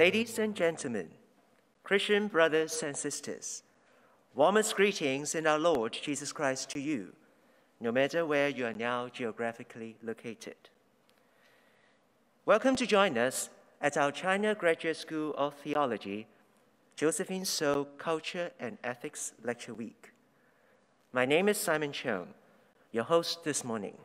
[0.00, 1.10] Ladies and gentlemen,
[1.84, 3.62] Christian brothers and sisters,
[4.34, 7.12] warmest greetings in our Lord Jesus Christ to you,
[7.80, 10.56] no matter where you are now geographically located.
[12.46, 13.50] Welcome to join us
[13.82, 16.26] at our China Graduate School of Theology,
[16.96, 20.12] Josephine So Culture and Ethics Lecture Week.
[21.12, 22.28] My name is Simon Cheung,
[22.90, 23.98] your host this morning.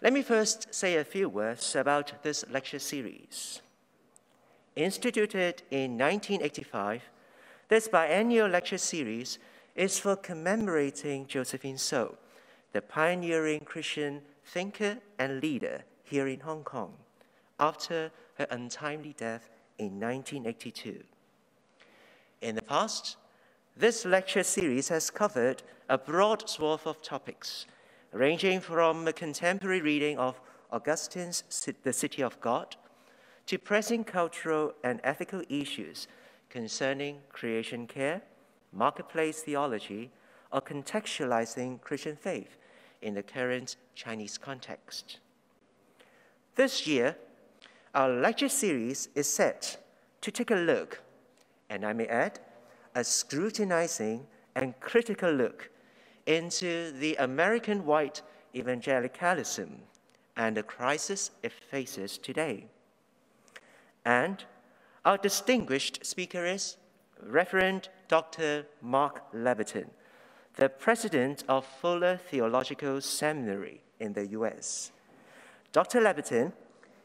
[0.00, 3.62] Let me first say a few words about this lecture series.
[4.76, 7.02] Instituted in 1985,
[7.68, 9.38] this biennial lecture series
[9.74, 12.18] is for commemorating Josephine So,
[12.72, 16.92] the pioneering Christian thinker and leader here in Hong Kong,
[17.58, 21.02] after her untimely death in 1982.
[22.42, 23.16] In the past,
[23.78, 27.64] this lecture series has covered a broad swath of topics,
[28.12, 30.38] ranging from a contemporary reading of
[30.70, 31.44] Augustine's
[31.82, 32.76] The City of God
[33.46, 36.08] to pressing cultural and ethical issues
[36.50, 38.22] concerning creation care,
[38.72, 40.10] marketplace theology,
[40.52, 42.56] or contextualizing Christian faith
[43.02, 45.18] in the current Chinese context.
[46.54, 47.16] This year,
[47.94, 49.82] our lecture series is set
[50.20, 51.02] to take a look,
[51.70, 52.40] and I may add,
[52.94, 55.70] a scrutinizing and critical look
[56.26, 58.22] into the American white
[58.54, 59.82] evangelicalism
[60.36, 62.66] and the crisis it faces today.
[64.06, 64.44] And
[65.04, 66.76] our distinguished speaker is
[67.20, 68.64] Reverend Dr.
[68.80, 69.88] Mark Labberton,
[70.54, 74.92] the president of Fuller Theological Seminary in the US.
[75.72, 76.00] Dr.
[76.00, 76.52] Labberton,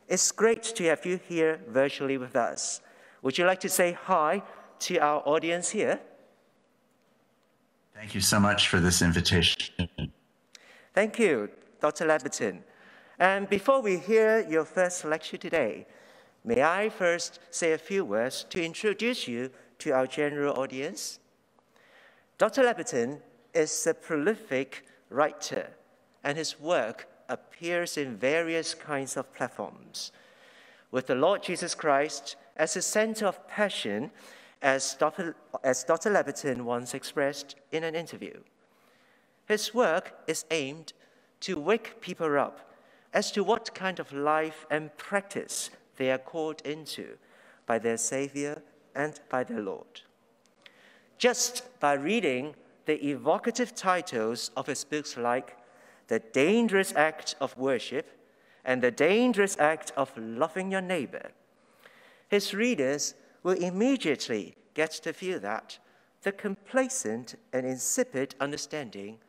[0.08, 2.82] it's great to have you here virtually with us.
[3.24, 4.44] Would you like to say hi
[4.82, 6.00] to our audience here?
[7.96, 9.90] Thank you so much for this invitation.
[10.94, 12.06] Thank you, Dr.
[12.06, 12.60] Labberton.
[13.18, 15.88] And before we hear your first lecture today,
[16.44, 21.20] May I first say a few words to introduce you to our general audience?
[22.38, 22.64] Dr.
[22.64, 23.20] Labberton
[23.54, 25.70] is a prolific writer,
[26.24, 30.12] and his work appears in various kinds of platforms.
[30.90, 34.12] With the Lord Jesus Christ as a center of passion,
[34.62, 35.36] as Dr.
[35.64, 36.10] as Dr.
[36.12, 38.40] Labberton once expressed in an interview.
[39.48, 40.94] His work is aimed
[41.42, 42.72] to wake people up
[43.14, 45.70] as to what kind of life and practice
[46.02, 47.16] they are called into
[47.68, 48.64] by their Savior
[48.96, 50.02] and by their Lord.
[51.20, 55.58] Just by reading the evocative titles of his books like
[56.08, 58.08] The Dangerous Act of Worship
[58.66, 61.30] and The Dangerous Act of Loving Your Neighbor,
[62.30, 63.14] his readers
[63.44, 65.78] will immediately get to feel that
[66.24, 69.20] the complacent and insipid understanding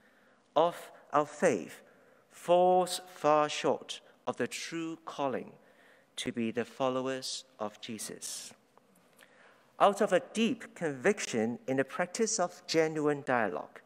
[0.56, 1.82] of our faith
[2.30, 5.52] falls far short of the true calling
[6.16, 8.52] to be the followers of Jesus.
[9.80, 13.80] Out of a deep conviction in the practice of genuine dialogue,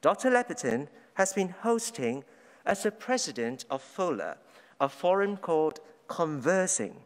[0.00, 0.30] Dr.
[0.30, 2.24] Labberton has been hosting,
[2.64, 4.36] as the president of Fuller,
[4.80, 6.96] a forum called Conversing,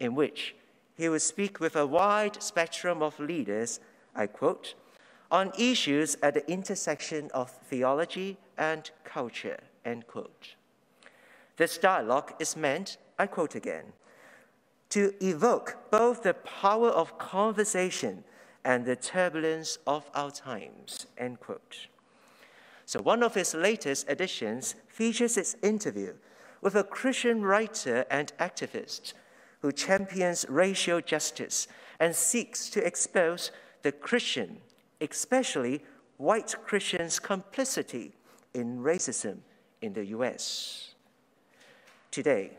[0.00, 0.54] in which
[0.96, 3.80] he will speak with a wide spectrum of leaders,
[4.14, 4.74] I quote,
[5.30, 10.54] on issues at the intersection of theology and culture, end quote.
[11.56, 13.92] This dialogue is meant I quote again,
[14.90, 18.24] to evoke both the power of conversation
[18.64, 21.88] and the turbulence of our times, end quote.
[22.86, 26.14] So one of his latest editions features its interview
[26.60, 29.14] with a Christian writer and activist
[29.60, 33.50] who champions racial justice and seeks to expose
[33.82, 34.58] the Christian,
[35.00, 35.82] especially
[36.16, 38.12] white Christians' complicity
[38.54, 39.38] in racism
[39.80, 40.94] in the US.
[42.10, 42.52] Today,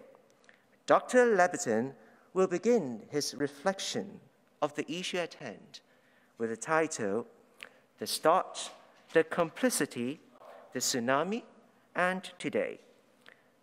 [0.85, 1.35] Dr.
[1.35, 1.93] Labberton
[2.33, 4.19] will begin his reflection
[4.61, 5.79] of the issue at hand
[6.37, 7.25] with the title
[7.97, 8.71] The Start,
[9.13, 10.19] the Complicity,
[10.73, 11.43] the Tsunami,
[11.95, 12.79] and Today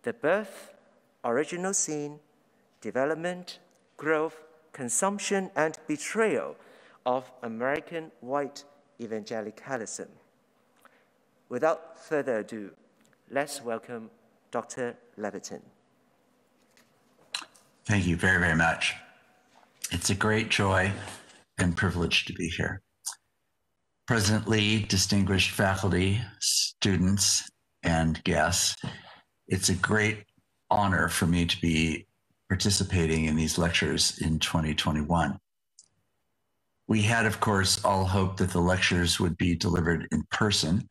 [0.02, 0.72] The Birth,
[1.24, 2.18] Original Sin,
[2.80, 3.60] Development,
[3.96, 4.42] Growth,
[4.72, 6.56] Consumption, and Betrayal
[7.06, 8.64] of American White
[9.00, 10.08] Evangelicalism.
[11.48, 12.70] Without further ado,
[13.30, 14.10] let's welcome
[14.50, 14.96] Dr.
[15.16, 15.60] Labberton.
[17.84, 18.94] Thank you very, very much.
[19.90, 20.92] It's a great joy
[21.58, 22.80] and privilege to be here.
[24.06, 27.50] President Lee, distinguished faculty, students,
[27.82, 28.76] and guests,
[29.48, 30.24] it's a great
[30.70, 32.06] honor for me to be
[32.48, 35.38] participating in these lectures in 2021.
[36.86, 40.88] We had, of course, all hoped that the lectures would be delivered in person,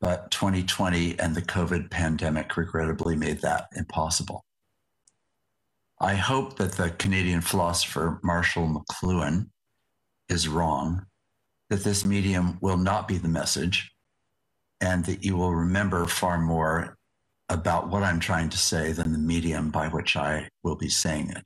[0.00, 4.44] but 2020 and the COVID pandemic regrettably made that impossible.
[6.00, 9.50] I hope that the Canadian philosopher Marshall McLuhan
[10.30, 11.04] is wrong,
[11.68, 13.92] that this medium will not be the message,
[14.80, 16.96] and that you will remember far more
[17.50, 21.30] about what I'm trying to say than the medium by which I will be saying
[21.30, 21.44] it.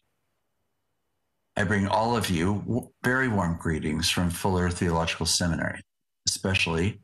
[1.57, 5.81] I bring all of you very warm greetings from Fuller Theological Seminary,
[6.29, 7.01] especially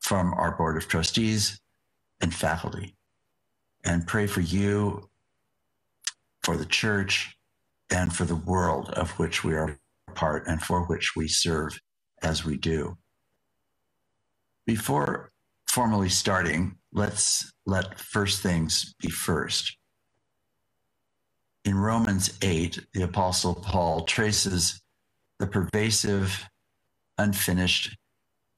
[0.00, 1.58] from our Board of Trustees
[2.20, 2.94] and faculty,
[3.84, 5.08] and pray for you,
[6.42, 7.36] for the church,
[7.90, 9.78] and for the world of which we are
[10.14, 11.78] part and for which we serve
[12.22, 12.96] as we do.
[14.66, 15.30] Before
[15.66, 19.76] formally starting, let's let first things be first.
[21.64, 24.82] In Romans 8, the Apostle Paul traces
[25.38, 26.48] the pervasive,
[27.18, 27.96] unfinished,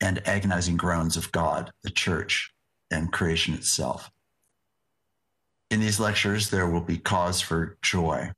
[0.00, 2.50] and agonizing groans of God, the church,
[2.90, 4.10] and creation itself.
[5.70, 8.30] In these lectures, there will be cause for joy,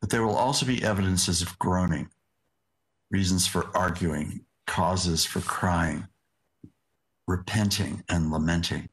[0.00, 2.08] but there will also be evidences of groaning,
[3.10, 6.06] reasons for arguing, causes for crying,
[7.26, 8.88] repenting, and lamenting.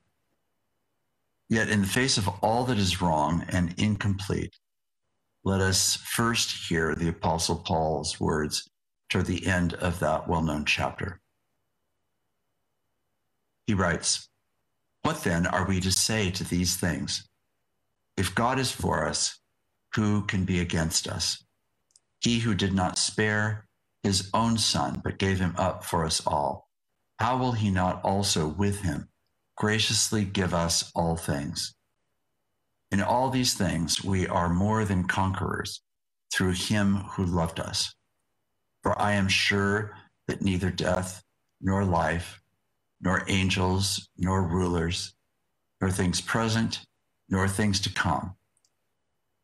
[1.50, 4.56] Yet, in the face of all that is wrong and incomplete,
[5.44, 8.70] let us first hear the Apostle Paul's words
[9.10, 11.20] toward the end of that well known chapter.
[13.68, 14.30] He writes,
[15.04, 17.28] What then are we to say to these things?
[18.18, 19.40] If God is for us,
[19.96, 21.44] who can be against us?
[22.20, 23.66] He who did not spare
[24.04, 26.70] his own son, but gave him up for us all,
[27.20, 29.10] how will he not also with him
[29.56, 31.76] graciously give us all things?
[32.92, 35.82] In all these things, we are more than conquerors
[36.34, 37.94] through him who loved us.
[38.84, 39.96] For I am sure
[40.28, 41.24] that neither death
[41.62, 42.41] nor life,
[43.02, 45.14] nor angels, nor rulers,
[45.80, 46.86] nor things present,
[47.30, 48.36] nor things to come,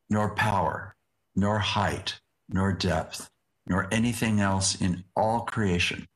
[0.09, 0.95] nor power,
[1.36, 3.30] nor height, nor depth,
[3.65, 6.07] nor anything else in all creation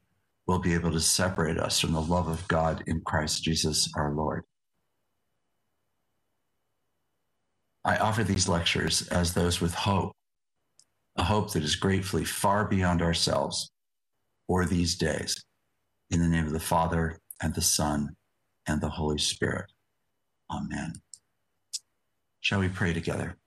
[0.47, 4.11] will be able to separate us from the love of God in Christ Jesus our
[4.11, 4.43] Lord.
[7.83, 10.13] I offer these lectures as those with hope,
[11.15, 13.71] a hope that is gratefully far beyond ourselves
[14.47, 15.43] or these days.
[16.11, 18.15] In the name of the Father, and the Son,
[18.67, 19.71] and the Holy Spirit.
[20.49, 20.93] Amen.
[22.39, 23.37] Shall we pray together?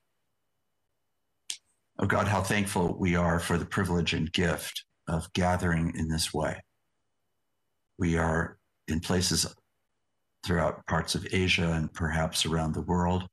[1.98, 6.34] Oh God, how thankful we are for the privilege and gift of gathering in this
[6.34, 6.62] way.
[7.98, 8.58] We are
[8.88, 9.46] in places
[10.44, 13.28] throughout parts of Asia and perhaps around the world,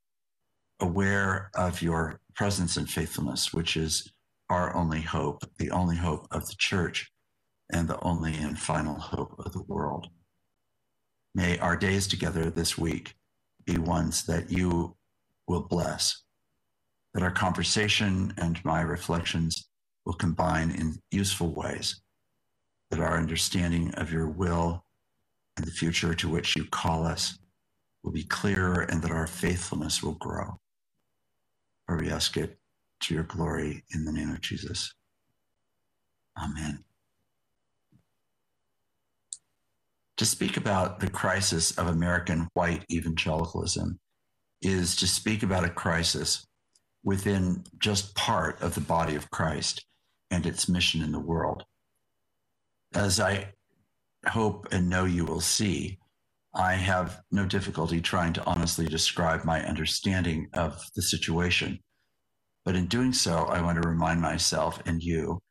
[0.80, 4.12] aware of your presence and faithfulness, which is
[4.50, 7.12] our only hope, the only hope of the church,
[7.72, 10.08] and the only and final hope of the world.
[11.33, 13.16] May our days together this week
[13.66, 14.95] be ones that you
[15.48, 16.24] will bless,
[17.13, 19.69] that our conversation and my reflections
[20.06, 22.01] will combine in useful ways,
[22.89, 24.83] that our understanding of your will
[25.57, 27.38] and the future to which you call us
[28.04, 30.60] will be clearer and that our faithfulness will grow.
[31.86, 32.58] For we ask it
[33.01, 34.94] to your glory in the name of Jesus.
[36.38, 36.84] Amen.
[40.18, 44.00] To speak about the crisis of American white evangelicalism
[44.62, 46.46] is to speak about a crisis
[47.03, 49.86] within just part of the body of Christ
[50.30, 51.63] and its mission in the world.
[52.94, 53.53] As I
[54.27, 55.98] hope and know you will see,
[56.53, 61.80] I have no difficulty trying to honestly describe my understanding of the situation.
[62.65, 65.41] But in doing so, I want to remind myself and you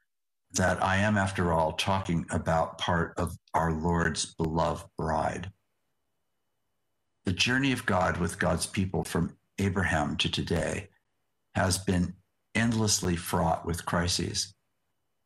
[0.52, 5.52] that I am, after all, talking about part of our Lord's beloved bride.
[7.24, 10.88] The journey of God with God's people from Abraham to today
[11.54, 12.14] has been
[12.54, 14.54] endlessly fraught with crises.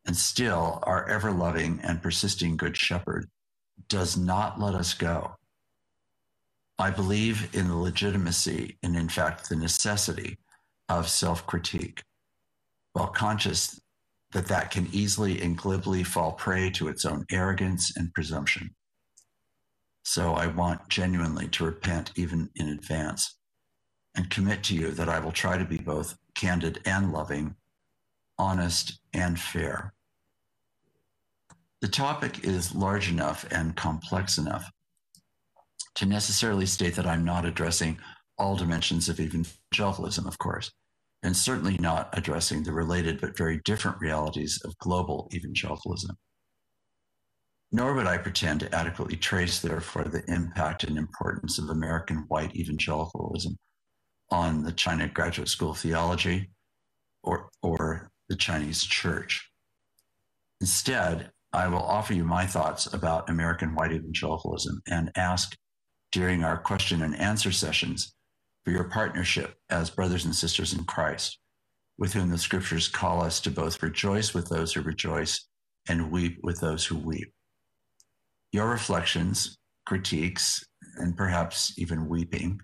[0.06, 3.28] And still, our ever loving and persisting Good Shepherd
[3.88, 5.36] does not let us go.
[6.78, 10.38] I believe in the legitimacy and, in fact, the necessity
[10.88, 12.02] of self critique,
[12.92, 13.80] while conscious
[14.34, 18.74] that that can easily and glibly fall prey to its own arrogance and presumption.
[20.02, 23.36] So I want genuinely to repent even in advance
[24.14, 27.54] and commit to you that I will try to be both candid and loving,
[28.36, 29.94] honest and fair.
[31.80, 34.68] The topic is large enough and complex enough
[35.94, 37.98] to necessarily state that I'm not addressing
[38.36, 40.72] all dimensions of evangelicalism, of course
[41.24, 46.14] and certainly not addressing the related but very different realities of global evangelicalism.
[47.72, 52.54] Nor would I pretend to adequately trace, therefore, the impact and importance of American white
[52.54, 53.56] evangelicalism
[54.30, 56.50] on the China Graduate School of Theology
[57.24, 59.50] or, or the Chinese church.
[60.60, 65.56] Instead, I will offer you my thoughts about American white evangelicalism and ask
[66.12, 68.13] during our question and answer sessions
[68.64, 71.38] for your partnership as brothers and sisters in Christ,
[71.98, 75.46] with whom the scriptures call us to both rejoice with those who rejoice
[75.88, 77.32] and weep with those who weep.
[78.52, 80.64] Your reflections, critiques,
[80.96, 82.60] and perhaps even weeping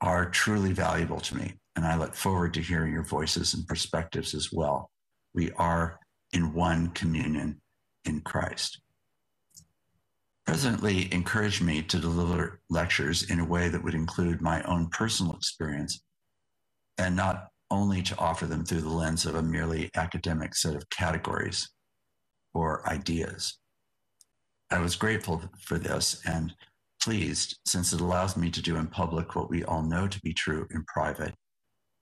[0.00, 4.34] are truly valuable to me, and I look forward to hearing your voices and perspectives
[4.34, 4.90] as well.
[5.34, 5.98] We are
[6.32, 7.60] in one communion
[8.04, 8.80] in Christ.
[10.48, 14.88] President Lee encouraged me to deliver lectures in a way that would include my own
[14.88, 16.00] personal experience
[16.96, 20.88] and not only to offer them through the lens of a merely academic set of
[20.88, 21.68] categories
[22.54, 23.58] or ideas.
[24.70, 26.54] I was grateful for this and
[26.98, 30.32] pleased since it allows me to do in public what we all know to be
[30.32, 31.34] true in private,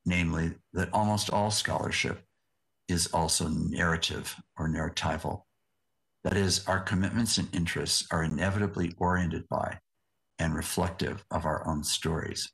[0.04, 2.22] namely that almost all scholarship
[2.86, 5.45] is also narrative or narratival.
[6.26, 9.78] That is, our commitments and interests are inevitably oriented by
[10.40, 12.50] and reflective of our own stories.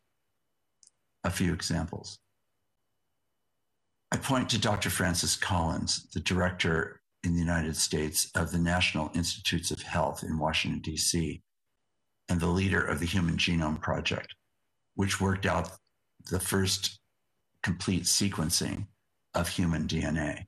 [1.25, 2.19] A few examples.
[4.13, 4.91] I point to Dr.
[4.91, 10.39] Francis Collins, the director in the United States of the National Institutes of Health in
[10.39, 11.41] Washington, D.C.,
[12.29, 14.35] and the leader of the Human Genome Project,
[14.97, 15.71] which worked out
[16.31, 17.01] the first
[17.63, 18.89] complete sequencing
[19.35, 20.45] of human DNA,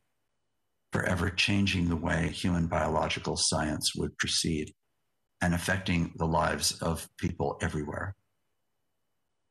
[0.95, 4.73] forever changing the way human biological science would proceed
[5.43, 8.15] and affecting the lives of people everywhere.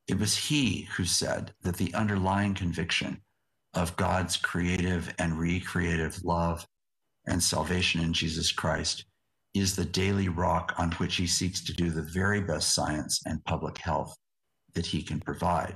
[0.07, 3.21] It was he who said that the underlying conviction
[3.73, 6.65] of God's creative and recreative love
[7.27, 9.03] and salvation in Jesus Christ
[9.53, 13.43] is the daily rock on which he seeks to do the very best science and
[13.43, 14.15] public health
[14.75, 15.75] that he can provide.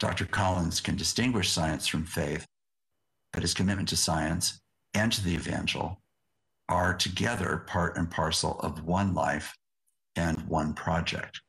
[0.00, 0.24] Dr.
[0.24, 2.48] Collins can distinguish science from faith,
[3.32, 4.60] but his commitment to science
[4.94, 6.00] and to the evangel
[6.68, 9.56] are together part and parcel of one life
[10.16, 11.40] and one project.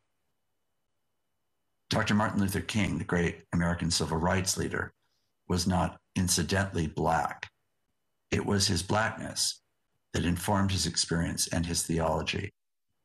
[1.90, 2.16] Dr.
[2.16, 4.94] Martin Luther King, the great American civil rights leader,
[5.48, 7.50] was not incidentally Black.
[8.32, 9.62] It was his Blackness
[10.14, 12.52] that informed his experience and his theology,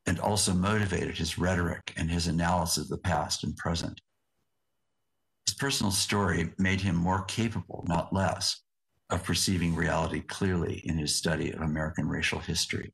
[0.06, 4.00] and also motivated his rhetoric and his analysis of the past and present.
[5.46, 8.62] His personal story made him more capable, not less,
[9.10, 12.92] of perceiving reality clearly in his study of American racial history.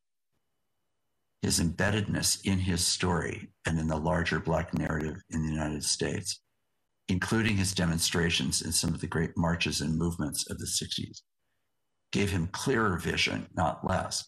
[1.42, 6.40] His embeddedness in his story and in the larger Black narrative in the United States,
[7.08, 11.20] including his demonstrations in some of the great marches and movements of the 60s,
[12.12, 14.26] gave him clearer vision, not less.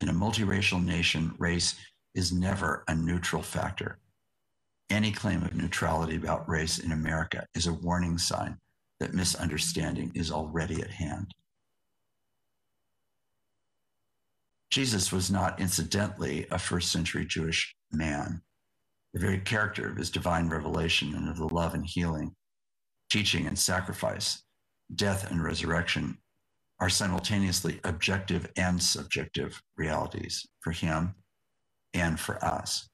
[0.00, 1.74] In a multiracial nation, race
[2.14, 3.98] is never a neutral factor.
[4.90, 8.58] Any claim of neutrality about race in America is a warning sign
[9.00, 11.34] that misunderstanding is already at hand.
[14.70, 18.42] Jesus was not incidentally a first century Jewish man.
[19.14, 22.34] The very character of his divine revelation and of the love and healing,
[23.10, 24.42] teaching and sacrifice,
[24.94, 26.18] death and resurrection
[26.78, 31.14] are simultaneously objective and subjective realities for him
[31.94, 32.88] and for us.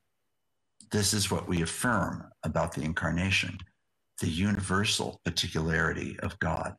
[0.92, 3.59] This is what we affirm about the incarnation,
[4.23, 6.76] the universal particularity of God.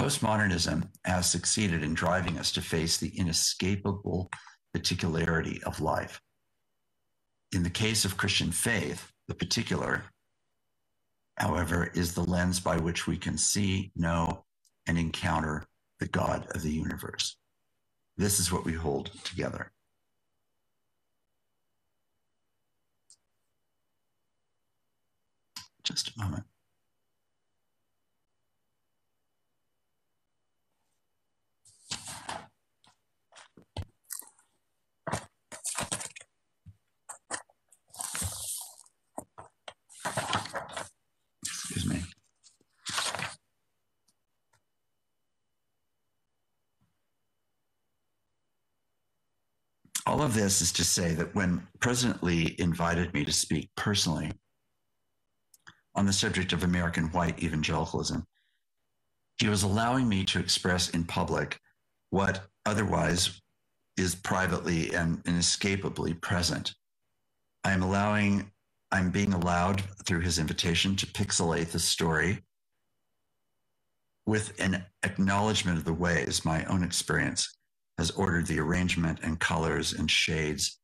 [0.00, 4.30] Postmodernism has succeeded in driving us to face the inescapable
[4.72, 6.18] particularity of life.
[7.52, 10.04] In the case of Christian faith, the particular,
[11.36, 14.46] however, is the lens by which we can see, know,
[14.86, 15.66] and encounter
[16.00, 17.36] the God of the universe.
[18.16, 19.70] This is what we hold together.
[25.84, 26.44] Just a moment.
[50.12, 54.30] all of this is to say that when President Lee invited me to speak personally
[55.94, 58.26] on the subject of American white evangelicalism,
[59.38, 61.58] he was allowing me to express in public
[62.10, 63.40] what otherwise
[63.96, 66.74] is privately and inescapably present.
[67.64, 68.50] I am allowing,
[68.90, 72.42] I'm being allowed through his invitation to pixelate the story
[74.26, 77.56] with an acknowledgement of the ways my own experience
[77.98, 80.78] has ordered the arrangement and colors and shades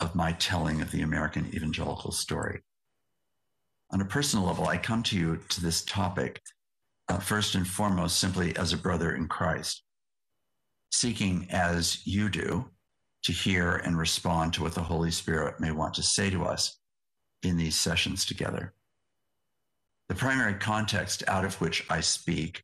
[0.00, 2.60] of my telling of the American evangelical story.
[3.90, 6.40] On a personal level, I come to you to this topic
[7.08, 9.82] uh, first and foremost simply as a brother in Christ,
[10.90, 12.70] seeking as you do
[13.24, 16.78] to hear and respond to what the Holy Spirit may want to say to us
[17.42, 18.74] in these sessions together.
[20.08, 22.62] The primary context out of which I speak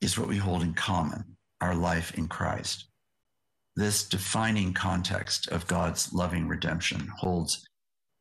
[0.00, 2.86] is what we hold in common our life in Christ.
[3.76, 7.68] This defining context of God's loving redemption holds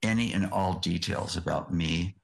[0.03, 2.15] any and all details about me,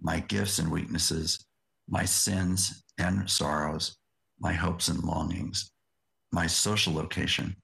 [0.00, 1.44] my gifts and weaknesses,
[1.88, 3.96] my sins and sorrows,
[4.38, 5.70] my hopes and longings,
[6.32, 7.56] my social location,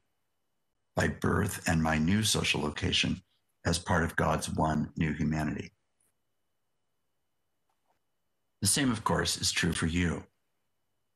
[0.96, 3.20] by birth, and my new social location
[3.64, 5.70] as part of God's one new humanity.
[8.60, 10.22] The same, of course, is true for you.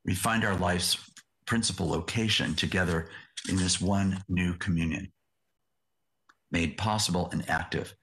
[0.04, 0.98] We find our life's
[1.46, 3.08] principal location together
[3.48, 5.12] in this one new communion,
[6.50, 7.94] made possible and active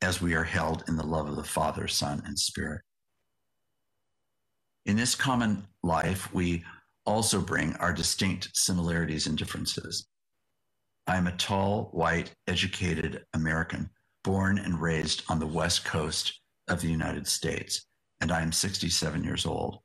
[0.00, 2.82] as we are held in the love of the Father, Son, and Spirit.
[4.86, 6.64] In this common life, we
[7.04, 10.06] also bring our distinct similarities and differences.
[11.06, 13.88] I am a tall, white, educated American,
[14.22, 17.86] born and raised on the West Coast of the United States,
[18.20, 19.78] and I am 67 years old.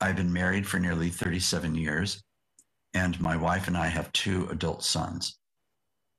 [0.00, 2.22] I've been married for nearly 37 years,
[2.94, 5.39] and my wife and I have two adult sons.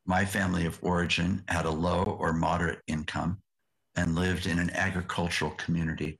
[0.06, 3.42] My family of origin had a low or moderate income
[3.96, 6.20] and lived in an agricultural community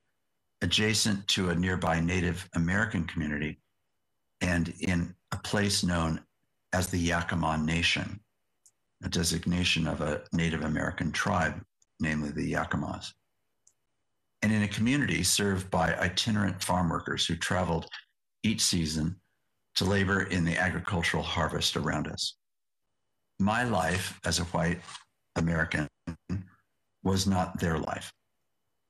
[0.60, 3.58] adjacent to a nearby Native American community
[4.40, 6.20] and in a place known
[6.72, 8.20] as the Yakama Nation,
[9.02, 11.62] a designation of a Native American tribe,
[12.00, 13.12] namely the Yakimas.
[14.42, 17.88] and in a community served by itinerant farm workers who traveled
[18.42, 19.16] each season
[19.76, 22.36] to labor in the agricultural harvest around us.
[23.42, 24.80] My life as a white
[25.34, 25.88] American
[27.02, 28.12] was not their life.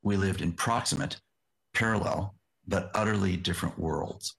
[0.02, 1.18] We lived in proximate,
[1.72, 2.34] parallel,
[2.68, 4.36] but utterly different worlds.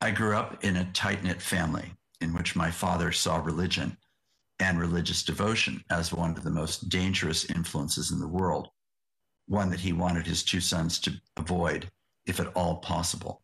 [0.00, 3.96] I grew up in a tight knit family in which my father saw religion
[4.60, 8.68] and religious devotion as one of the most dangerous influences in the world
[9.48, 11.90] one that he wanted his two sons to avoid,
[12.26, 13.42] if at all possible.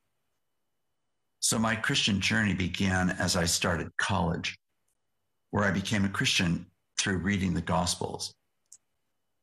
[1.40, 4.56] So my Christian journey began as I started college,
[5.50, 6.66] where I became a Christian
[6.98, 8.34] through reading the Gospels.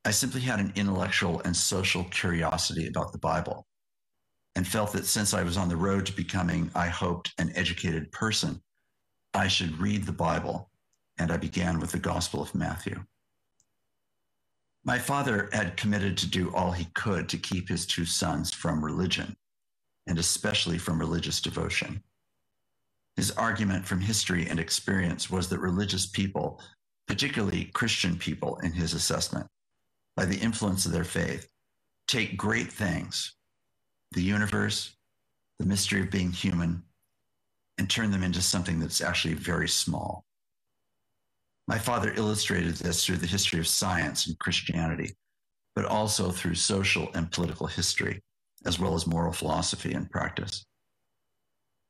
[0.05, 3.67] I simply had an intellectual and social curiosity about the Bible
[4.55, 8.11] and felt that since I was on the road to becoming, I hoped, an educated
[8.11, 8.61] person,
[9.33, 10.71] I should read the Bible.
[11.19, 13.03] And I began with the Gospel of Matthew.
[14.83, 18.85] My father had committed to do all he could to keep his two sons from
[18.85, 19.35] religion,
[20.07, 22.01] and especially from religious devotion.
[23.17, 26.61] His argument from history and experience was that religious people,
[27.07, 29.47] particularly Christian people in his assessment,
[30.15, 31.49] by the influence of their faith,
[32.07, 33.35] take great things,
[34.11, 34.95] the universe,
[35.57, 36.83] the mystery of being human,
[37.79, 40.23] and turn them into something that's actually very small.
[41.67, 45.15] My father illustrated this through the history of science and Christianity,
[45.75, 48.21] but also through social and political history,
[48.65, 50.65] as well as moral philosophy and practice.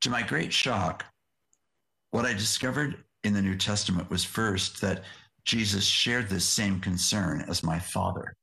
[0.02, 1.04] To my great shock,
[2.10, 5.04] what I discovered in the New Testament was first that
[5.44, 8.34] Jesus shared this same concern as my father.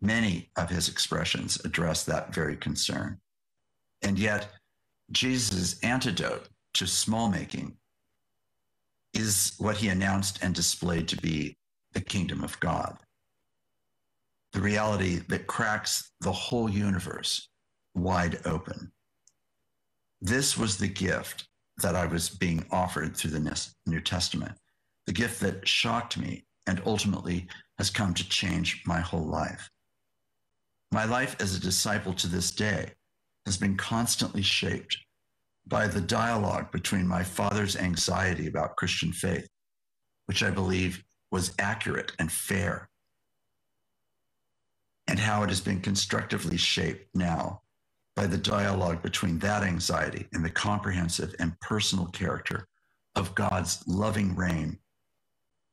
[0.00, 3.18] Many of his expressions address that very concern.
[4.02, 4.48] And yet,
[5.10, 7.76] Jesus' antidote to small making
[9.14, 11.56] is what he announced and displayed to be
[11.92, 12.98] the kingdom of God.
[14.52, 17.48] The reality that cracks the whole universe
[17.94, 18.92] wide open.
[20.20, 24.52] This was the gift that I was being offered through the New Testament,
[25.06, 27.46] the gift that shocked me and ultimately
[27.78, 29.70] has come to change my whole life.
[30.90, 32.92] My life as a disciple to this day
[33.44, 34.96] has been constantly shaped
[35.66, 39.48] by the dialogue between my father's anxiety about Christian faith,
[40.26, 42.88] which I believe was accurate and fair,
[45.08, 47.62] and how it has been constructively shaped now
[48.16, 52.66] by the dialogue between that anxiety and the comprehensive and personal character
[53.14, 54.78] of God's loving reign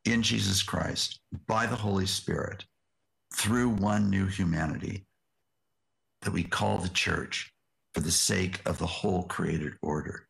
[0.05, 2.65] in Jesus Christ by the Holy Spirit
[3.33, 5.05] through one new humanity
[6.21, 7.53] that we call the church
[7.93, 10.27] for the sake of the whole created order.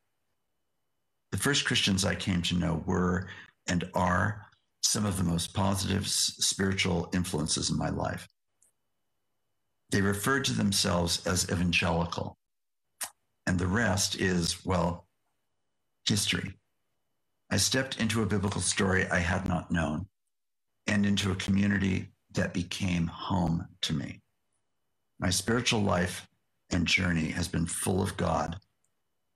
[1.32, 3.28] The first Christians I came to know were
[3.68, 4.46] and are
[4.84, 8.28] some of the most positive spiritual influences in my life.
[9.94, 12.36] They referred to themselves as evangelical,
[13.46, 15.06] and the rest is, well,
[16.10, 16.56] history.
[17.52, 20.08] I stepped into a biblical story I had not known
[20.88, 24.22] and into a community that became home to me.
[25.20, 26.28] My spiritual life
[26.72, 28.58] and journey has been full of God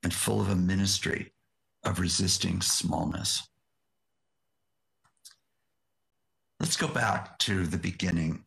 [0.01, 1.33] and full of a ministry
[1.83, 3.47] of resisting smallness.
[6.59, 8.46] Let's go back to the beginning.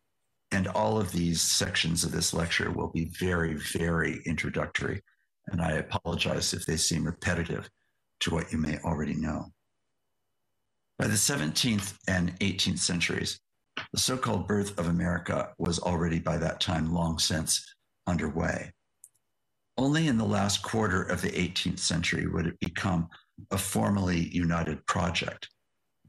[0.51, 5.01] And all of these sections of this lecture will be very, very introductory.
[5.47, 7.69] And I apologize if they seem repetitive
[8.21, 9.51] to what you may already know.
[10.99, 13.39] By the 17th and 18th centuries,
[13.93, 17.73] the so called birth of America was already by that time long since
[18.05, 18.71] underway.
[19.77, 23.07] Only in the last quarter of the 18th century would it become
[23.49, 25.49] a formally united project.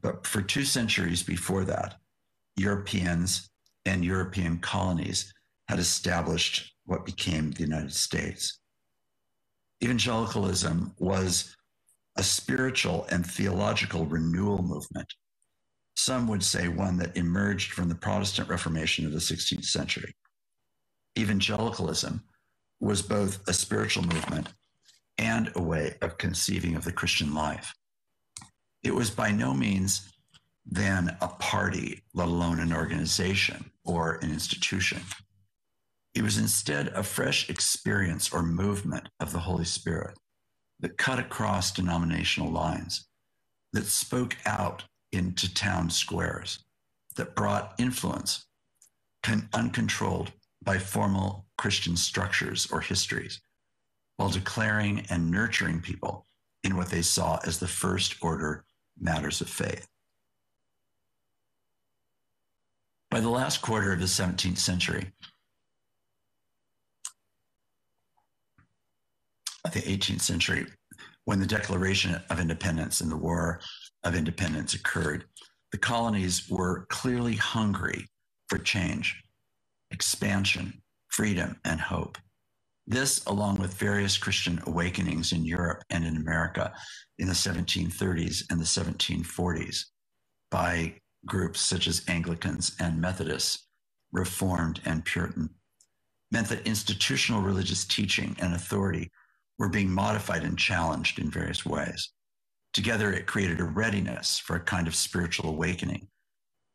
[0.01, 1.95] But for two centuries before that,
[2.55, 3.49] Europeans
[3.85, 5.33] and European colonies
[5.67, 8.59] had established what became the United States.
[9.83, 11.55] Evangelicalism was
[12.17, 15.11] a spiritual and theological renewal movement.
[15.95, 20.15] Some would say one that emerged from the Protestant Reformation of the 16th century.
[21.17, 22.23] Evangelicalism
[22.79, 24.49] was both a spiritual movement
[25.17, 27.73] and a way of conceiving of the Christian life.
[28.83, 30.09] It was by no means
[30.65, 35.01] then a party, let alone an organization or an institution.
[36.13, 40.17] It was instead a fresh experience or movement of the Holy Spirit
[40.79, 43.07] that cut across denominational lines,
[43.71, 46.63] that spoke out into town squares,
[47.15, 48.45] that brought influence
[49.23, 50.31] con- uncontrolled
[50.63, 53.41] by formal Christian structures or histories,
[54.17, 56.27] while declaring and nurturing people
[56.63, 58.65] in what they saw as the first order
[58.99, 59.87] matters of faith.
[63.13, 65.11] By the last quarter of the 17th century,
[69.71, 70.65] the 18th century,
[71.25, 73.59] when the Declaration of Independence and the War
[74.03, 75.25] of Independence occurred,
[75.71, 78.07] the colonies were clearly hungry
[78.49, 79.21] for change,
[79.91, 82.17] expansion, freedom, and hope.
[82.87, 86.73] This, along with various Christian awakenings in Europe and in America
[87.19, 89.83] in the 1730s and the 1740s
[90.49, 90.95] by
[91.25, 93.67] groups such as Anglicans and Methodists,
[94.11, 95.49] Reformed and Puritan,
[96.31, 99.09] meant that institutional religious teaching and authority
[99.59, 102.09] were being modified and challenged in various ways.
[102.73, 106.07] Together, it created a readiness for a kind of spiritual awakening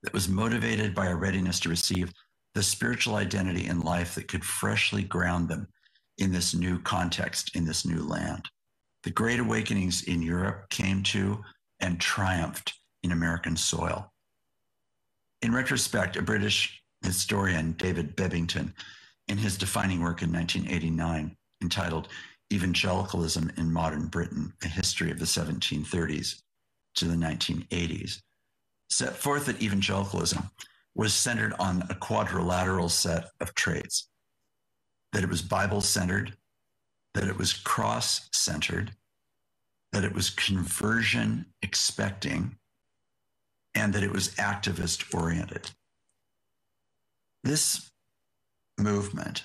[0.03, 2.13] that was motivated by a readiness to receive
[2.55, 5.67] the spiritual identity in life that could freshly ground them
[6.19, 8.45] in this new context, in this new land.
[9.03, 11.43] The great awakenings in Europe came to
[11.81, 14.13] and triumphed in American soil.
[15.43, 18.73] In retrospect, a British historian, David Bebbington,
[19.29, 22.09] in his defining work in 1989, entitled
[22.53, 26.43] Evangelicalism in Modern Britain, a history of the 1730s
[26.97, 28.21] to the 1980s,
[28.91, 30.51] set forth that evangelicalism
[30.95, 34.09] was centered on a quadrilateral set of traits
[35.13, 36.37] that it was Bible centered,
[37.15, 38.93] that it was cross centered,
[39.93, 42.58] that it was conversion expecting,
[43.79, 45.71] and that it was activist oriented.
[47.45, 47.91] This
[48.77, 49.45] movement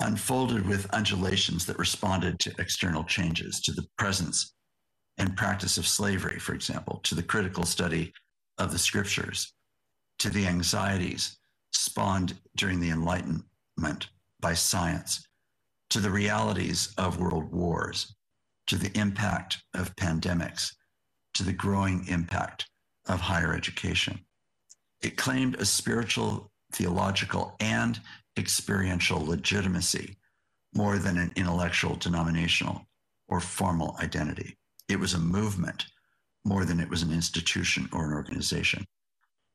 [0.00, 4.54] unfolded with undulations that responded to external changes, to the presence
[5.18, 8.12] and practice of slavery, for example, to the critical study
[8.58, 9.54] of the scriptures,
[10.18, 11.38] to the anxieties
[11.72, 14.08] spawned during the Enlightenment
[14.38, 15.26] by science,
[15.90, 18.14] to the realities of world wars,
[18.68, 20.72] to the impact of pandemics,
[21.34, 22.68] to the growing impact
[23.08, 24.20] of higher education.
[25.02, 28.00] It claimed a spiritual, theological, and
[28.38, 30.16] experiential legitimacy
[30.74, 32.86] more than an intellectual, denominational,
[33.28, 34.56] or formal identity.
[34.88, 35.86] It was a movement
[36.44, 38.84] more than it was an institution or an organization.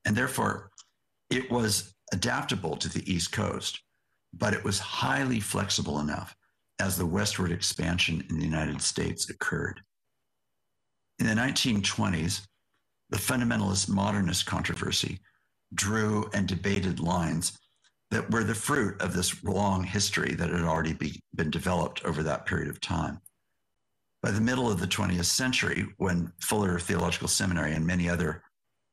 [0.05, 0.71] And therefore,
[1.29, 3.81] it was adaptable to the East Coast,
[4.33, 6.35] but it was highly flexible enough
[6.79, 9.81] as the westward expansion in the United States occurred.
[11.19, 12.41] In the 1920s,
[13.11, 15.19] the fundamentalist modernist controversy
[15.73, 17.57] drew and debated lines
[18.09, 22.23] that were the fruit of this long history that had already be, been developed over
[22.23, 23.21] that period of time.
[24.23, 28.43] By the middle of the 20th century, when Fuller Theological Seminary and many other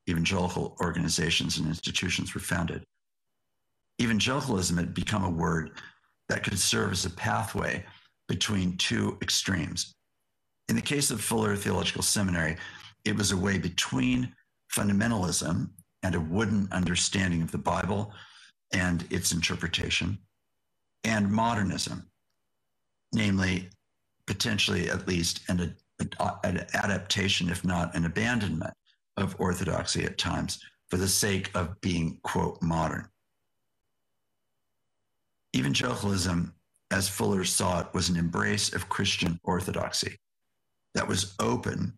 [0.09, 2.85] evangelical organizations and institutions were founded,
[4.01, 5.73] evangelicalism had become a word
[6.29, 7.85] that could serve as a pathway
[8.29, 9.95] between two extremes.
[10.69, 12.57] In the case of Fuller Theological Seminary,
[13.05, 14.35] it was a way between
[14.73, 15.71] fundamentalism
[16.03, 18.13] and a wooden understanding of the Bible
[18.73, 20.19] and its interpretation,
[21.05, 22.09] and modernism,
[23.13, 23.69] namely,
[24.27, 25.75] potentially at least an,
[26.45, 28.75] an adaptation, if not an abandonment
[29.17, 33.09] of orthodoxy at times for the sake of being, quote, modern.
[35.57, 36.55] Evangelicalism,
[36.91, 40.19] as Fuller saw it, was an embrace of Christian orthodoxy
[40.95, 41.95] that was open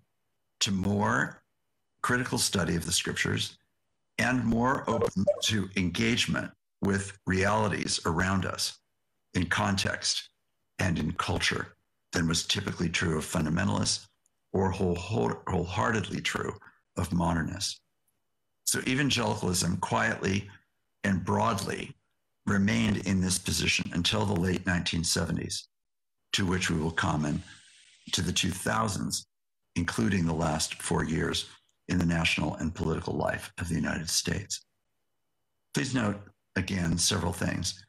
[0.60, 1.42] to more
[2.02, 3.58] critical study of the scriptures
[4.18, 6.50] and more open to engagement
[6.82, 8.78] with realities around us
[9.34, 10.28] in context
[10.78, 11.74] and in culture
[12.12, 14.06] than was typically true of fundamentalists
[14.52, 16.54] or whole, wholeheartedly true
[16.96, 17.80] of modernists.
[18.64, 20.48] So evangelicalism quietly
[21.04, 21.94] and broadly
[22.46, 25.64] remained in this position until the late 1970s,
[26.32, 27.42] to which we will come
[28.12, 29.24] to the 2000s,
[29.76, 31.48] including the last four years
[31.88, 34.64] in the national and political life of the United States.
[35.74, 36.20] Please note
[36.56, 37.84] again several things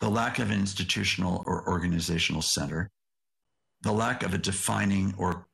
[0.00, 2.90] the lack of an institutional or organizational center,
[3.82, 5.46] the lack of a defining or,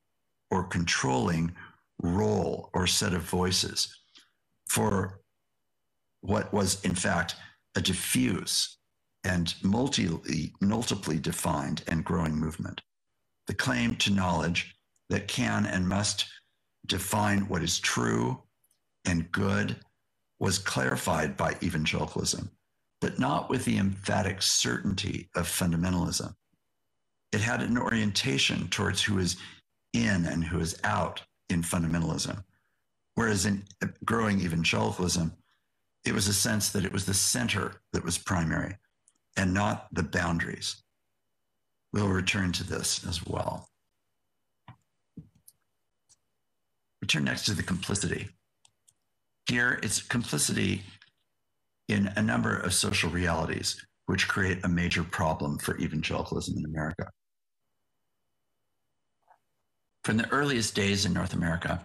[0.51, 1.53] or controlling
[2.01, 3.93] role or set of voices
[4.69, 5.21] for
[6.21, 7.35] what was, in fact,
[7.75, 8.79] a diffuse
[9.25, 12.81] and multi, multiply defined and growing movement.
[13.49, 14.76] The claim to knowledge
[15.09, 16.27] that can and must
[16.87, 18.42] define what is true
[19.05, 19.77] and good
[20.38, 22.51] was clarified by evangelicalism,
[23.01, 26.35] but not with the emphatic certainty of fundamentalism.
[27.33, 29.37] It had an orientation towards who is
[29.92, 32.42] in and who is out in fundamentalism.
[33.14, 33.64] Whereas in
[34.05, 35.33] growing evangelicalism,
[36.05, 38.77] it was a sense that it was the center that was primary
[39.37, 40.83] and not the boundaries.
[41.92, 43.69] We'll return to this as well.
[47.07, 48.31] We turn next to the complicity.
[49.49, 50.83] Here, it's complicity
[51.88, 57.09] in a number of social realities which create a major problem for evangelicalism in America.
[60.03, 61.85] From the earliest days in North America,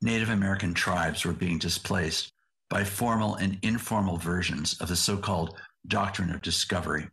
[0.00, 2.32] Native American tribes were being displaced
[2.70, 5.54] by formal and informal versions of the so called
[5.86, 7.06] doctrine of discovery,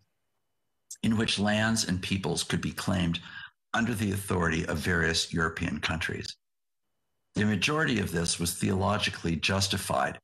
[1.04, 3.20] in which lands and peoples could be claimed
[3.74, 6.38] under the authority of various European countries.
[7.36, 10.20] The majority of this was theologically justified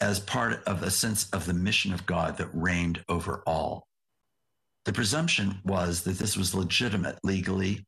[0.00, 3.86] as part of a sense of the mission of God that reigned over all.
[4.84, 7.84] The presumption was that this was legitimate legally,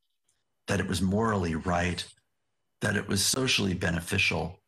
[0.67, 2.03] that it was morally right,
[2.81, 4.59] that it was socially beneficial,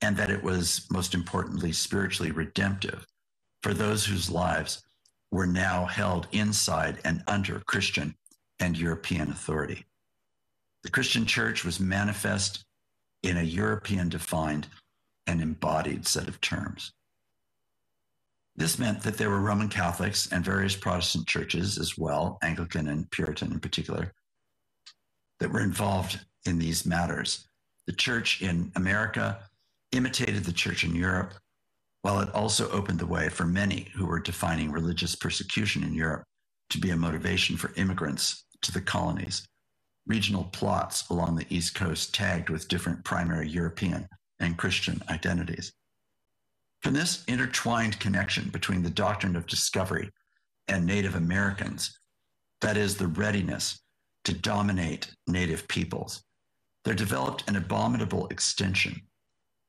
[0.00, 3.06] and that it was, most importantly, spiritually redemptive
[3.62, 4.82] for those whose lives
[5.30, 8.14] were now held inside and under Christian
[8.60, 9.86] and European authority.
[10.82, 12.64] The Christian church was manifest
[13.22, 14.68] in a European defined
[15.26, 16.92] and embodied set of terms.
[18.56, 23.10] This meant that there were Roman Catholics and various Protestant churches as well, Anglican and
[23.10, 24.12] Puritan in particular,
[25.40, 27.48] that were involved in these matters.
[27.86, 29.38] The church in America
[29.92, 31.34] imitated the church in Europe,
[32.02, 36.24] while it also opened the way for many who were defining religious persecution in Europe
[36.70, 39.46] to be a motivation for immigrants to the colonies
[40.06, 44.08] regional plots along the East Coast tagged with different primary European
[44.40, 45.72] and Christian identities.
[46.82, 50.10] From this intertwined connection between the doctrine of discovery
[50.66, 51.98] and Native Americans,
[52.60, 53.80] that is, the readiness
[54.24, 56.24] to dominate Native peoples,
[56.84, 59.02] there developed an abominable extension,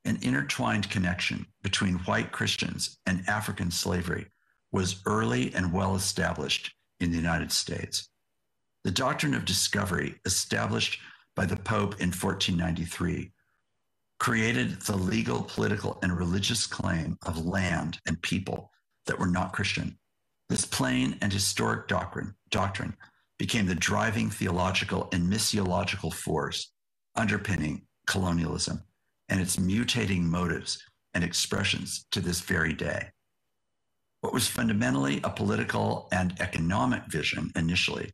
[0.06, 4.28] an intertwined connection between white Christians and African slavery
[4.72, 8.10] was early and well established in the United States.
[8.84, 11.00] The doctrine of discovery, established
[11.36, 13.32] by the Pope in 1493,
[14.20, 18.72] created the legal, political, and religious claim of land and people
[19.06, 19.98] that were not Christian.
[20.50, 22.96] This plain and historic doctrine, doctrine
[23.40, 26.72] became the driving theological and missiological force
[27.16, 28.84] underpinning colonialism
[29.30, 33.10] and its mutating motives and expressions to this very day.
[34.22, 38.12] What was fundamentally a political and economic vision initially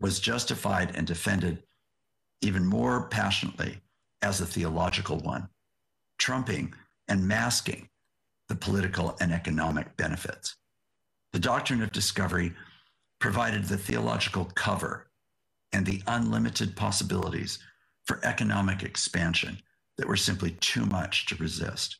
[0.00, 1.62] was justified and defended
[2.42, 3.80] even more passionately
[4.22, 5.48] as a theological one,
[6.18, 6.74] trumping
[7.08, 7.88] and masking
[8.48, 10.56] the political and economic benefits.
[11.32, 12.52] The doctrine of discovery
[13.18, 15.08] provided the theological cover
[15.72, 17.58] and the unlimited possibilities
[18.04, 19.58] for economic expansion
[19.98, 21.98] that were simply too much to resist.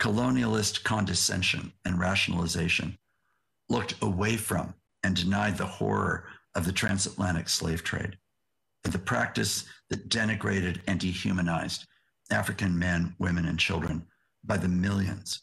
[0.00, 2.98] Colonialist condescension and rationalization
[3.68, 6.24] looked away from and denied the horror
[6.54, 8.16] of the transatlantic slave trade,
[8.84, 11.86] the practice that denigrated and dehumanized
[12.30, 14.06] African men, women, and children
[14.44, 15.42] by the millions,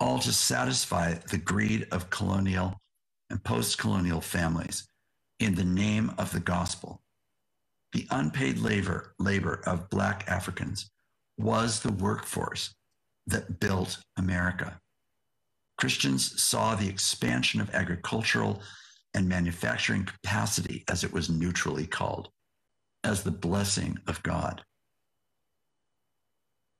[0.00, 2.80] all to satisfy the greed of colonial
[3.30, 4.86] and post colonial families
[5.40, 7.02] in the name of the gospel.
[7.92, 10.90] The unpaid labor, labor of Black Africans
[11.38, 12.74] was the workforce
[13.26, 14.80] that built America.
[15.76, 18.62] Christians saw the expansion of agricultural
[19.14, 22.28] and manufacturing capacity, as it was neutrally called,
[23.02, 24.62] as the blessing of God.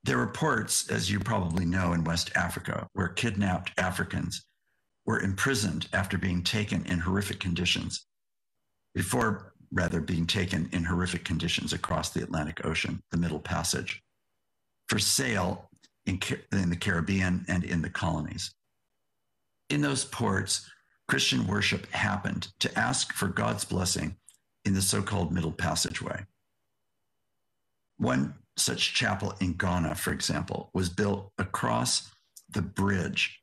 [0.03, 4.45] There were ports, as you probably know, in West Africa, where kidnapped Africans
[5.05, 8.05] were imprisoned after being taken in horrific conditions,
[8.93, 14.01] before rather being taken in horrific conditions across the Atlantic Ocean, the Middle Passage,
[14.87, 15.69] for sale
[16.05, 16.19] in,
[16.51, 18.53] in the Caribbean and in the colonies.
[19.69, 20.69] In those ports,
[21.07, 24.15] Christian worship happened to ask for God's blessing
[24.63, 26.25] in the so called Middle Passageway.
[27.97, 32.11] One such chapel in Ghana, for example, was built across
[32.49, 33.41] the bridge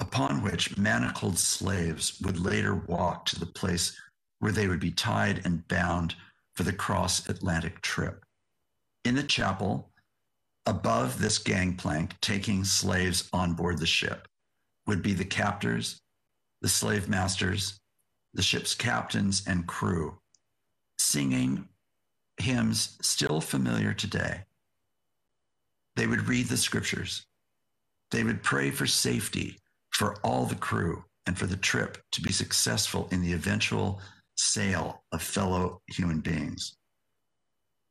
[0.00, 3.98] upon which manacled slaves would later walk to the place
[4.40, 6.14] where they would be tied and bound
[6.52, 8.24] for the cross Atlantic trip.
[9.04, 9.90] In the chapel,
[10.66, 14.28] above this gangplank taking slaves on board the ship,
[14.86, 16.00] would be the captors,
[16.64, 17.78] the slave masters,
[18.32, 20.16] the ship's captains and crew,
[20.98, 21.68] singing
[22.38, 24.40] hymns still familiar today.
[25.94, 27.26] They would read the scriptures.
[28.12, 29.58] They would pray for safety
[29.90, 34.00] for all the crew and for the trip to be successful in the eventual
[34.34, 36.78] sale of fellow human beings,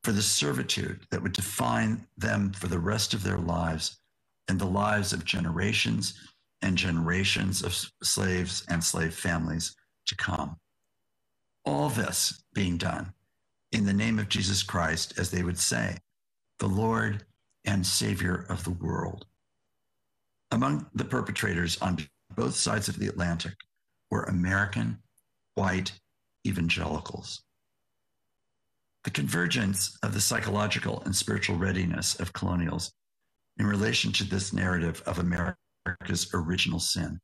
[0.03, 3.99] for the servitude that would define them for the rest of their lives
[4.47, 6.15] and the lives of generations
[6.63, 9.75] and generations of slaves and slave families
[10.07, 10.57] to come.
[11.65, 13.13] All this being done
[13.71, 15.97] in the name of Jesus Christ, as they would say,
[16.59, 17.25] the Lord
[17.65, 19.25] and Savior of the world.
[20.51, 23.53] Among the perpetrators on both sides of the Atlantic
[24.09, 24.99] were American,
[25.55, 25.91] white
[26.45, 27.43] evangelicals.
[29.03, 32.93] The convergence of the psychological and spiritual readiness of colonials
[33.57, 35.19] in relation to this narrative of
[35.85, 37.19] America's original sin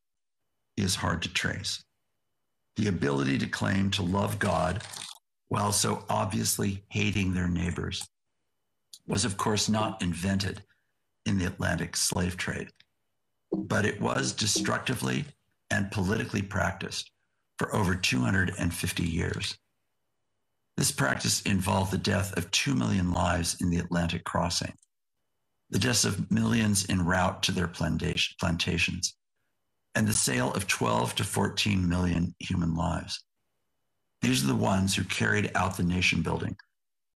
[0.76, 1.82] is hard to trace.
[2.76, 4.82] The ability to claim to love God
[5.48, 8.06] while so obviously hating their neighbors
[9.06, 10.62] was, of course, not invented
[11.26, 12.68] in the Atlantic slave trade
[13.52, 15.24] but it was destructively
[15.70, 17.10] and politically practiced
[17.58, 19.58] for over 250 years.
[20.76, 24.72] This practice involved the death of 2 million lives in the Atlantic crossing,
[25.70, 29.14] the deaths of millions en route to their plantations,
[29.94, 33.22] and the sale of 12 to 14 million human lives.
[34.22, 36.56] These are the ones who carried out the nation building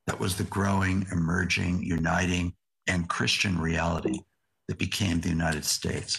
[0.06, 2.54] that was the growing, emerging, uniting,
[2.86, 4.20] and Christian reality
[4.68, 6.18] that became the United States.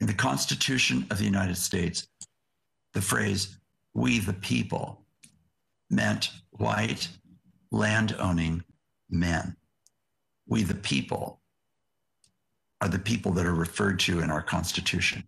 [0.00, 2.08] In the Constitution of the United States,
[2.94, 3.58] the phrase,
[3.94, 5.04] we the people,
[5.90, 7.08] meant white,
[7.70, 8.62] land owning
[9.10, 9.56] men.
[10.48, 11.40] We the people
[12.80, 15.24] are the people that are referred to in our Constitution,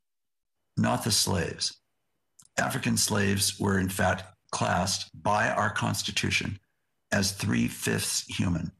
[0.76, 1.78] not the slaves.
[2.58, 6.58] African slaves were, in fact, classed by our Constitution
[7.12, 8.72] as three fifths human.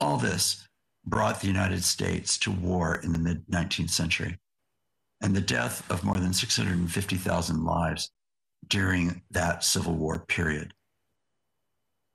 [0.00, 0.66] All this
[1.04, 4.38] brought the United States to war in the mid 19th century
[5.20, 8.10] and the death of more than 650,000 lives
[8.66, 10.72] during that Civil War period.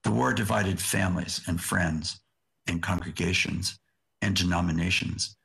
[0.04, 2.22] The war divided families and friends
[2.68, 3.80] and congregations
[4.22, 5.36] and denominations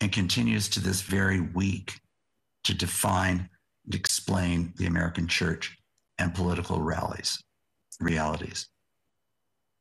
[0.00, 2.00] and continues to this very week
[2.64, 3.48] to define
[3.84, 5.76] and explain the American church
[6.18, 7.42] and political rallies,
[8.00, 8.68] realities.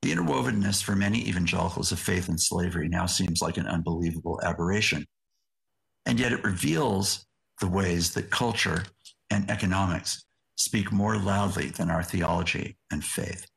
[0.02, 5.06] The interwovenness for many evangelicals of faith and slavery now seems like an unbelievable aberration.
[6.06, 7.26] And yet it reveals
[7.62, 8.84] the ways that culture
[9.30, 10.26] and economics
[10.58, 13.48] speak more loudly than our theology and faith,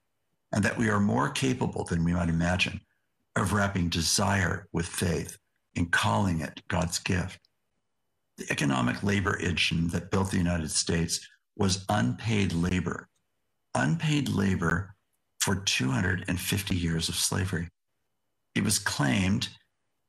[0.53, 2.81] and that we are more capable than we might imagine
[3.37, 5.39] of wrapping desire with faith
[5.77, 7.39] and calling it God's gift.
[8.39, 11.27] The economic labor engine that built the United States
[11.57, 13.09] was unpaid labor.
[13.75, 14.95] Unpaid labor
[15.39, 17.69] for 250 years of slavery.
[18.55, 19.49] It was claimed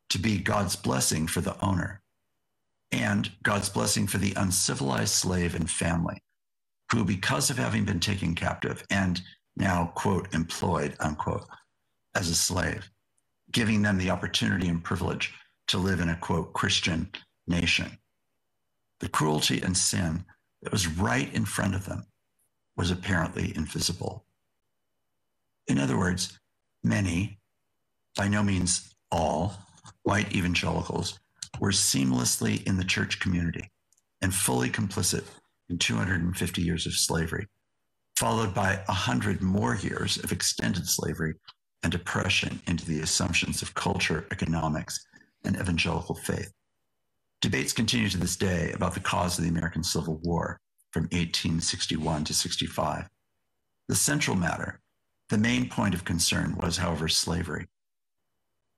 [0.10, 2.02] to be God's blessing for the owner
[2.92, 6.22] and God's blessing for the uncivilized slave and family,
[6.92, 9.22] who, because of having been taken captive and
[9.58, 11.46] now, quote, employed, unquote,
[12.16, 12.90] as a slave,
[13.52, 15.34] giving them the opportunity and privilege
[15.68, 17.10] to live in a, quote, Christian
[17.48, 17.98] nation.
[19.00, 20.26] The cruelty and sin
[20.62, 22.06] that was right in front of them
[22.76, 24.26] was apparently invisible.
[25.68, 26.40] In other words,
[26.84, 27.40] many,
[28.16, 29.56] by no means all,
[30.04, 31.20] white evangelicals
[31.60, 33.72] were seamlessly in the church community
[34.22, 35.24] and fully complicit
[35.70, 37.48] in 250 years of slavery,
[38.16, 41.34] followed by 100 more years of extended slavery
[41.84, 45.06] and oppression into the assumptions of culture, economics,
[45.44, 46.52] and evangelical faith.
[47.42, 50.60] Debates continue to this day about the cause of the American Civil War
[50.92, 53.08] from 1861 to 65.
[53.88, 54.80] The central matter,
[55.30, 57.68] the main point of concern, was, however, slavery.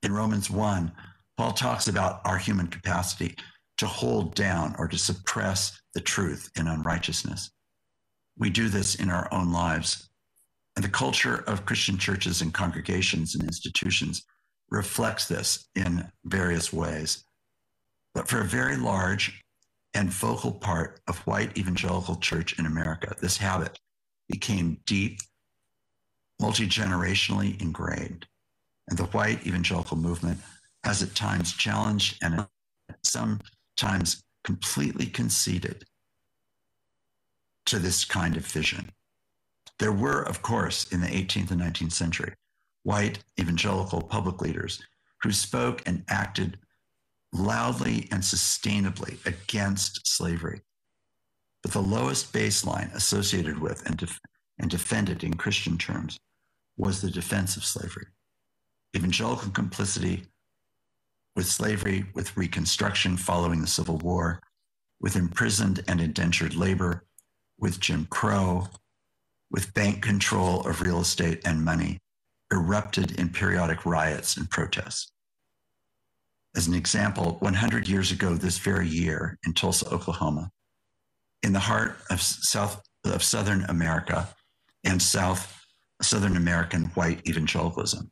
[0.02, 0.92] In Romans 1,
[1.36, 3.34] Paul talks about our human capacity
[3.78, 7.50] to hold down or to suppress the truth in unrighteousness.
[8.36, 10.09] We do this in our own lives.
[10.76, 14.24] And the culture of Christian churches and congregations and institutions
[14.70, 17.24] reflects this in various ways.
[18.14, 19.42] But for a very large
[19.94, 23.78] and vocal part of white evangelical church in America, this habit
[24.28, 25.18] became deep,
[26.40, 28.26] multi generationally ingrained.
[28.88, 30.38] And the white evangelical movement
[30.84, 32.46] has at times challenged and
[33.04, 35.84] sometimes completely conceded
[37.66, 38.90] to this kind of vision.
[39.80, 42.34] There were, of course, in the 18th and 19th century,
[42.82, 44.82] white evangelical public leaders
[45.22, 46.58] who spoke and acted
[47.32, 50.60] loudly and sustainably against slavery.
[51.62, 54.20] But the lowest baseline associated with and, def-
[54.58, 56.18] and defended in Christian terms
[56.76, 58.06] was the defense of slavery.
[58.94, 60.24] Evangelical complicity
[61.34, 64.42] with slavery, with Reconstruction following the Civil War,
[65.00, 67.06] with imprisoned and indentured labor,
[67.58, 68.68] with Jim Crow,
[69.50, 71.98] with bank control of real estate and money,
[72.52, 75.12] erupted in periodic riots and protests.
[76.56, 80.50] As an example, 100 years ago, this very year in Tulsa, Oklahoma,
[81.42, 84.28] in the heart of South of Southern America
[84.84, 85.64] and South
[86.02, 88.10] Southern American white evangelicalism,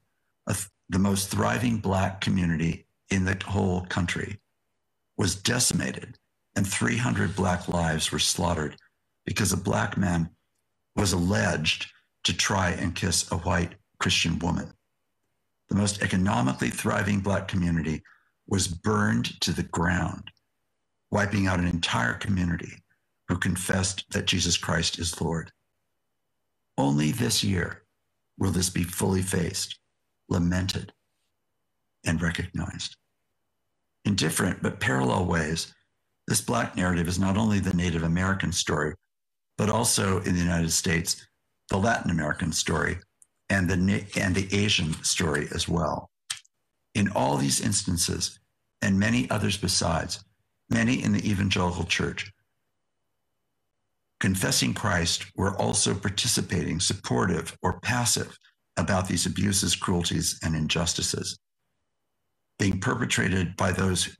[0.88, 4.40] the most thriving Black community in the whole country
[5.16, 6.18] was decimated,
[6.56, 8.76] and 300 Black lives were slaughtered
[9.26, 10.30] because a Black man
[10.98, 11.86] was alleged
[12.24, 14.72] to try and kiss a white Christian woman.
[15.68, 18.02] The most economically thriving Black community
[18.48, 20.30] was burned to the ground,
[21.10, 22.82] wiping out an entire community
[23.28, 25.52] who confessed that Jesus Christ is Lord.
[26.76, 27.82] Only this year
[28.38, 29.78] will this be fully faced,
[30.28, 30.92] lamented,
[32.04, 32.96] and recognized.
[34.04, 35.74] In different but parallel ways,
[36.26, 38.94] this Black narrative is not only the Native American story,
[39.58, 41.26] but also in the United States,
[41.68, 42.96] the Latin American story
[43.50, 46.08] and the, and the Asian story as well.
[46.94, 48.38] In all these instances,
[48.80, 50.24] and many others besides,
[50.70, 52.32] many in the evangelical church,
[54.20, 58.38] confessing Christ were also participating, supportive, or passive
[58.78, 61.38] about these abuses, cruelties, and injustices
[62.58, 64.16] being perpetrated by those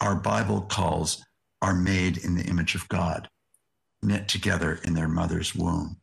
[0.00, 1.24] our Bible calls
[1.60, 3.28] are made in the image of God,
[4.02, 5.96] knit together in their mother's womb,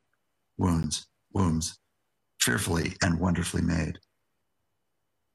[0.58, 1.78] wounds, wombs,
[2.40, 4.00] fearfully and wonderfully made.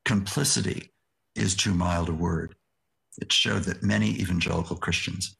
[0.04, 0.90] Complicity
[1.34, 2.54] is too mild a word.
[3.20, 5.36] It showed that many evangelical Christians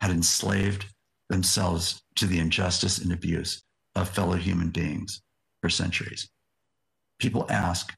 [0.00, 0.86] had enslaved
[1.28, 3.62] themselves to the injustice and abuse
[3.94, 5.20] of fellow human beings
[5.60, 6.28] for centuries.
[7.18, 7.92] People ask,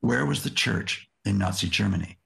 [0.00, 2.18] where was the church in Nazi Germany?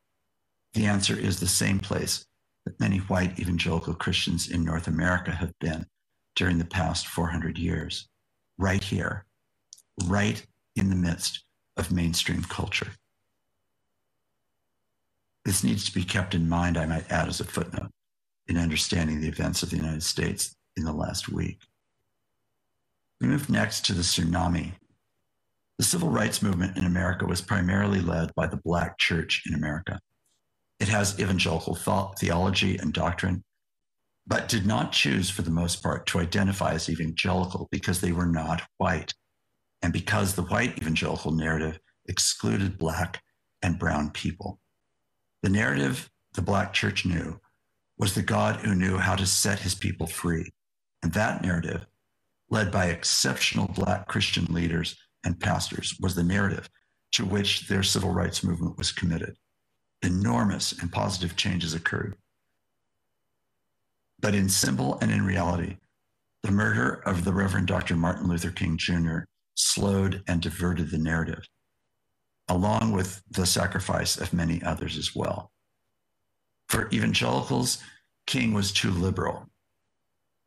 [0.74, 2.26] The answer is the same place
[2.66, 5.86] that many white evangelical Christians in North America have been
[6.34, 8.08] during the past 400 years,
[8.58, 9.24] right here,
[10.04, 10.44] right
[10.74, 11.44] in the midst
[11.78, 12.90] of mainstream culture.
[15.46, 17.92] This needs to be kept in mind, I might add as a footnote,
[18.48, 21.60] in understanding the events of the United States in the last week.
[23.20, 24.74] We move next to the tsunami
[25.78, 30.00] the civil rights movement in America was primarily led by the Black church in America.
[30.78, 33.42] It has evangelical thought, theology and doctrine,
[34.26, 38.26] but did not choose, for the most part, to identify as evangelical because they were
[38.26, 39.14] not white,
[39.82, 43.22] and because the white evangelical narrative excluded Black
[43.62, 44.60] and Brown people.
[45.42, 47.40] The narrative the Black church knew
[47.98, 50.52] was the God who knew how to set his people free.
[51.02, 51.86] And that narrative,
[52.50, 56.68] led by exceptional Black Christian leaders, and pastors was the narrative
[57.12, 59.36] to which their civil rights movement was committed.
[60.02, 62.16] Enormous and positive changes occurred.
[64.18, 65.76] But in symbol and in reality,
[66.42, 67.96] the murder of the Reverend Dr.
[67.96, 69.20] Martin Luther King Jr.
[69.54, 71.46] slowed and diverted the narrative,
[72.48, 75.50] along with the sacrifice of many others as well.
[76.68, 77.78] For evangelicals,
[78.26, 79.48] King was too liberal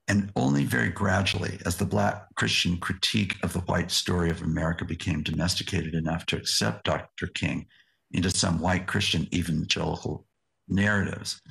[0.09, 4.83] and only very gradually, as the Black Christian critique of the white story of America
[4.83, 7.27] became domesticated enough to accept Dr.
[7.27, 7.67] King
[8.11, 10.25] into some white Christian evangelical
[10.67, 11.41] narratives,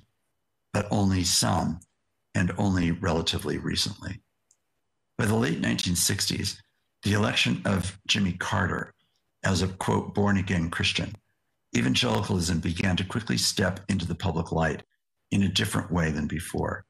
[0.72, 1.80] but only some
[2.34, 4.20] and only relatively recently.
[5.16, 6.58] By the late 1960s,
[7.02, 8.94] the election of Jimmy Carter
[9.44, 11.14] as a quote, born again Christian,
[11.76, 14.82] evangelicalism began to quickly step into the public light
[15.30, 16.84] in a different way than before.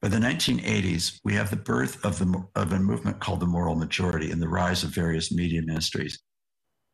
[0.00, 3.74] By the 1980s, we have the birth of, the, of a movement called the moral
[3.74, 6.20] majority and the rise of various media ministries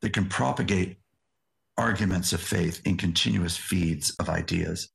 [0.01, 0.97] that can propagate
[1.77, 4.91] arguments of faith in continuous feeds of ideas.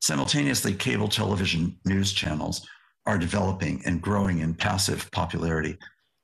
[0.00, 2.66] Simultaneously, cable television news channels
[3.06, 5.76] are developing and growing in passive popularity.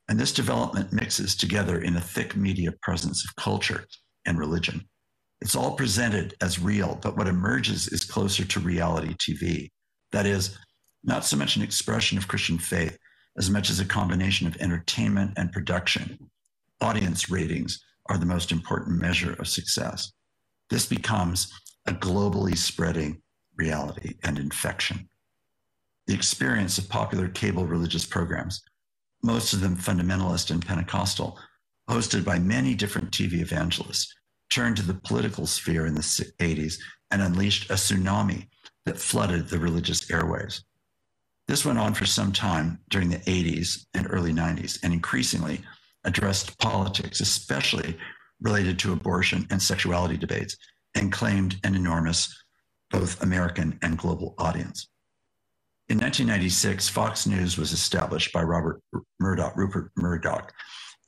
[0.08, 3.86] And this development mixes together in a thick media presence of culture
[4.26, 4.86] and religion.
[5.40, 9.70] It's all presented as real, but what emerges is closer to reality TV.
[10.12, 10.56] That is,
[11.04, 12.98] not so much an expression of Christian faith
[13.38, 16.18] as much as a combination of entertainment and production.
[16.80, 20.12] Audience ratings are the most important measure of success.
[20.70, 21.52] This becomes
[21.86, 23.22] a globally spreading
[23.56, 25.08] reality and infection.
[26.06, 28.62] The experience of popular cable religious programs,
[29.22, 31.38] most of them fundamentalist and Pentecostal,
[31.88, 34.14] hosted by many different TV evangelists,
[34.50, 36.78] turned to the political sphere in the 80s
[37.10, 38.48] and unleashed a tsunami
[38.84, 40.62] that flooded the religious airwaves.
[41.48, 45.60] This went on for some time during the 80s and early 90s and increasingly
[46.06, 47.96] addressed politics, especially
[48.40, 50.56] related to abortion and sexuality debates,
[50.94, 52.34] and claimed an enormous
[52.90, 54.88] both American and global audience.
[55.88, 58.80] In 1996, Fox News was established by Robert
[59.20, 60.52] Murdoch, Rupert Murdoch,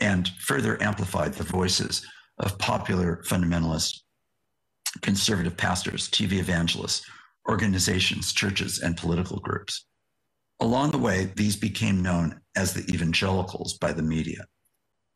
[0.01, 2.07] and further amplified the voices
[2.39, 4.01] of popular fundamentalist
[5.03, 7.05] conservative pastors, TV evangelists,
[7.49, 9.87] organizations, churches, and political groups.
[10.61, 14.47] Along the way, these became known as the evangelicals by the media.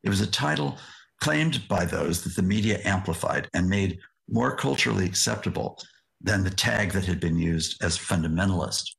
[0.03, 0.77] It was a title
[1.21, 3.99] claimed by those that the media amplified and made
[4.29, 5.79] more culturally acceptable
[6.21, 8.95] than the tag that had been used as fundamentalist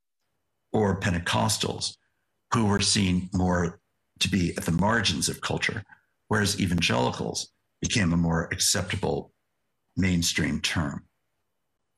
[0.73, 1.97] or Pentecostals,
[2.53, 3.81] who were seen more
[4.21, 5.83] to be at the margins of culture,
[6.29, 7.51] whereas evangelicals
[7.81, 9.33] became a more acceptable
[9.97, 11.05] mainstream term.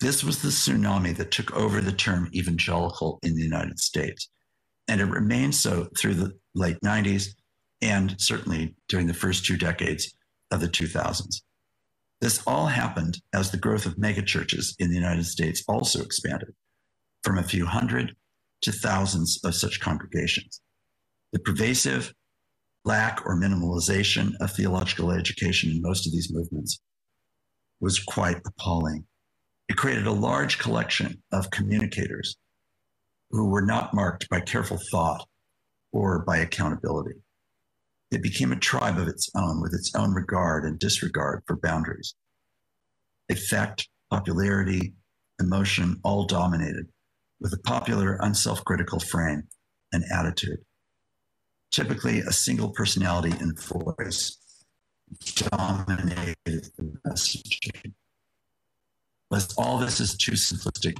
[0.01, 4.29] This was the tsunami that took over the term evangelical in the United States.
[4.89, 7.29] And it remained so through the late 90s
[7.83, 10.15] and certainly during the first two decades
[10.51, 11.43] of the 2000s.
[12.21, 16.55] This all happened as the growth of megachurches in the United States also expanded
[17.23, 18.17] from a few hundred
[18.63, 20.61] to thousands of such congregations.
[21.33, 22.15] The pervasive
[22.85, 26.81] lack or minimalization of theological education in most of these movements
[27.81, 29.05] was quite appalling.
[29.69, 32.37] It created a large collection of communicators
[33.31, 35.27] who were not marked by careful thought
[35.93, 37.15] or by accountability.
[38.11, 42.15] It became a tribe of its own with its own regard and disregard for boundaries.
[43.29, 44.95] Effect, popularity,
[45.41, 46.87] emotion all dominated
[47.41, 49.43] with a popular, unself critical frame
[49.93, 50.59] and attitude.
[51.73, 54.39] Typically, a single personality and voice
[55.35, 57.93] dominated the messaging.
[59.29, 60.97] But all this is too simplistic.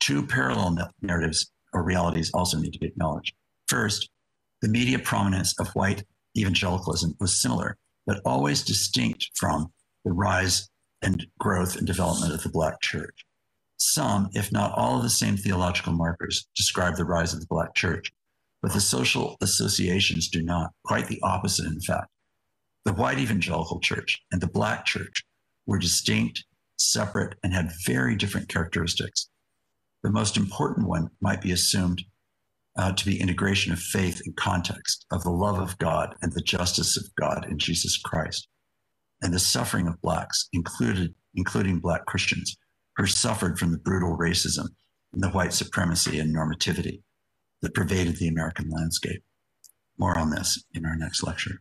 [0.00, 3.34] Two parallel narratives or realities also need to be acknowledged.
[3.68, 4.08] First,
[4.62, 6.04] the media prominence of white
[6.36, 7.76] evangelicalism was similar,
[8.06, 9.72] but always distinct from
[10.04, 10.68] the rise
[11.02, 13.24] and growth and development of the Black church.
[13.76, 17.74] Some, if not all of the same theological markers, describe the rise of the Black
[17.74, 18.12] church,
[18.62, 20.70] but the social associations do not.
[20.84, 22.08] Quite the opposite, in fact.
[22.84, 25.24] The white evangelical church and the Black church
[25.66, 26.44] were distinct,
[26.76, 29.28] separate, and had very different characteristics.
[30.02, 32.02] The most important one might be assumed
[32.80, 36.40] uh, to be integration of faith and context, of the love of God and the
[36.40, 38.48] justice of God in Jesus Christ,
[39.20, 42.56] and the suffering of Blacks, included, including Black Christians,
[42.96, 44.66] who suffered from the brutal racism
[45.12, 47.02] and the white supremacy and normativity
[47.60, 49.22] that pervaded the American landscape.
[49.98, 51.60] More on this in our next lecture.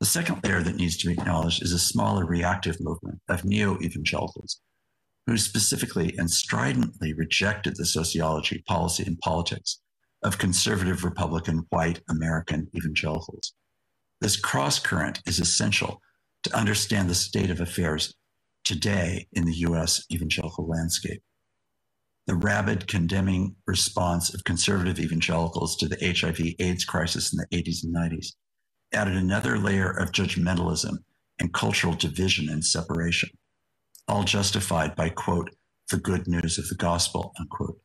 [0.00, 3.78] The second layer that needs to be acknowledged is a smaller reactive movement of neo
[3.82, 4.62] evangelicals
[5.26, 9.80] who specifically and stridently rejected the sociology, policy, and politics
[10.22, 13.52] of conservative Republican white American evangelicals.
[14.20, 16.00] This cross current is essential
[16.42, 18.14] to understand the state of affairs
[18.64, 21.22] today in the US evangelical landscape.
[22.26, 27.84] The rabid condemning response of conservative evangelicals to the HIV AIDS crisis in the 80s
[27.84, 28.34] and 90s
[28.92, 30.98] added another layer of judgmentalism
[31.38, 33.30] and cultural division and separation,
[34.08, 35.50] all justified by, quote,
[35.90, 37.80] the good news of the gospel, unquote.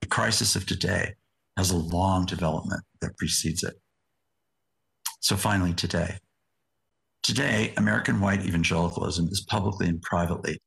[0.00, 1.14] The crisis of today
[1.56, 3.74] has a long development that precedes it.
[5.20, 6.16] So finally, today.
[7.22, 10.60] Today, American white evangelicalism is publicly and privately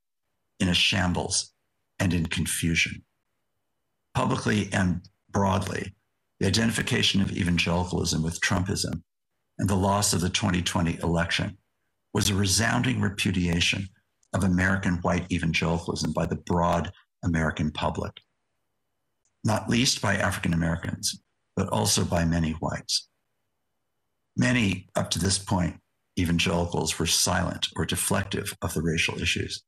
[0.58, 1.52] in a shambles
[1.98, 3.02] and in confusion.
[4.14, 5.94] Publicly and broadly,
[6.38, 9.02] the identification of evangelicalism with Trumpism
[9.58, 11.56] and the loss of the 2020 election
[12.12, 13.88] was a resounding repudiation
[14.32, 16.90] of American white evangelicalism by the broad
[17.24, 18.12] American public,
[19.44, 21.20] not least by African Americans,
[21.56, 23.08] but also by many whites.
[24.36, 25.76] Many, up to this point,
[26.18, 29.62] evangelicals were silent or deflective of the racial issues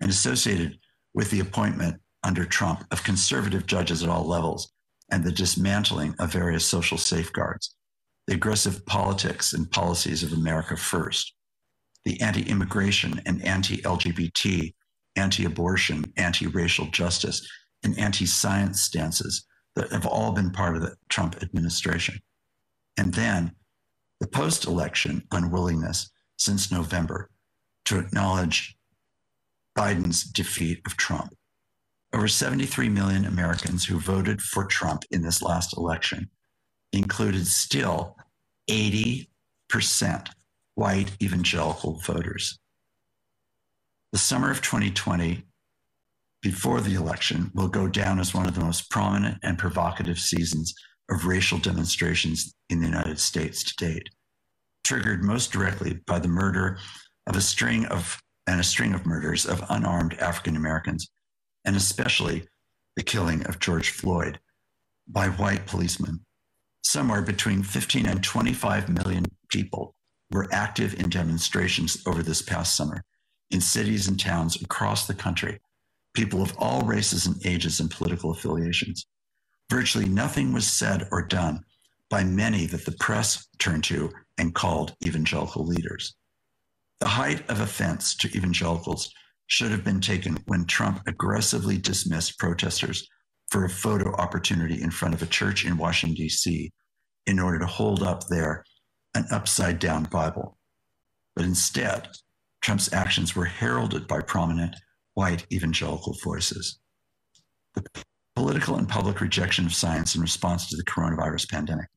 [0.00, 0.78] and associated
[1.14, 4.72] with the appointment under Trump of conservative judges at all levels
[5.10, 7.74] and the dismantling of various social safeguards,
[8.26, 11.34] the aggressive politics and policies of America First,
[12.04, 14.72] the anti immigration and anti LGBT,
[15.16, 17.46] anti abortion, anti racial justice,
[17.82, 22.18] and anti science stances that have all been part of the Trump administration.
[22.96, 23.52] And then
[24.20, 27.30] the post election unwillingness since November
[27.86, 28.76] to acknowledge
[29.76, 31.34] Biden's defeat of Trump.
[32.12, 36.28] Over 73 million Americans who voted for Trump in this last election
[36.92, 38.16] included still
[38.68, 39.26] 80%
[40.74, 42.58] white evangelical voters.
[44.12, 45.44] The summer of 2020,
[46.42, 50.74] before the election, will go down as one of the most prominent and provocative seasons
[51.10, 54.08] of racial demonstrations in the United States to date,
[54.84, 56.78] triggered most directly by the murder
[57.26, 61.08] of a string of and a string of murders of unarmed African Americans
[61.64, 62.46] and especially
[62.96, 64.40] the killing of George Floyd
[65.06, 66.20] by white policemen.
[66.82, 69.94] Somewhere between 15 and 25 million people
[70.30, 73.04] were active in demonstrations over this past summer
[73.50, 75.60] in cities and towns across the country,
[76.14, 79.06] people of all races and ages and political affiliations.
[79.70, 81.60] Virtually nothing was said or done
[82.08, 86.14] by many that the press turned to and called evangelical leaders.
[86.98, 89.12] The height of offense to evangelicals
[89.46, 93.08] should have been taken when Trump aggressively dismissed protesters
[93.48, 96.70] for a photo opportunity in front of a church in Washington, D.C.,
[97.26, 98.64] in order to hold up there
[99.14, 100.56] an upside down Bible.
[101.34, 102.08] But instead,
[102.60, 104.76] Trump's actions were heralded by prominent
[105.14, 106.78] white evangelical forces.
[107.74, 107.84] The
[108.34, 111.88] political and public rejection of science in response to the coronavirus pandemic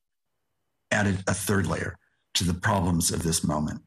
[0.90, 1.96] added a third layer
[2.34, 3.80] to the problems of this moment,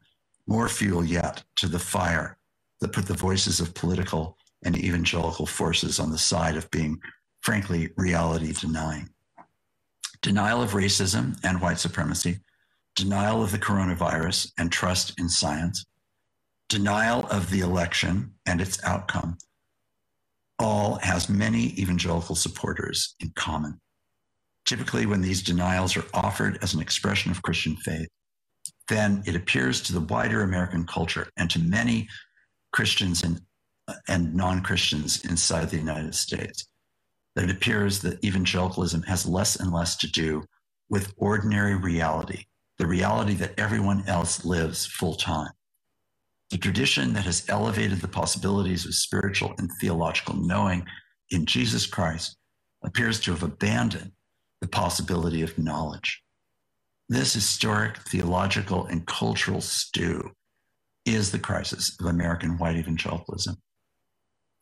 [0.46, 2.38] more fuel yet to the fire
[2.80, 6.98] that put the voices of political and evangelical forces on the side of being,
[7.42, 9.08] frankly, reality denying.
[10.22, 12.40] Denial of racism and white supremacy,
[12.96, 15.86] denial of the coronavirus and trust in science,
[16.68, 19.38] denial of the election and its outcome,
[20.58, 23.80] all has many evangelical supporters in common.
[24.66, 28.08] Typically, when these denials are offered as an expression of Christian faith,
[28.88, 32.08] then it appears to the wider American culture and to many
[32.72, 33.40] Christians and,
[34.08, 36.66] and non Christians inside the United States.
[37.34, 40.44] That it appears that evangelicalism has less and less to do
[40.90, 42.44] with ordinary reality,
[42.78, 45.50] the reality that everyone else lives full time.
[46.50, 50.86] The tradition that has elevated the possibilities of spiritual and theological knowing
[51.30, 52.36] in Jesus Christ
[52.82, 54.12] appears to have abandoned
[54.60, 56.22] the possibility of knowledge.
[57.08, 60.30] This historic theological and cultural stew
[61.04, 63.56] is the crisis of American white evangelicalism.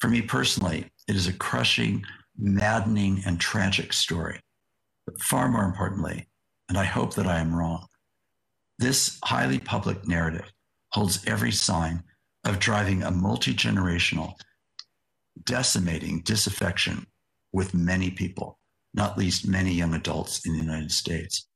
[0.00, 2.04] For me personally, it is a crushing,
[2.36, 4.40] maddening, and tragic story.
[5.06, 6.28] But far more importantly,
[6.68, 7.86] and I hope that I am wrong,
[8.78, 10.52] this highly public narrative
[10.96, 12.02] holds every sign
[12.46, 14.32] of driving a multi generational,
[15.44, 17.06] decimating disaffection
[17.52, 18.58] with many people,
[18.94, 21.48] not least many young adults in the United States.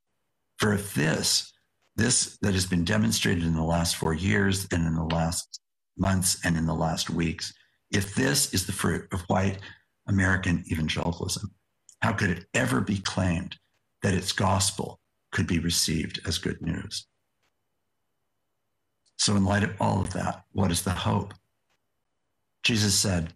[0.58, 1.50] For if this
[1.96, 5.60] this that has been demonstrated in the last four years and in the last
[5.96, 7.54] months and in the last weeks,
[7.90, 9.58] if this is the fruit of white
[10.06, 11.50] American evangelicalism,
[12.02, 13.56] how could it ever be claimed
[14.02, 15.00] that its gospel
[15.32, 17.06] could be received as good news?
[19.20, 21.34] So, in light of all of that, what is the hope?
[22.62, 23.34] Jesus said,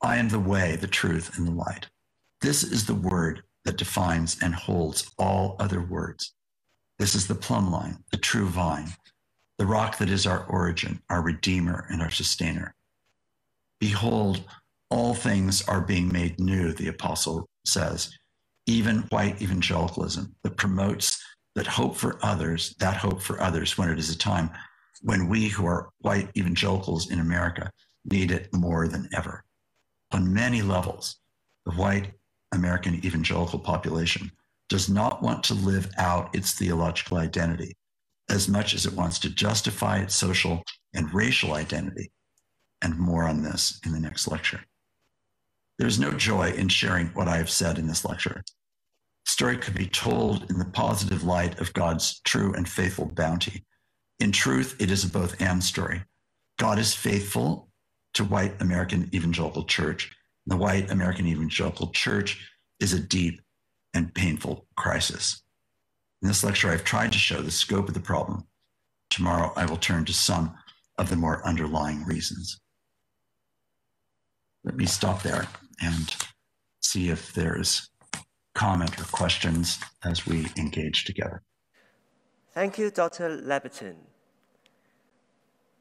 [0.00, 1.88] I am the way, the truth, and the light.
[2.42, 6.32] This is the word that defines and holds all other words.
[7.00, 8.90] This is the plumb line, the true vine,
[9.58, 12.76] the rock that is our origin, our redeemer, and our sustainer.
[13.80, 14.44] Behold,
[14.90, 18.16] all things are being made new, the apostle says.
[18.66, 21.20] Even white evangelicalism that promotes
[21.56, 24.50] that hope for others, that hope for others when it is a time
[25.02, 27.70] when we who are white evangelicals in America
[28.04, 29.44] need it more than ever.
[30.12, 31.16] On many levels,
[31.64, 32.12] the white
[32.52, 34.30] American evangelical population
[34.68, 37.76] does not want to live out its theological identity
[38.28, 40.62] as much as it wants to justify its social
[40.94, 42.10] and racial identity.
[42.82, 44.60] And more on this in the next lecture.
[45.78, 48.42] There's no joy in sharing what I have said in this lecture.
[49.24, 53.64] The story could be told in the positive light of God's true and faithful bounty.
[54.18, 56.02] In truth, it is a both and story.
[56.58, 57.68] God is faithful
[58.14, 60.10] to white American evangelical church,
[60.46, 62.48] The white American evangelical church
[62.80, 63.40] is a deep
[63.92, 65.42] and painful crisis.
[66.22, 68.46] In this lecture, I've tried to show the scope of the problem.
[69.10, 70.54] Tomorrow, I will turn to some
[70.98, 72.58] of the more underlying reasons.
[74.64, 75.46] Let me stop there
[75.80, 76.14] and
[76.80, 77.90] see if there's
[78.54, 81.42] comment or questions as we engage together.
[82.56, 83.36] Thank you, Dr.
[83.36, 83.96] Labberton,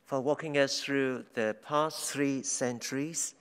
[0.03, 3.33] for walking us through the past three centuries,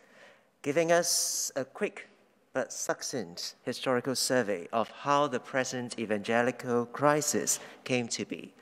[0.62, 2.09] giving us a quick
[2.53, 8.55] but succinct historical survey of how the present evangelical crisis came to be.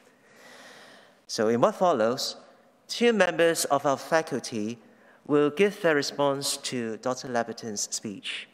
[1.26, 2.36] So, in what follows,
[2.88, 4.78] two members of our faculty
[5.26, 7.28] will give their response to Dr.
[7.28, 8.48] Labberton's speech.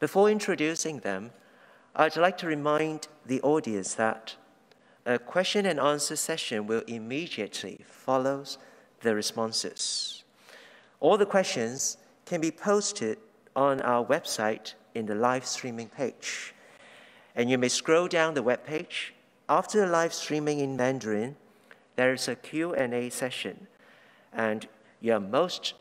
[0.00, 1.30] Before introducing them,
[1.96, 4.36] I'd like to remind the audience that
[5.06, 8.44] a question and answer session will immediately follow
[9.00, 10.24] the responses.
[11.00, 13.18] All the questions can be posted
[13.54, 16.54] on our website in the live streaming page.
[17.36, 19.12] And you may scroll down the web page.
[19.48, 21.36] After the live streaming in Mandarin,
[21.96, 23.66] there is a Q&A session,
[24.32, 24.66] and
[25.00, 25.74] you are most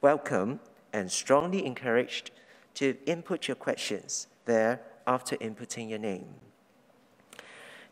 [0.00, 0.60] welcome
[0.92, 2.30] and strongly encouraged
[2.74, 6.26] to input your questions there after inputting your name.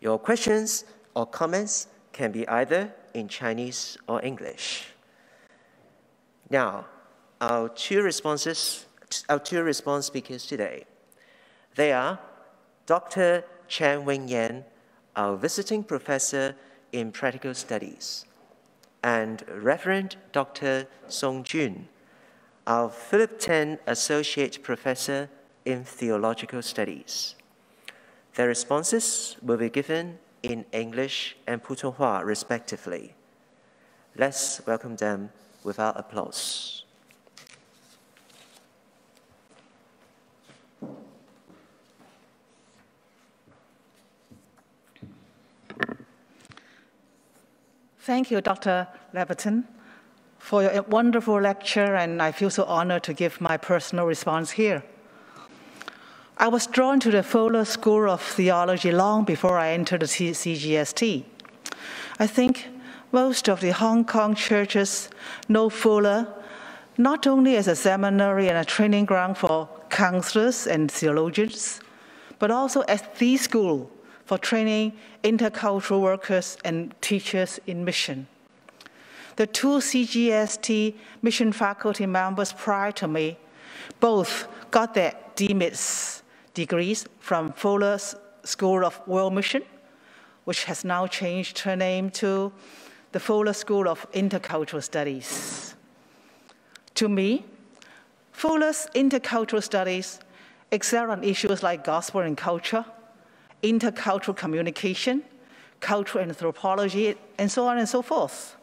[0.04, 0.84] Your questions
[1.14, 4.88] or comments can be either in Chinese or English.
[6.50, 6.84] Now,
[7.40, 8.84] our two responses,
[9.30, 10.84] our two response speakers today,
[11.74, 12.18] they are
[12.84, 13.44] Dr.
[13.66, 14.66] Chan Wing-Yan,
[15.16, 16.54] our visiting professor
[16.92, 18.26] in practical studies,
[19.02, 20.86] and Reverend Dr.
[21.08, 21.88] Song Jun,
[22.66, 25.30] our Philip Teng Associate Professor
[25.64, 27.36] in Theological Studies.
[28.34, 33.14] Their responses will be given in English and Putonghua, respectively.
[34.16, 35.30] Let's welcome them
[35.62, 36.84] without applause.
[48.00, 48.86] Thank you, Dr.
[49.14, 49.64] Labberton,
[50.38, 54.82] for your wonderful lecture, and I feel so honored to give my personal response here.
[56.36, 61.22] I was drawn to the Fuller School of Theology long before I entered the CGST.
[62.18, 62.66] I think
[63.12, 65.10] most of the Hong Kong churches
[65.48, 66.26] know Fuller
[66.98, 71.80] not only as a seminary and a training ground for counselors and theologians,
[72.40, 73.88] but also as the school
[74.24, 78.26] for training intercultural workers and teachers in mission.
[79.36, 83.38] The two CGST mission faculty members prior to me
[84.00, 86.22] both got their DMITs
[86.54, 87.98] degrees from Fuller
[88.44, 89.62] School of World Mission,
[90.44, 92.52] which has now changed her name to
[93.12, 95.74] the Fuller School of Intercultural Studies.
[96.94, 97.44] To me,
[98.32, 100.20] Fuller's intercultural studies
[100.70, 102.84] excel on issues like gospel and culture,
[103.62, 105.22] intercultural communication,
[105.80, 108.56] cultural anthropology, and so on and so forth.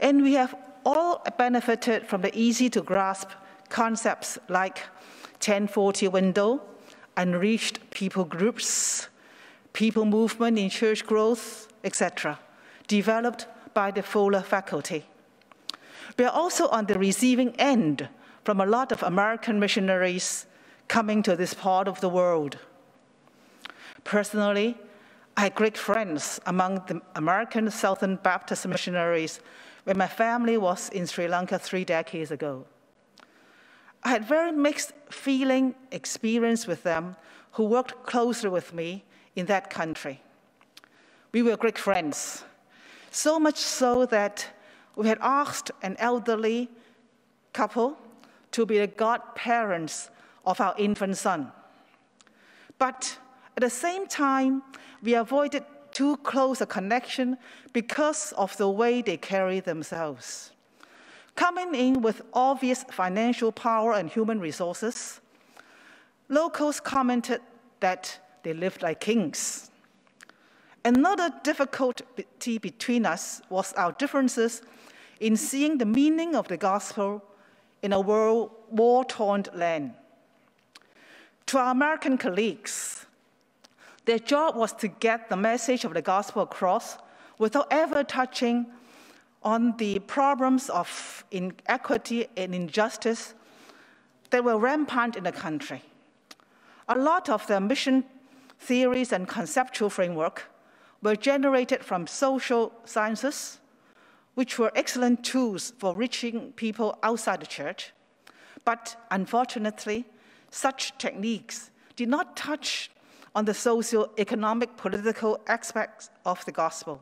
[0.00, 3.28] And we have all benefited from the easy to grasp
[3.68, 4.78] concepts like
[5.40, 6.62] 1040 window,
[7.16, 9.08] unreached people groups,
[9.72, 12.38] people movement in church growth, etc.,
[12.88, 15.04] developed by the Fuller faculty.
[16.18, 18.08] We are also on the receiving end
[18.44, 20.46] from a lot of American missionaries
[20.88, 22.58] coming to this part of the world.
[24.04, 24.76] Personally,
[25.36, 29.40] I had great friends among the American Southern Baptist missionaries
[29.84, 32.66] when my family was in Sri Lanka three decades ago.
[34.02, 37.16] I had very mixed feeling experience with them
[37.52, 39.04] who worked closely with me
[39.36, 40.22] in that country.
[41.32, 42.44] We were great friends,
[43.10, 44.48] so much so that
[44.96, 46.68] we had asked an elderly
[47.52, 47.98] couple
[48.52, 50.10] to be the godparents
[50.44, 51.52] of our infant son.
[52.78, 53.18] But
[53.56, 54.62] at the same time,
[55.02, 57.36] we avoided too close a connection
[57.72, 60.52] because of the way they carry themselves.
[61.40, 65.22] Coming in with obvious financial power and human resources,
[66.28, 67.40] locals commented
[67.80, 69.70] that they lived like kings.
[70.84, 74.60] Another difficulty between us was our differences
[75.18, 77.24] in seeing the meaning of the gospel
[77.80, 79.94] in a world war-torn land.
[81.46, 83.06] To our American colleagues,
[84.04, 86.98] their job was to get the message of the gospel across
[87.38, 88.66] without ever touching
[89.42, 93.34] on the problems of inequity and injustice
[94.30, 95.82] that were rampant in the country.
[96.88, 98.04] A lot of their mission
[98.58, 100.50] theories and conceptual framework
[101.02, 103.58] were generated from social sciences,
[104.34, 107.92] which were excellent tools for reaching people outside the church,
[108.64, 110.04] But unfortunately,
[110.50, 112.90] such techniques did not touch
[113.34, 117.00] on the socio-economic political aspects of the gospel.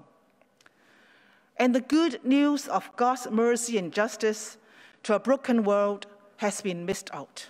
[1.59, 4.59] And the good news of God's mercy and justice
[5.02, 6.06] to a broken world
[6.36, 7.48] has been missed out.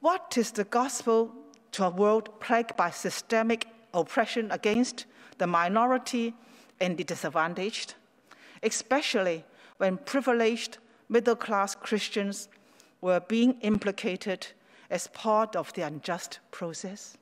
[0.00, 1.32] What is the gospel
[1.72, 5.04] to a world plagued by systemic oppression against
[5.36, 6.34] the minority
[6.80, 7.94] and the disadvantaged,
[8.62, 9.44] especially
[9.76, 10.78] when privileged
[11.10, 12.48] middle class Christians
[13.02, 14.46] were being implicated
[14.88, 17.18] as part of the unjust process?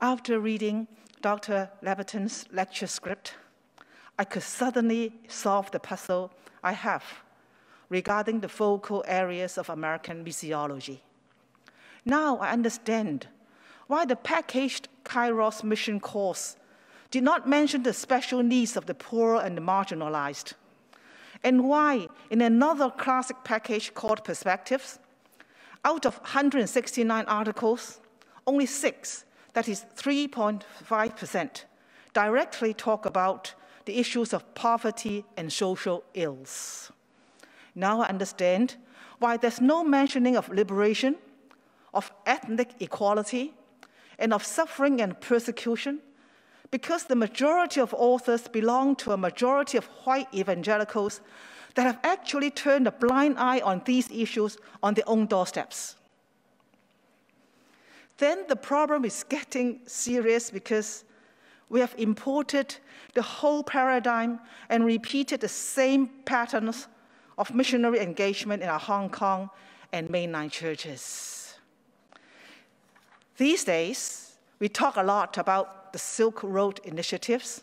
[0.00, 0.88] After reading
[1.24, 1.70] Dr.
[1.80, 3.32] Labberton's lecture script,
[4.18, 6.30] I could suddenly solve the puzzle
[6.62, 7.02] I have
[7.88, 10.98] regarding the focal areas of American missiology.
[12.04, 13.28] Now I understand
[13.86, 16.56] why the packaged Kairos mission course
[17.10, 20.52] did not mention the special needs of the poor and the marginalized,
[21.42, 24.98] and why in another classic package called Perspectives,
[25.86, 28.02] out of 169 articles,
[28.46, 29.24] only six,
[29.54, 31.64] that is 3.5%,
[32.12, 33.54] directly talk about
[33.86, 36.92] the issues of poverty and social ills.
[37.74, 38.76] Now I understand
[39.18, 41.16] why there's no mentioning of liberation,
[41.92, 43.54] of ethnic equality,
[44.18, 46.00] and of suffering and persecution,
[46.70, 51.20] because the majority of authors belong to a majority of white evangelicals
[51.74, 55.96] that have actually turned a blind eye on these issues on their own doorsteps.
[58.18, 61.04] Then the problem is getting serious because
[61.68, 62.76] we have imported
[63.14, 66.88] the whole paradigm and repeated the same patterns
[67.36, 69.50] of missionary engagement in our Hong Kong
[69.92, 71.54] and mainland churches.
[73.36, 77.62] These days, we talk a lot about the Silk Road initiatives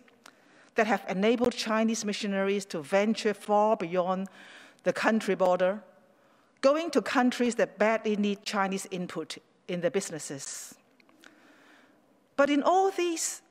[0.76, 4.28] that have enabled Chinese missionaries to venture far beyond
[4.84, 5.82] the country border,
[6.62, 9.38] going to countries that badly need Chinese input
[9.72, 10.76] in their businesses.
[12.36, 13.42] But in all these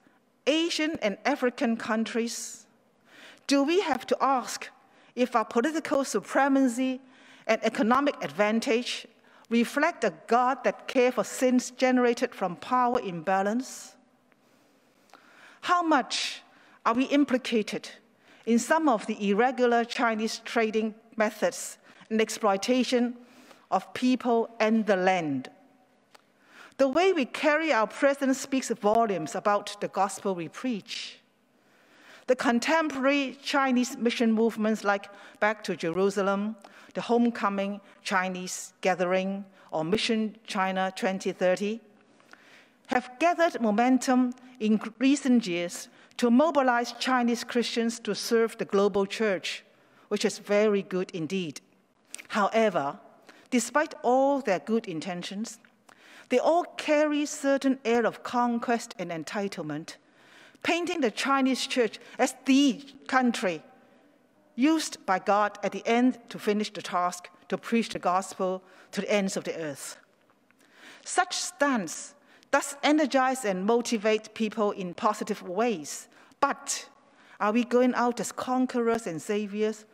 [0.46, 2.66] Asian and African countries,
[3.46, 4.68] do we have to ask
[5.14, 7.00] if our political supremacy
[7.46, 9.06] and economic advantage
[9.48, 13.94] reflect a God that cares for sins generated from power imbalance?
[15.62, 16.42] How much
[16.86, 17.88] are we implicated
[18.46, 23.16] in some of the irregular Chinese trading methods and exploitation
[23.70, 25.50] of people and the land?
[26.80, 31.18] The way we carry our presence speaks volumes about the gospel we preach.
[32.26, 35.10] The contemporary Chinese mission movements like
[35.40, 36.56] Back to Jerusalem,
[36.94, 41.80] the Homecoming Chinese Gathering, or Mission China 2030
[42.86, 49.64] have gathered momentum in recent years to mobilize Chinese Christians to serve the global church,
[50.08, 51.60] which is very good indeed.
[52.28, 52.98] However,
[53.50, 55.58] despite all their good intentions,
[56.30, 59.96] they all carry certain air of conquest and entitlement,
[60.62, 63.62] painting the Chinese church as the country
[64.54, 68.62] used by God at the end to finish the task to preach the gospel
[68.92, 69.96] to the ends of the earth.
[71.04, 72.14] Such stance
[72.50, 76.08] does energize and motivate people in positive ways,
[76.40, 76.88] but
[77.40, 79.84] are we going out as conquerors and saviors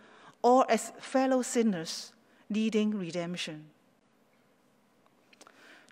[0.42, 2.12] or as fellow sinners
[2.50, 3.66] needing redemption?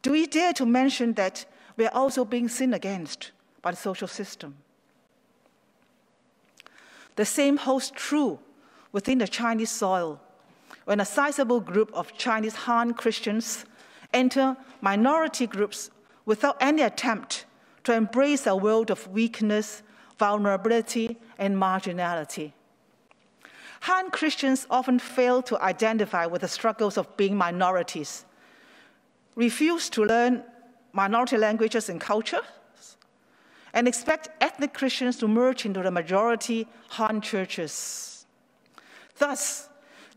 [0.05, 1.46] Do we dare to mention that
[1.78, 3.32] we are also being sinned against
[3.62, 4.55] by the social system?
[7.16, 8.38] The same holds true
[8.92, 10.20] within the Chinese soil
[10.84, 13.64] when a sizable group of Chinese Han Christians
[14.12, 15.90] enter minority groups
[16.26, 17.46] without any attempt
[17.84, 19.82] to embrace a world of weakness,
[20.18, 22.52] vulnerability, and marginality.
[23.80, 28.26] Han Christians often fail to identify with the struggles of being minorities
[29.35, 30.43] refuse to learn
[30.93, 32.43] minority languages and cultures,
[33.72, 38.26] and expect ethnic Christians to merge into the majority Han churches.
[39.18, 39.68] Thus,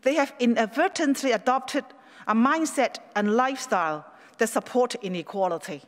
[0.02, 1.84] they have inadvertently adopted
[2.26, 4.06] a mindset and lifestyle
[4.38, 5.82] that support inequality.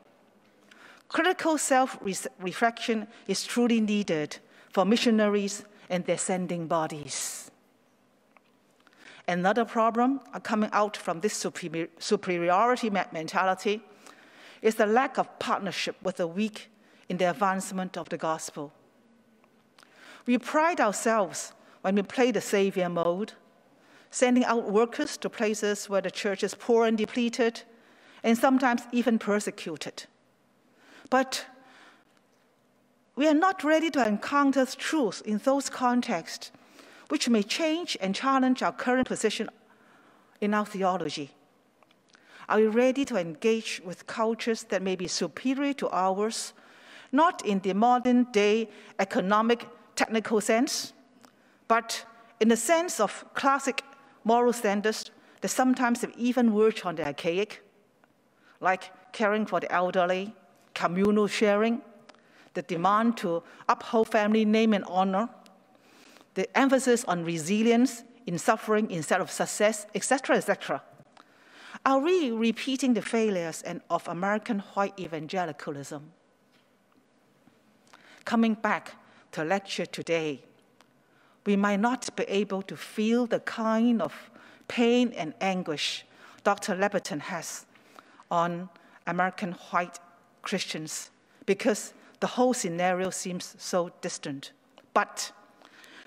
[1.08, 4.38] Critical self-reflection is truly needed
[4.70, 7.49] for missionaries and their sending bodies.
[9.30, 13.80] Another problem coming out from this superiority mentality
[14.60, 16.68] is the lack of partnership with the weak
[17.08, 18.72] in the advancement of the gospel.
[20.26, 21.52] We pride ourselves
[21.82, 23.34] when we play the savior mode,
[24.10, 27.62] sending out workers to places where the church is poor and depleted,
[28.24, 30.06] and sometimes even persecuted.
[31.08, 31.46] But
[33.14, 36.50] we are not ready to encounter truth in those contexts
[37.10, 39.50] which may change and challenge our current position
[40.40, 41.30] in our theology?
[42.48, 46.52] Are we ready to engage with cultures that may be superior to ours,
[47.12, 50.92] not in the modern day economic technical sense,
[51.68, 52.04] but
[52.40, 53.82] in the sense of classic
[54.24, 57.62] moral standards that sometimes have even worked on the archaic,
[58.60, 60.32] like caring for the elderly,
[60.74, 61.82] communal sharing,
[62.54, 65.28] the demand to uphold family name and honor,
[66.34, 70.82] the emphasis on resilience in suffering instead of success, etc., etc.
[71.84, 76.12] Are we repeating the failures of American white evangelicalism?
[78.24, 78.94] Coming back
[79.32, 80.42] to lecture today,
[81.46, 84.30] we might not be able to feel the kind of
[84.68, 86.04] pain and anguish
[86.44, 86.76] Dr.
[86.76, 87.66] Labberton has
[88.30, 88.68] on
[89.06, 89.98] American white
[90.42, 91.10] Christians
[91.46, 94.52] because the whole scenario seems so distant.
[94.94, 95.32] But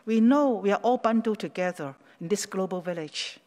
[0.06, 3.40] we know we are all bundled together in this global village.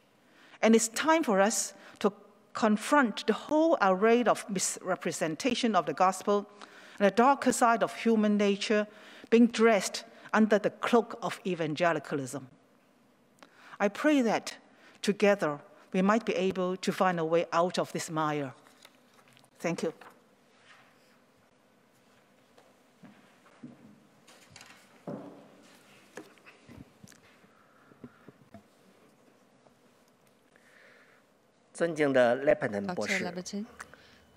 [0.62, 2.12] And it's time for us to
[2.54, 6.48] confront the whole array of misrepresentation of the gospel
[6.98, 8.86] and the darker side of human nature
[9.30, 12.48] being dressed under the cloak of evangelicalism.
[13.78, 14.56] I pray that
[15.02, 15.58] together
[15.92, 18.52] we might be able to find a way out of this mire.
[19.58, 19.92] Thank you.
[31.76, 33.30] 尊敬的 Labberton 博士、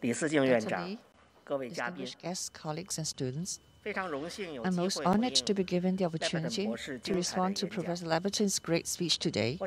[0.01, 0.97] 李思敬院长、
[1.45, 2.05] 各位嘉宾、
[3.81, 9.19] 非常荣幸有 I'm most honored to be given the opportunity to respond to Professor Labberton's great speech
[9.19, 9.57] today.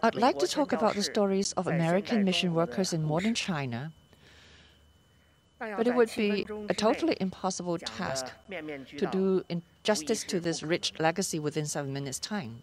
[0.00, 3.90] I'd like to talk about the stories of American mission workers in modern China,
[5.58, 8.26] but it would be a totally impossible task
[8.96, 12.62] to do in justice to this rich legacy within seven minutes' time.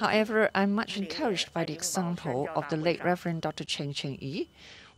[0.00, 3.64] However, I'm much encouraged by the example of the late Reverend Dr.
[3.64, 4.48] Cheng Jing Yi,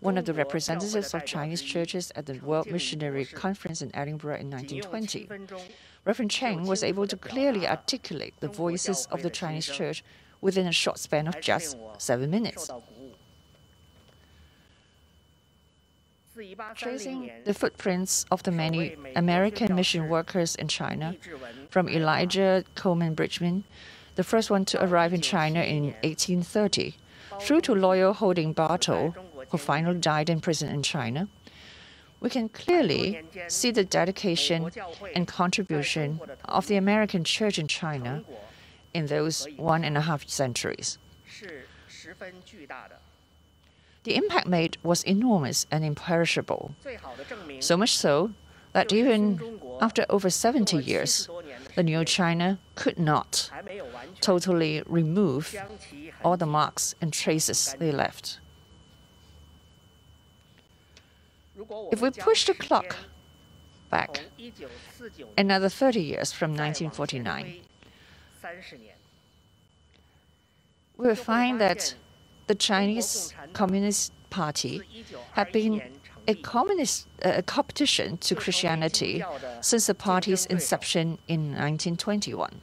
[0.00, 4.50] one of the representatives of Chinese churches at the World Missionary Conference in Edinburgh in
[4.50, 5.28] 1920.
[6.04, 10.04] Reverend Cheng was able to clearly articulate the voices of the Chinese church
[10.40, 12.70] within a short span of just seven minutes.
[16.74, 21.14] Tracing the footprints of the many American mission workers in China,
[21.70, 23.62] from Elijah Coleman Bridgman,
[24.16, 26.96] the first one to arrive in China in 1830,
[27.40, 29.14] through to Loyal Holding Bartle,
[29.50, 31.28] who finally died in prison in China,
[32.18, 34.70] we can clearly see the dedication
[35.14, 38.24] and contribution of the American church in China
[38.92, 40.98] in those one and a half centuries.
[44.04, 46.74] The impact made was enormous and imperishable.
[47.60, 48.32] So much so
[48.72, 51.28] that even after over 70 years,
[51.74, 53.50] the new China could not
[54.20, 55.56] totally remove
[56.22, 58.40] all the marks and traces they left.
[61.90, 62.96] If we push the clock
[63.90, 64.20] back
[65.38, 67.60] another 30 years from 1949,
[70.96, 71.94] we will find that
[72.46, 74.82] the Chinese Communist Party
[75.32, 75.82] had been
[76.26, 77.06] a communist
[77.46, 79.24] competition to Christianity
[79.60, 82.60] since the party's inception in 1921.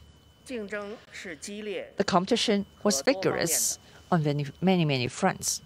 [0.48, 3.78] The competition was vigorous
[4.10, 5.62] on many, many, many fronts.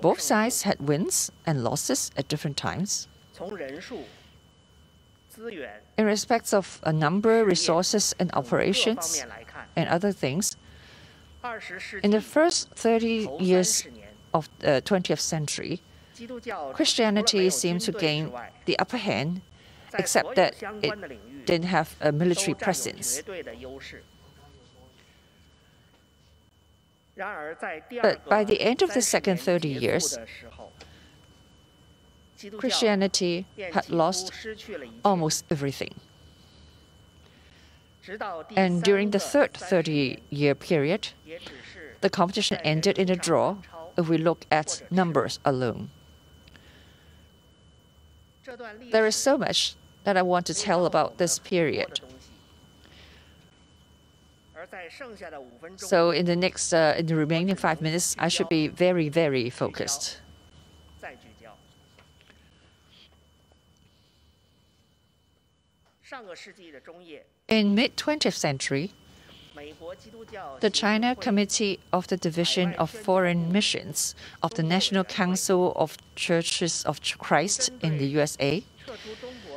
[0.00, 3.06] Both sides had wins and losses at different times.
[5.98, 9.24] In respects of a number, resources, and operations,
[9.76, 10.56] and other things,
[12.02, 13.86] in the first 30 years
[14.32, 15.80] of the 20th century,
[16.72, 18.32] Christianity seemed to gain
[18.64, 19.42] the upper hand,
[19.98, 20.94] except that it
[21.46, 23.22] didn't have a military presence.
[27.16, 30.18] But by the end of the second 30 years,
[32.58, 34.32] Christianity had lost
[35.04, 35.94] almost everything.
[38.56, 41.08] And during the third 30 year period,
[42.00, 43.56] the competition ended in a draw
[43.96, 45.90] if we look at numbers alone.
[48.92, 52.00] There is so much that I want to tell about this period.
[55.76, 59.50] So in the next, uh, in the remaining five minutes, I should be very, very
[59.50, 60.20] focused.
[67.48, 68.92] In mid-20th century,
[70.60, 76.84] the China Committee of the Division of Foreign Missions of the National Council of Churches
[76.84, 78.64] of Christ in the USA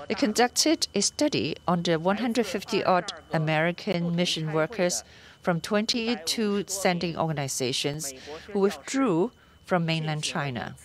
[0.08, 5.04] they conducted a study on the 150 odd American mission workers
[5.42, 8.14] from 22 sending organizations
[8.52, 9.32] who withdrew
[9.66, 10.76] from mainland China.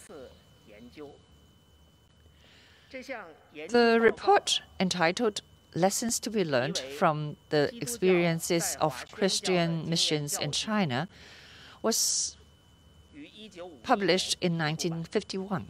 [3.68, 5.40] The report entitled
[5.74, 11.08] Lessons to be Learned from the Experiences of Christian Missions in China
[11.82, 12.36] was
[13.82, 15.66] published in 1951.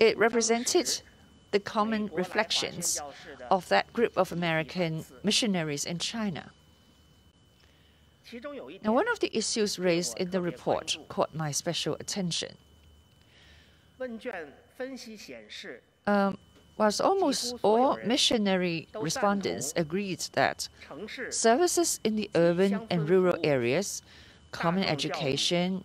[0.00, 1.02] It represented
[1.50, 3.00] the common reflections
[3.50, 6.52] of that group of American missionaries in China.
[8.84, 12.54] Now, one of the issues raised in the report caught my special attention.
[16.06, 16.38] Um,
[16.78, 20.68] whilst almost all missionary respondents agreed that
[21.30, 24.02] services in the urban and rural areas,
[24.52, 25.84] common education,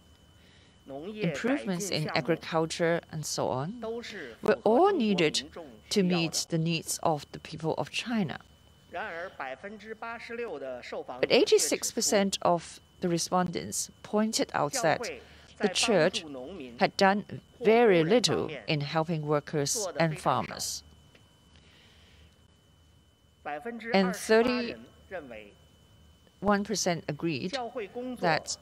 [0.87, 3.83] improvements in agriculture, and so on,
[4.41, 5.43] were all needed
[5.89, 8.37] to meet the needs of the people of China.
[8.91, 8.99] But
[11.29, 15.09] 86% of the respondents pointed out that
[15.63, 16.23] the church
[16.77, 17.25] had done
[17.63, 20.83] very little in helping workers and farmers.
[23.45, 24.75] And 31%
[27.07, 27.57] agreed
[28.19, 28.57] that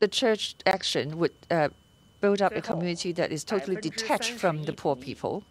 [0.00, 1.68] the church action would uh,
[2.20, 5.44] build up a community that is totally detached from the poor people.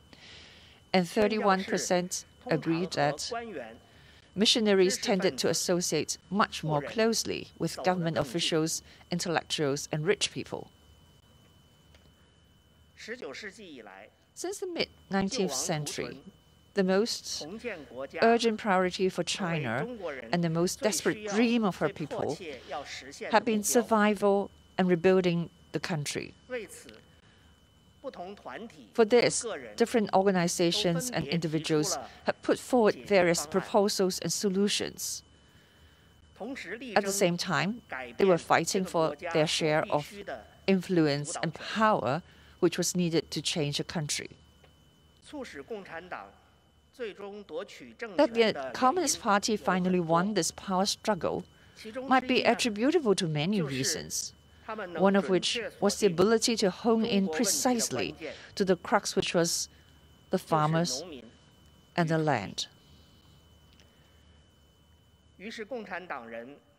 [0.93, 3.31] And 31% agreed that
[4.37, 10.69] missionaries tended to associate much more closely with government officials, intellectuals, and rich people.
[14.33, 16.19] Since the mid 19th century,
[16.75, 17.47] the most
[18.21, 19.87] urgent priority for China
[20.31, 22.37] and the most desperate dream of her people
[23.31, 26.33] have been survival and rebuilding the country.
[28.93, 29.45] For this,
[29.75, 35.23] different organizations and individuals have put forward various proposals and solutions.
[36.95, 37.81] At the same time,
[38.17, 40.11] they were fighting for their share of
[40.67, 42.21] influence and power
[42.59, 44.29] which was needed to change a country.
[48.17, 51.43] That the Communist Party finally won this power struggle
[52.07, 54.33] might be attributable to many reasons
[54.97, 58.15] one of which was the ability to hone in precisely
[58.55, 59.69] to the crux which was
[60.29, 61.03] the farmers
[61.95, 62.67] and the land.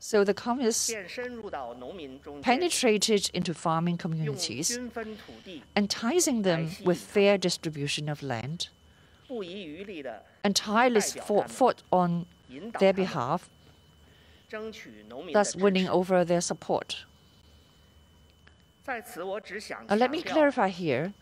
[0.00, 0.92] So the communists
[2.42, 4.78] penetrated into farming communities,
[5.76, 8.68] enticing them with fair distribution of land,
[10.44, 12.26] and tirelessly fought, fought on
[12.80, 13.48] their behalf,
[15.32, 17.04] thus winning over their support.
[18.88, 21.12] Uh, let me clarify here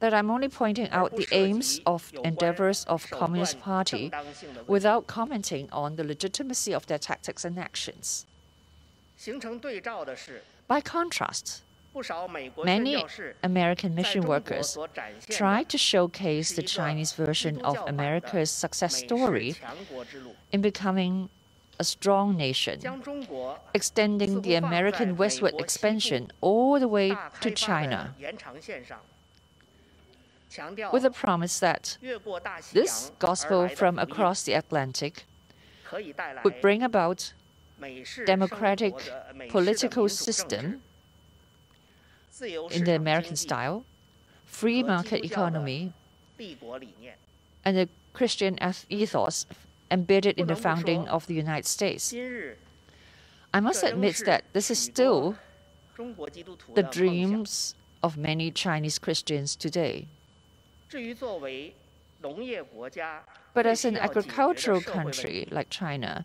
[0.00, 4.10] that I'm only pointing out the aims of endeavors of Communist Party
[4.66, 8.26] without commenting on the legitimacy of their tactics and actions.
[10.68, 11.62] By contrast,
[12.64, 13.04] many
[13.42, 14.76] American mission workers
[15.30, 19.54] tried to showcase the Chinese version of America's success story
[20.50, 21.28] in becoming
[21.78, 22.80] a strong nation,
[23.74, 28.14] extending the American westward expansion all the way to China,
[30.92, 31.96] with the promise that
[32.72, 35.24] this gospel from across the Atlantic
[36.44, 37.32] would bring about
[38.26, 38.94] democratic
[39.48, 40.82] political system
[42.70, 43.84] in the American style,
[44.46, 45.92] free market economy,
[47.64, 48.58] and a Christian
[48.88, 49.46] ethos
[49.92, 52.12] embedded in the founding of the United States.
[53.54, 55.36] I must admit that this is still
[56.74, 60.08] the dreams of many Chinese Christians today.
[63.54, 66.24] But as an agricultural country like China,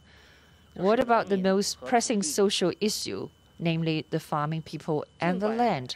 [0.74, 3.30] what about the most pressing social issue,
[3.60, 5.96] namely the farming people and the land?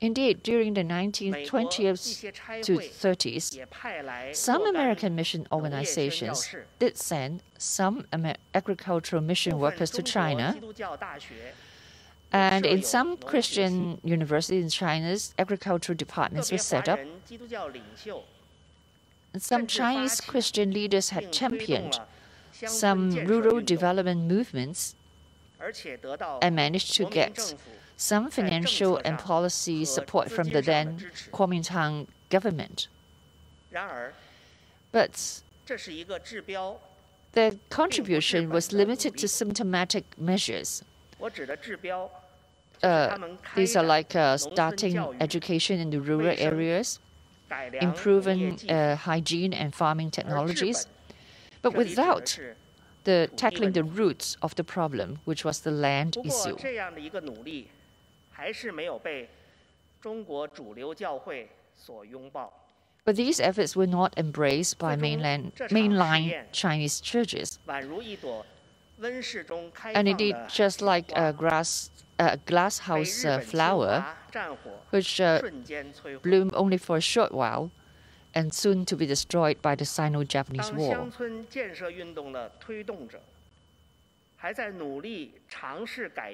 [0.00, 2.20] Indeed, during the 1920s
[2.64, 8.04] to 30s, some American mission organizations did send some
[8.54, 10.54] agricultural mission workers to China.
[12.30, 17.00] And in some Christian universities in China's agricultural departments were set up.
[19.38, 21.98] Some Chinese Christian leaders had championed
[22.52, 24.94] some rural development movements
[26.42, 27.54] and managed to get
[27.96, 30.98] some financial and policy support from the then
[31.32, 32.88] Kuomintang government.
[34.92, 35.42] But
[37.32, 40.82] the contribution was limited to symptomatic measures,
[42.82, 43.18] Uh,
[43.54, 47.00] these are like uh, starting education in the rural areas,
[47.80, 50.86] improving uh, hygiene and farming technologies,
[51.62, 52.38] but without
[53.04, 56.56] the tackling the roots of the problem, which was the land issue.
[63.04, 67.58] But these efforts were not embraced by mainland, mainline Chinese churches.
[69.94, 74.04] And indeed, just like a grass, uh, glass house uh, flower,
[74.90, 75.40] which uh,
[76.22, 77.70] bloomed only for a short while,
[78.34, 81.08] and soon to be destroyed by the Sino-Japanese War.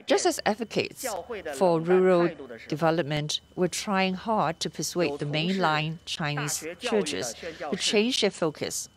[0.06, 1.06] Just as advocates
[1.54, 2.30] for rural
[2.68, 7.34] development were trying hard to persuade the mainline Chinese churches
[7.70, 8.88] to change their focus,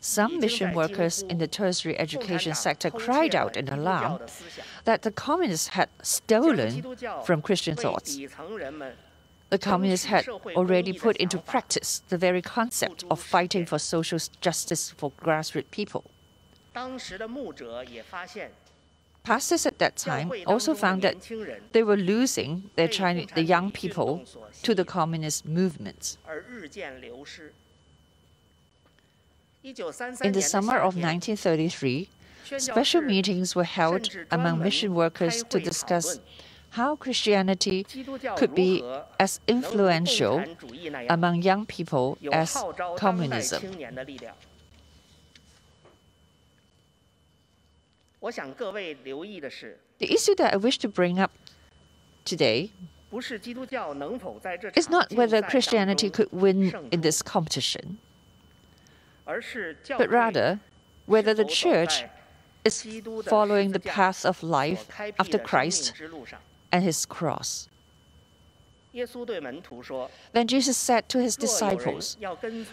[0.00, 4.20] some mission workers in the tertiary education sector cried out in alarm
[4.84, 8.18] that the communists had stolen from Christian thoughts.
[9.48, 14.90] The communists had already put into practice the very concept of fighting for social justice
[14.96, 16.10] for grassroots people.
[19.24, 21.16] Pastors at that time also found that
[21.72, 24.24] they were losing their Chinese, the young people
[24.62, 26.18] to the communist movements.
[29.64, 32.08] In the summer of 1933,
[32.58, 36.20] special meetings were held among mission workers to discuss
[36.70, 37.84] how Christianity
[38.36, 38.84] could be
[39.18, 40.44] as influential
[41.08, 42.56] among young people as
[42.96, 43.62] communism.
[48.26, 51.32] The issue that I wish to bring up
[52.24, 52.72] today
[54.74, 57.98] is not whether Christianity could win in this competition,
[59.24, 60.60] but rather
[61.06, 62.04] whether the church
[62.64, 62.84] is
[63.26, 64.88] following the path of life
[65.20, 65.94] after Christ
[66.72, 67.68] and his cross.
[70.32, 72.16] Then Jesus said to his disciples,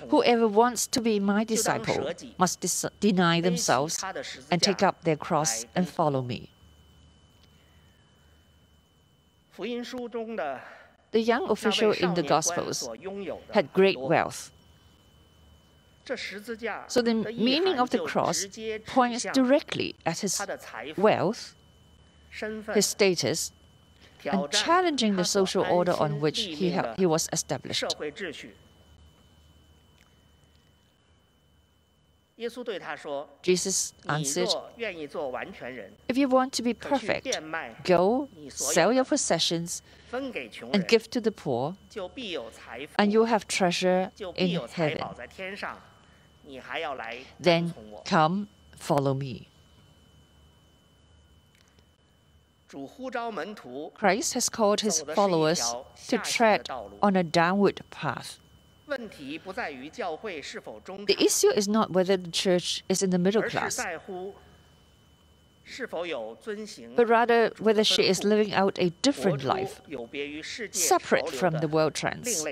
[0.10, 4.04] Whoever wants to be my disciple must dis- deny themselves
[4.50, 6.50] and take up their cross and follow me.
[9.58, 12.90] The young official in the Gospels
[13.52, 14.52] had great wealth.
[16.88, 18.46] So the meaning of the cross
[18.88, 20.42] points directly at his
[20.98, 21.56] wealth,
[22.74, 23.52] his status,
[24.32, 27.84] and challenging the social order on which he, ha- he was established.
[33.42, 34.50] Jesus answered,
[36.10, 37.40] If you want to be perfect,
[37.84, 39.82] go, sell your possessions,
[40.12, 41.76] and give to the poor,
[42.98, 45.04] and you'll have treasure in heaven.
[47.40, 47.74] Then
[48.06, 49.48] come, follow me.
[53.94, 55.76] Christ has called his followers
[56.08, 56.70] to tread
[57.02, 58.40] on a downward path.
[58.88, 59.00] The
[61.20, 63.84] issue is not whether the church is in the middle class,
[66.96, 69.82] but rather whether she is living out a different life,
[70.72, 72.46] separate from the world trends,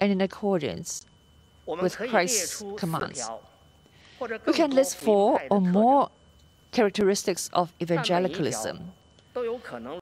[0.00, 1.06] and in accordance
[1.66, 3.28] with Christ's commands.
[4.46, 6.10] We can list four or more
[6.72, 8.92] characteristics of evangelicalism,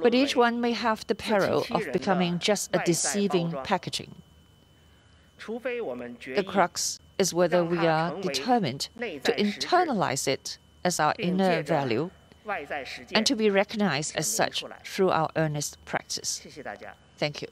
[0.03, 4.15] but each one may have the peril of becoming just a deceiving packaging.
[5.47, 12.11] The crux is whether we are determined to internalize it as our inner value
[13.15, 16.47] and to be recognized as such through our earnest practice.
[17.19, 17.49] Thank you.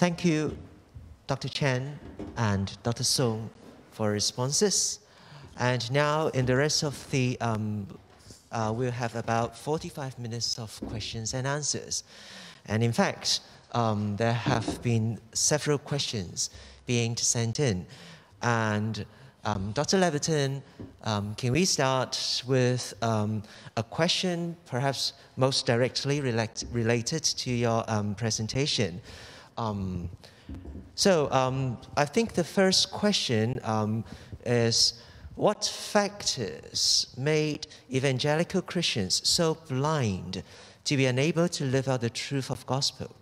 [0.00, 0.56] Thank you,
[1.26, 1.50] Dr.
[1.50, 1.98] Chen
[2.38, 3.04] and Dr.
[3.04, 3.50] Song,
[3.90, 5.00] for responses.
[5.58, 7.86] And now, in the rest of the, um,
[8.50, 12.04] uh, we'll have about 45 minutes of questions and answers.
[12.64, 13.40] And in fact,
[13.72, 16.48] um, there have been several questions
[16.86, 17.84] being sent in.
[18.40, 19.04] And
[19.44, 19.98] um, Dr.
[19.98, 20.62] Labberton,
[21.04, 23.42] um, can we start with um,
[23.76, 29.02] a question perhaps most directly relate, related to your um, presentation?
[29.60, 30.08] Um,
[30.94, 34.04] so um, I think the first question um,
[34.46, 34.94] is
[35.34, 40.42] what factors made evangelical Christians so blind
[40.84, 43.14] to be unable to live out the truth of gospel?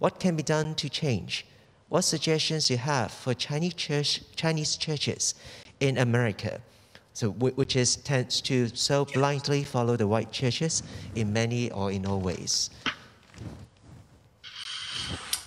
[0.00, 1.46] What can be done to change?
[1.88, 5.34] What suggestions you have for Chinese, church, Chinese churches
[5.78, 6.60] in America
[7.12, 10.82] so which is tends to so blindly follow the white churches
[11.14, 12.70] in many or in all ways?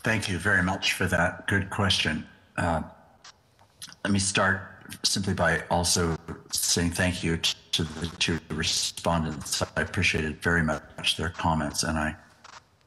[0.03, 2.27] Thank you very much for that good question.
[2.57, 2.81] Uh,
[4.03, 4.61] let me start
[5.03, 6.17] simply by also
[6.51, 7.37] saying thank you
[7.71, 9.63] to the two respondents.
[9.77, 12.17] I appreciated very much their comments, and I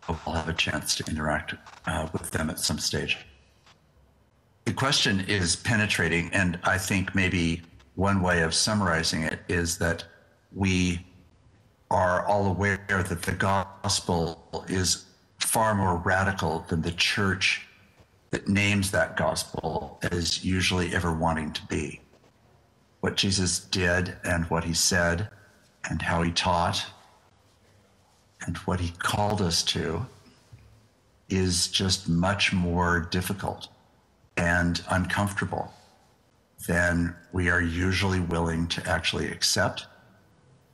[0.02, 1.54] hope I'll have a chance to interact
[1.86, 3.16] uh, with them at some stage.
[4.66, 7.62] The question is penetrating, and I think maybe
[7.94, 10.04] one way of summarizing it is that
[10.54, 11.06] we
[11.90, 15.05] are all aware that the gospel is
[15.56, 17.66] far more radical than the church
[18.28, 21.98] that names that gospel as usually ever wanting to be.
[23.00, 25.30] What Jesus did and what he said
[25.88, 26.84] and how he taught
[28.46, 30.04] and what he called us to
[31.30, 33.68] is just much more difficult
[34.36, 35.72] and uncomfortable
[36.68, 39.86] than we are usually willing to actually accept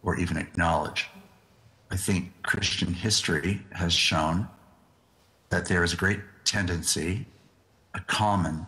[0.03, 1.09] or even acknowledge.
[1.93, 4.49] I think Christian history has shown
[5.53, 7.27] that there is a great tendency,
[7.93, 8.66] a common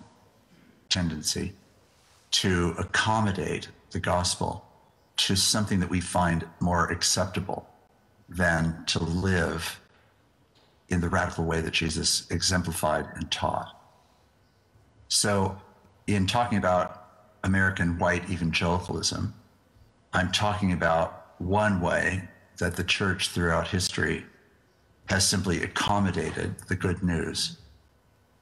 [0.91, 1.55] tendency,
[2.31, 4.67] to accommodate the gospel
[5.17, 7.67] to something that we find more acceptable
[8.29, 9.81] than to live
[10.91, 13.75] in the radical way that Jesus exemplified and taught.
[15.09, 15.57] So,
[16.07, 17.05] in talking about
[17.45, 19.33] American white evangelicalism.
[20.13, 22.29] I'm talking about one way
[22.59, 24.25] that the church throughout history
[25.07, 27.59] has simply accommodated the good news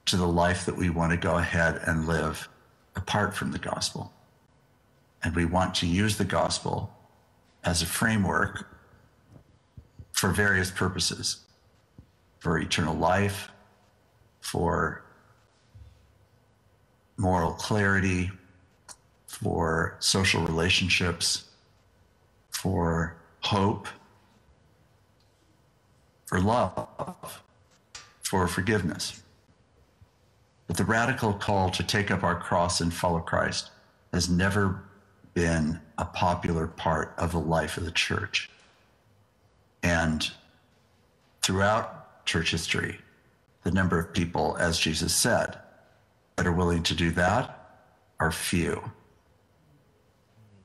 [0.05, 2.47] to the life that we want to go ahead and live
[2.95, 4.13] apart from the gospel.
[5.23, 6.93] And we want to use the gospel
[7.63, 8.67] as a framework
[10.11, 11.43] for various purposes
[12.39, 13.49] for eternal life,
[14.41, 15.01] for
[17.15, 18.29] moral clarity,
[19.25, 21.45] for social relationships,
[22.49, 23.87] for hope,
[26.33, 27.43] for love,
[28.23, 29.21] for forgiveness.
[30.65, 33.69] But the radical call to take up our cross and follow Christ
[34.11, 34.83] has never
[35.35, 38.49] been a popular part of the life of the church.
[39.83, 40.27] And
[41.43, 42.97] throughout church history,
[43.61, 45.59] the number of people, as Jesus said,
[46.37, 47.83] that are willing to do that
[48.19, 48.81] are few.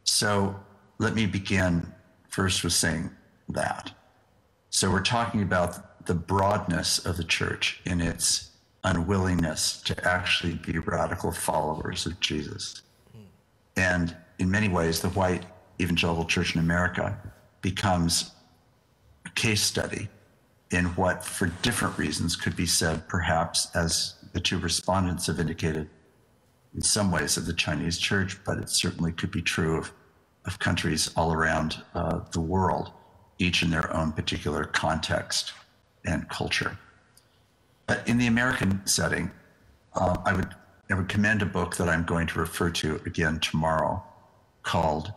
[0.05, 0.59] So
[0.97, 1.93] let me begin
[2.31, 3.11] first with saying
[3.51, 3.93] that.
[4.79, 8.51] So we're talking about the broadness of the church in its
[8.85, 12.83] unwillingness to actually be radical followers of Jesus.
[13.77, 15.47] And in many ways, the white
[15.81, 17.19] evangelical church in America
[17.61, 18.31] becomes
[19.27, 20.09] a case study
[20.71, 25.91] in what, for different reasons, could be said, perhaps, as the two respondents have indicated,
[26.73, 29.93] in some ways of the Chinese church, but it certainly could be true of
[30.49, 32.91] of countries all around uh, the world,
[33.39, 35.53] each in their own particular context
[36.05, 36.79] and culture.
[37.87, 39.31] But in the American setting,
[39.95, 40.55] uh, I would
[40.91, 44.03] I would commend a book that I'm going to refer to again tomorrow,
[44.63, 45.13] called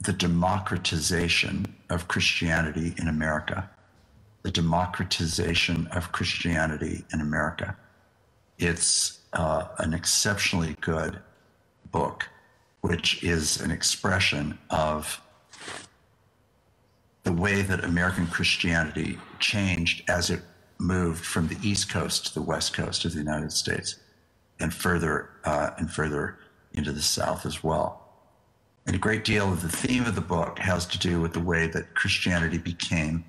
[0.00, 3.70] "The Democratization of Christianity in America."
[4.42, 7.76] The democratization of Christianity in America.
[8.58, 11.20] It's uh, an exceptionally good
[11.92, 12.28] book
[12.82, 15.22] which is an expression of
[17.24, 20.40] the way that American Christianity changed as it
[20.78, 23.96] moved from the East Coast to the West Coast of the United States,
[24.58, 26.38] and further uh, and further
[26.72, 28.02] into the South as well.
[28.86, 31.40] And a great deal of the theme of the book has to do with the
[31.40, 33.24] way that Christianity became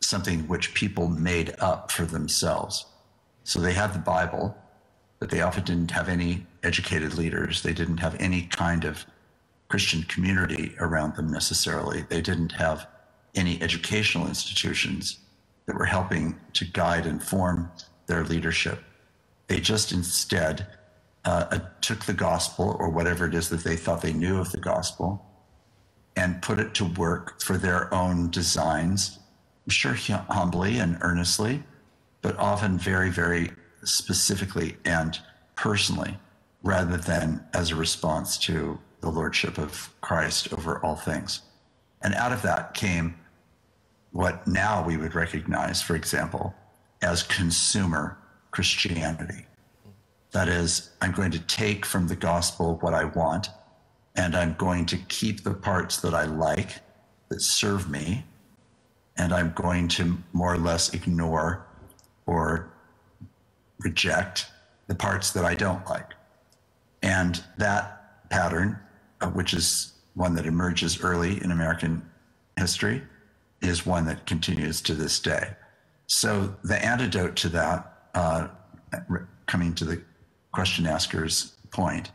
[0.00, 2.86] something which people made up for themselves.
[3.44, 4.56] So they had the Bible,
[5.18, 7.62] but they often didn't have any educated leaders.
[7.62, 9.04] They didn't have any kind of
[9.68, 12.02] Christian community around them necessarily.
[12.02, 12.86] They didn't have
[13.34, 15.18] any educational institutions
[15.66, 17.70] that were helping to guide and form
[18.06, 18.82] their leadership.
[19.46, 20.66] They just instead
[21.24, 24.58] uh, took the gospel or whatever it is that they thought they knew of the
[24.58, 25.24] gospel
[26.16, 29.18] and put it to work for their own designs,
[29.66, 31.62] I'm sure humbly and earnestly,
[32.20, 33.50] but often very, very
[33.84, 35.18] specifically and
[35.54, 36.18] personally
[36.62, 41.42] rather than as a response to the lordship of Christ over all things.
[42.02, 43.16] And out of that came
[44.12, 46.54] what now we would recognize, for example,
[47.00, 48.18] as consumer
[48.50, 49.46] Christianity.
[50.32, 53.48] That is, I'm going to take from the gospel what I want,
[54.14, 56.80] and I'm going to keep the parts that I like
[57.28, 58.24] that serve me,
[59.16, 61.66] and I'm going to more or less ignore
[62.26, 62.70] or
[63.80, 64.46] reject
[64.86, 66.12] the parts that I don't like.
[67.02, 68.78] And that pattern,
[69.20, 72.08] uh, which is one that emerges early in American
[72.56, 73.02] history,
[73.62, 75.54] is one that continues to this day.
[76.06, 78.48] So the antidote to that, uh,
[79.46, 80.02] coming to the
[80.52, 82.10] question asker's point,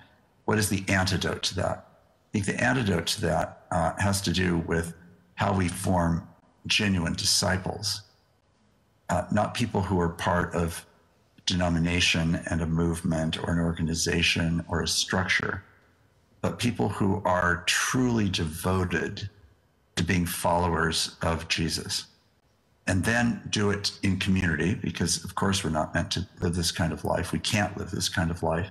[0.46, 1.88] what is the antidote to that?
[1.88, 4.94] I think the antidote to that uh, has to do with
[5.36, 6.28] how we form
[6.68, 8.04] genuine disciples,
[9.10, 10.86] uh, not people who are part of
[11.46, 15.64] denomination and a movement or an organization or a structure,
[16.42, 19.30] but people who are truly devoted
[19.98, 22.06] to being followers of Jesus.
[22.86, 26.72] And then do it in community, because of course we're not meant to live this
[26.72, 27.34] kind of life.
[27.34, 28.70] We can't live this kind of life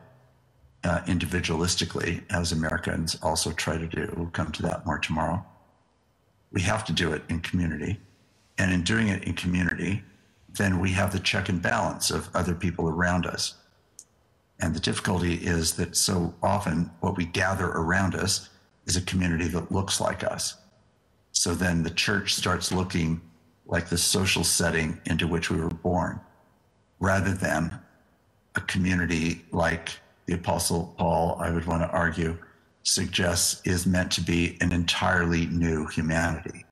[0.84, 4.12] uh, individualistically, as Americans also try to do.
[4.16, 5.44] We'll come to that more tomorrow.
[6.50, 8.00] We have to do it in community.
[8.56, 10.02] And in doing it in community,
[10.56, 13.54] then we have the check and balance of other people around us.
[14.60, 18.48] And the difficulty is that so often what we gather around us
[18.86, 20.56] is a community that looks like us.
[21.36, 23.20] So then the church starts looking
[23.66, 26.18] like the social setting into which we were born,
[26.98, 27.78] rather than
[28.54, 29.90] a community like
[30.24, 32.38] the Apostle Paul, I would want to argue,
[32.84, 36.64] suggests is meant to be an entirely new humanity.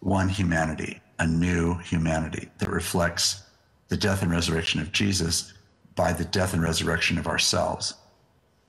[0.00, 3.42] One humanity, a new humanity that reflects
[3.88, 5.52] the death and resurrection of Jesus
[5.96, 7.92] by the death and resurrection of ourselves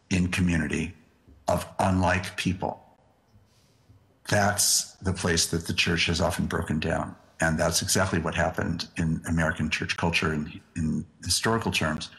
[0.09, 0.93] in community
[1.47, 2.82] of unlike people.
[4.29, 7.15] That's the place that the church has often broken down.
[7.39, 12.09] And that's exactly what happened in American church culture in, in historical terms.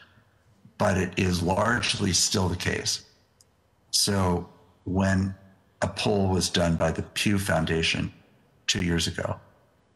[0.77, 3.05] But it is largely still the case.
[3.91, 4.47] So
[4.83, 5.33] when
[5.81, 8.13] a poll was done by the Pew Foundation
[8.67, 9.39] two years ago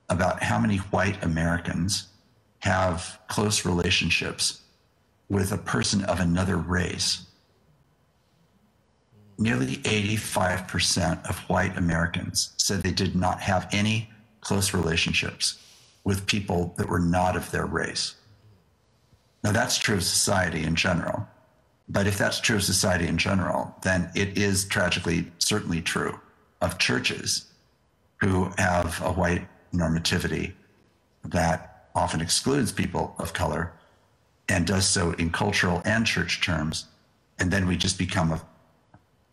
[0.10, 2.08] about how many white Americans
[2.60, 4.62] have close relationships
[5.30, 7.26] with a person of another race,
[9.40, 14.10] nearly 85% of white Americans said they did not have any
[14.42, 15.60] close relationships
[16.04, 18.16] with people that were not of their race.
[19.44, 21.28] Now, that's true of society in general.
[21.88, 26.20] But if that's true of society in general, then it is tragically certainly true
[26.62, 27.46] of churches
[28.18, 30.54] who have a white normativity
[31.24, 33.74] that often excludes people of color
[34.50, 36.86] and does so in cultural and church terms.
[37.40, 38.42] And then we just become a,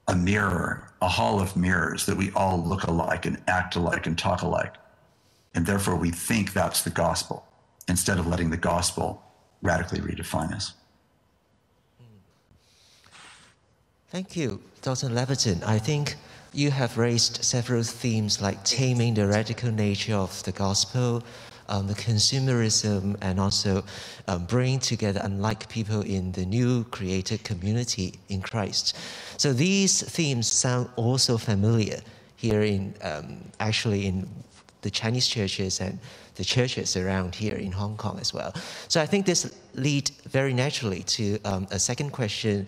[0.09, 4.17] a mirror, a hall of mirrors that we all look alike and act alike and
[4.17, 4.75] talk alike.
[5.55, 7.45] And therefore, we think that's the gospel
[7.89, 9.23] instead of letting the gospel
[9.63, 10.75] radically redefine us.
[14.09, 15.09] Thank you, Dr.
[15.09, 15.63] Labberton.
[15.65, 16.15] I think
[16.53, 21.23] you have raised several themes like taming the radical nature of the gospel,
[21.69, 23.85] um, the consumerism, and also
[24.29, 28.97] um, bringing together unlike people in the new created community in Christ.
[29.37, 32.01] So these themes sound also familiar
[32.37, 34.29] here in um, actually in
[34.83, 35.99] the Chinese churches and
[36.37, 38.53] the churches around here in Hong Kong as well.
[38.89, 42.67] So I think this lead very naturally to um, a second question.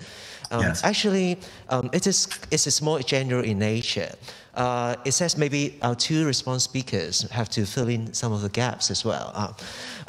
[0.51, 0.83] Um, yes.
[0.83, 1.39] Actually,
[1.69, 4.13] um, it is it is more general in nature.
[4.59, 8.49] Uh, it says maybe our two response speakers have to fill in some of the
[8.49, 9.31] gaps as well.
[9.33, 9.53] Uh,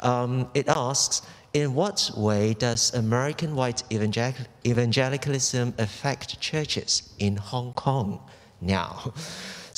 [0.00, 1.22] um, it asks,
[1.52, 8.20] in what way does American white evangel- evangelicalism affect churches in Hong Kong
[8.60, 9.12] now?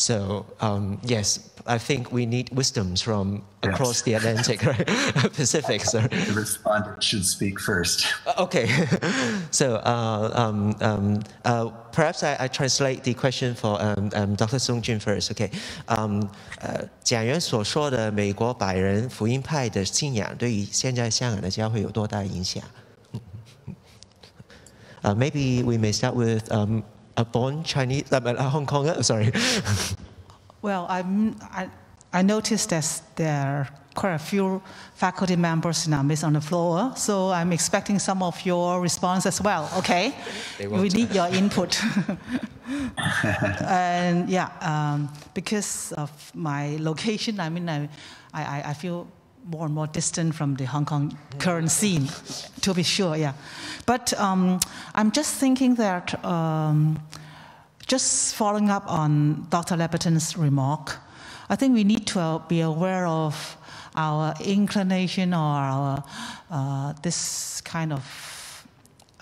[0.01, 3.73] So um, yes, I think we need wisdoms from yes.
[3.73, 4.87] across the Atlantic, right?
[5.33, 5.81] Pacific.
[5.83, 6.07] Sorry.
[6.07, 8.05] The respondent should speak first.
[8.25, 8.67] Uh, okay.
[9.51, 14.59] so uh, um, um, uh, perhaps I, I, translate the question for um, um, Dr.
[14.59, 15.31] Sung Jun first.
[15.31, 15.51] Okay.
[15.87, 16.29] 嗯
[16.61, 22.63] 呃，蒋元所说的美国白人福音派的信仰对于现在香港的教会有多大影响？
[25.03, 26.90] Uh, maybe we may start with um, a
[27.32, 29.32] born Chinese, uh, Hong Konger, sorry.
[30.62, 31.68] well, I'm, I,
[32.12, 34.62] I noticed that there are quite a few
[34.94, 39.26] faculty members in our midst on the floor, so I'm expecting some of your response
[39.26, 40.14] as well, okay?
[40.58, 41.78] we need your input.
[43.62, 47.88] and yeah, um, because of my location, I mean, I,
[48.32, 49.06] I, I feel
[49.44, 52.08] more and more distant from the Hong Kong current scene,
[52.60, 53.32] to be sure, yeah.
[53.86, 54.60] But um,
[54.94, 57.02] I'm just thinking that, um,
[57.86, 59.76] just following up on Dr.
[59.76, 60.96] Labberton's remark,
[61.48, 63.56] I think we need to uh, be aware of
[63.94, 66.04] our inclination or our,
[66.50, 68.66] uh, this kind of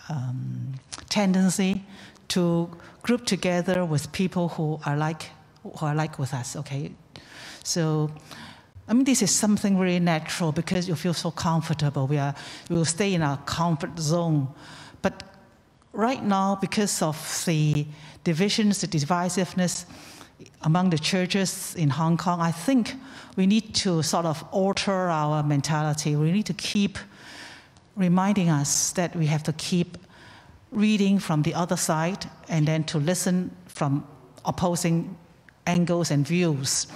[0.08, 0.74] um,
[1.08, 1.82] tendency
[2.28, 2.70] to
[3.02, 5.30] group together with people who are like,
[5.62, 6.92] who are like with us, okay?
[7.64, 8.10] So
[8.90, 12.08] I mean, this is something really natural because you feel so comfortable.
[12.08, 12.34] We are,
[12.68, 14.48] we will stay in our comfort zone.
[15.00, 15.22] But
[15.92, 17.86] right now, because of the
[18.24, 19.84] divisions, the divisiveness
[20.62, 22.96] among the churches in Hong Kong, I think
[23.36, 26.16] we need to sort of alter our mentality.
[26.16, 26.98] We need to keep
[27.94, 29.98] reminding us that we have to keep
[30.72, 34.04] reading from the other side and then to listen from
[34.44, 35.16] opposing
[35.64, 36.88] angles and views.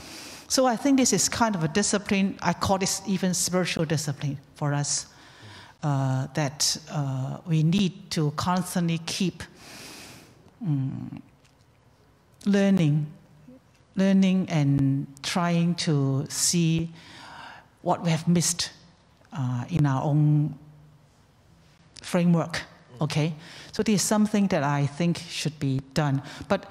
[0.55, 4.39] So I think this is kind of a discipline, I call this even spiritual discipline
[4.55, 5.07] for us,
[5.83, 9.43] uh, that uh, we need to constantly keep
[10.63, 11.21] um,
[12.47, 13.09] learning,
[13.97, 16.89] learning and trying to see
[17.83, 18.71] what we have missed
[19.33, 20.57] uh, in our own
[22.01, 22.63] framework,
[23.01, 23.35] okay?
[23.73, 26.23] So this is something that I think should be done.
[26.47, 26.71] But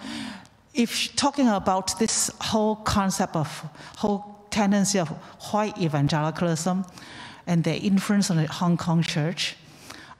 [0.73, 3.47] if talking about this whole concept of
[3.97, 5.09] whole tendency of
[5.51, 6.85] white evangelicalism
[7.47, 9.55] and their influence on the Hong Kong church,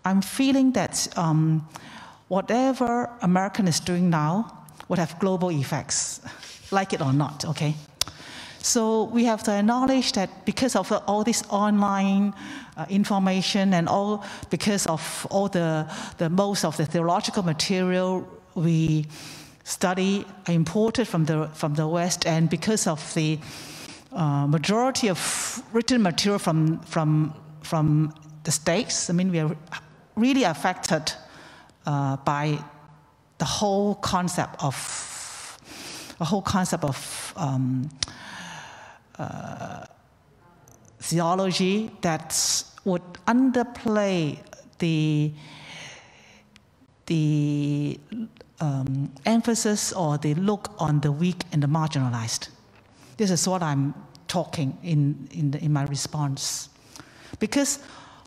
[0.06, 1.68] I'm feeling that um,
[2.28, 6.22] whatever American is doing now would have global effects,
[6.72, 7.74] like it or not, okay?
[8.60, 12.34] So we have to acknowledge that because of all this online
[12.78, 15.86] uh, information and all because of all the,
[16.18, 18.26] the most of the theological material
[18.56, 19.06] we
[19.64, 23.40] study imported from the, from the West, and because of the
[24.12, 28.14] uh, majority of written material from, from, from
[28.44, 29.56] the States, I mean, we are
[30.16, 31.14] really affected
[31.86, 32.60] uh, by
[33.38, 35.58] the whole concept of,
[36.20, 37.90] the whole concept of um,
[39.18, 39.86] uh,
[41.00, 44.38] theology that would underplay
[44.80, 45.32] the,
[47.06, 48.00] the
[48.60, 52.50] um, emphasis or the look on the weak and the marginalized.
[53.18, 53.94] This is what I'm
[54.28, 56.70] talking in, in, the, in my response.
[57.40, 57.80] Because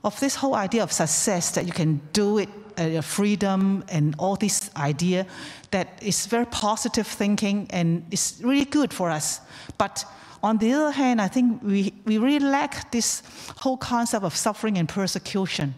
[0.04, 2.48] of this whole idea of success that you can do it,
[2.78, 5.26] uh, freedom and all this idea
[5.70, 9.40] that is very positive thinking and it's really good for us.
[9.78, 10.04] But
[10.42, 13.22] on the other hand, I think we, we really lack this
[13.58, 15.74] whole concept of suffering and persecution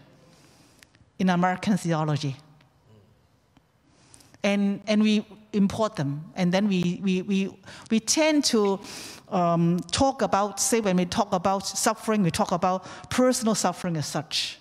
[1.17, 2.35] in American theology
[4.43, 6.31] and, and we import them.
[6.35, 7.57] And then we, we, we,
[7.89, 8.79] we tend to
[9.29, 14.05] um, talk about, say, when we talk about suffering, we talk about personal suffering as
[14.05, 14.59] such,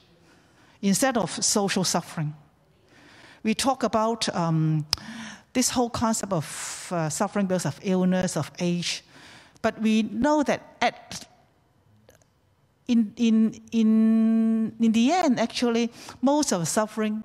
[0.82, 2.34] instead of social suffering.
[3.42, 4.86] We talk about um,
[5.52, 9.04] this whole concept of uh, suffering because of illness, of age,
[9.62, 11.24] but we know that at
[12.88, 15.92] in, in, in, in the end, actually,
[16.22, 17.22] most of suffering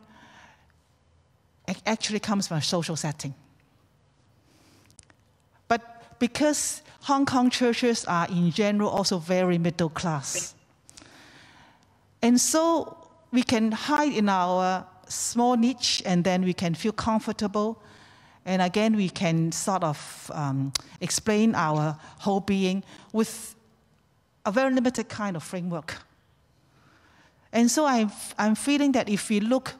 [1.85, 3.33] actually comes from a social setting.
[5.67, 10.55] But because Hong Kong churches are in general also very middle class,
[12.21, 12.97] and so
[13.31, 17.81] we can hide in our small niche and then we can feel comfortable.
[18.45, 23.55] And again, we can sort of um, explain our whole being with
[24.45, 25.95] a very limited kind of framework.
[27.53, 29.73] And so I'm, I'm feeling that if we look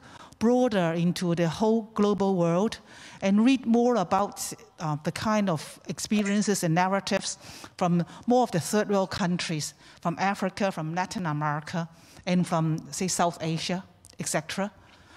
[0.44, 2.78] broader into the whole global world
[3.22, 7.38] and read more about uh, the kind of experiences and narratives
[7.78, 9.72] from more of the third world countries,
[10.02, 11.88] from Africa, from Latin America,
[12.26, 13.82] and from, say, South Asia,
[14.20, 14.70] etc.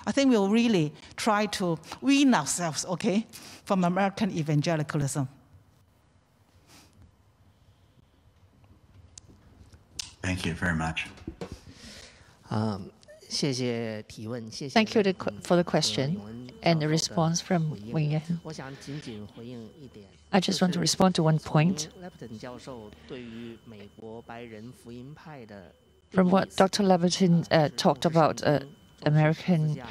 [0.06, 3.28] I think we'll really try to wean ourselves, okay,
[3.66, 5.28] from American evangelicalism.
[10.22, 11.08] Thank you very much.
[12.49, 12.91] Um,
[13.30, 15.04] Thank you
[15.41, 18.40] for the question and the response from Wing Yan.
[20.32, 21.90] I just want to respond to one point.
[26.12, 26.84] From what Dr.
[26.84, 28.60] Labberton uh, talked about uh,
[29.06, 29.82] American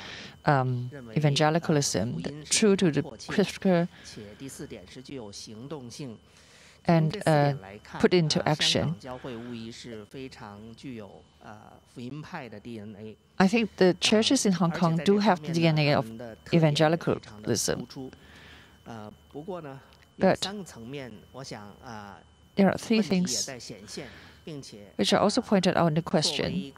[0.46, 3.88] um, evangelicalism, true to the scripture
[6.86, 7.54] and uh,
[7.98, 8.94] put into action.
[13.38, 16.10] I think the churches in Hong Kong do have the DNA of
[16.52, 17.86] evangelicalism.
[20.18, 20.48] But
[22.56, 23.50] there are three things
[24.96, 26.72] which are also pointed out in the question.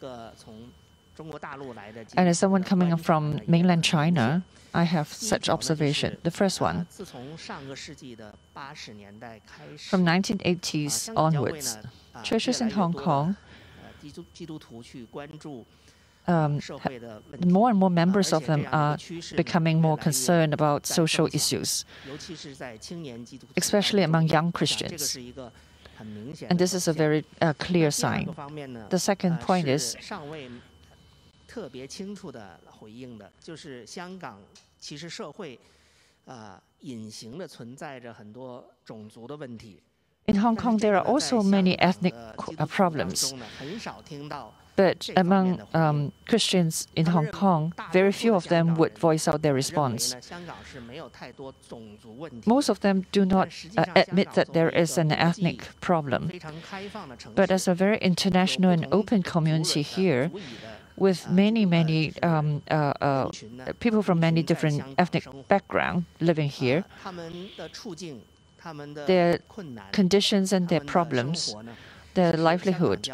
[2.17, 6.19] And as someone coming from mainland China, I have such observation.
[6.23, 7.07] The first one, from
[10.05, 11.79] 1980s onwards,
[12.23, 13.37] churches in Hong Kong
[16.29, 16.61] um,
[17.47, 18.99] more and more members of them are
[19.35, 21.87] becoming more concerned about social issues,
[23.57, 25.17] especially among young Christians.
[26.49, 28.35] And this is a very uh, clear sign.
[28.91, 29.97] The second point is
[31.48, 34.40] 特别清楚的回应的，就是香港
[34.80, 35.60] 其实社会，
[36.26, 39.82] 呃，隐形的存在着很多种族的问题。
[40.26, 42.14] In Hong Kong, there are also many ethnic
[42.68, 43.34] problems.
[44.76, 49.54] But among um, Christians in Hong Kong, very few of them would voice out their
[49.54, 50.16] response.
[52.46, 56.32] Most of them do not uh, admit that there is an ethnic problem.
[57.36, 60.32] But as a very international and open community here,
[60.99, 63.31] with many, many um, uh, uh,
[63.81, 66.85] people from many different ethnic backgrounds living here,
[69.07, 69.39] their
[69.93, 71.55] conditions and their problems,
[72.15, 73.09] their livelihood,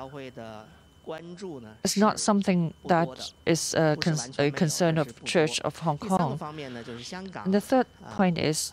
[1.85, 6.41] is not something that is a, con a, concern of Church of Hong Kong.
[7.45, 7.87] And the third
[8.17, 8.73] point is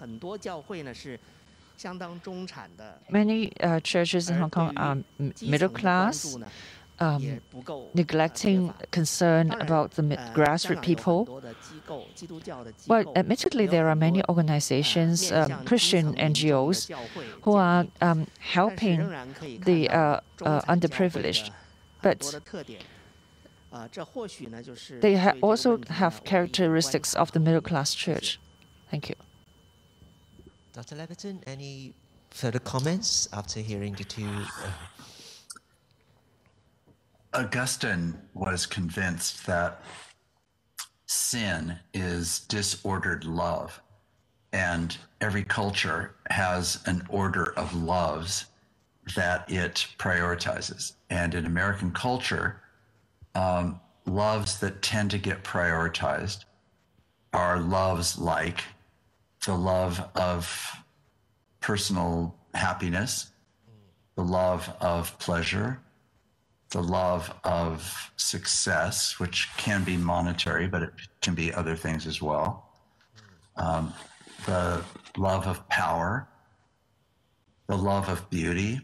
[3.09, 4.97] many uh, churches in Hong Kong are
[5.41, 6.37] middle class,
[7.01, 7.41] um,
[7.93, 10.03] neglecting concern about the
[10.35, 11.41] grassroots people.
[12.87, 16.91] Well, admittedly, there are many organizations, um, Christian NGOs,
[17.41, 18.99] who are um, helping
[19.65, 21.49] the uh, uh, underprivileged.
[22.01, 22.39] But
[25.01, 28.39] they ha also have characteristics of the middle class church.
[28.91, 29.15] Thank you.
[30.73, 30.95] Dr.
[30.95, 31.93] Labberton, any
[32.29, 34.25] further comments after hearing the two?
[34.25, 34.71] Uh...
[37.33, 39.81] Augustine was convinced that
[41.05, 43.81] sin is disordered love,
[44.51, 48.47] and every culture has an order of loves
[49.15, 50.93] that it prioritizes.
[51.09, 52.61] And in American culture,
[53.33, 56.43] um, loves that tend to get prioritized
[57.33, 58.63] are loves like
[59.45, 60.83] the love of
[61.61, 63.31] personal happiness,
[64.15, 65.79] the love of pleasure,
[66.71, 72.21] the love of success, which can be monetary, but it can be other things as
[72.21, 72.69] well.
[73.57, 73.93] Um,
[74.45, 74.83] the
[75.17, 76.27] love of power,
[77.67, 78.81] the love of beauty,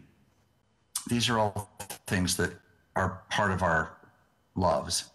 [1.08, 1.70] these are all
[2.06, 2.52] things that
[2.94, 3.96] are part of our
[4.54, 5.10] loves.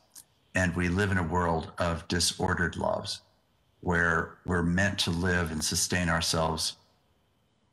[0.55, 3.21] And we live in a world of disordered loves
[3.81, 6.77] where we're meant to live and sustain ourselves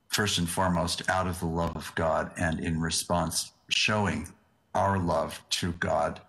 [0.09, 4.27] first and foremost out of the love of God and in response showing
[4.74, 6.20] our love to God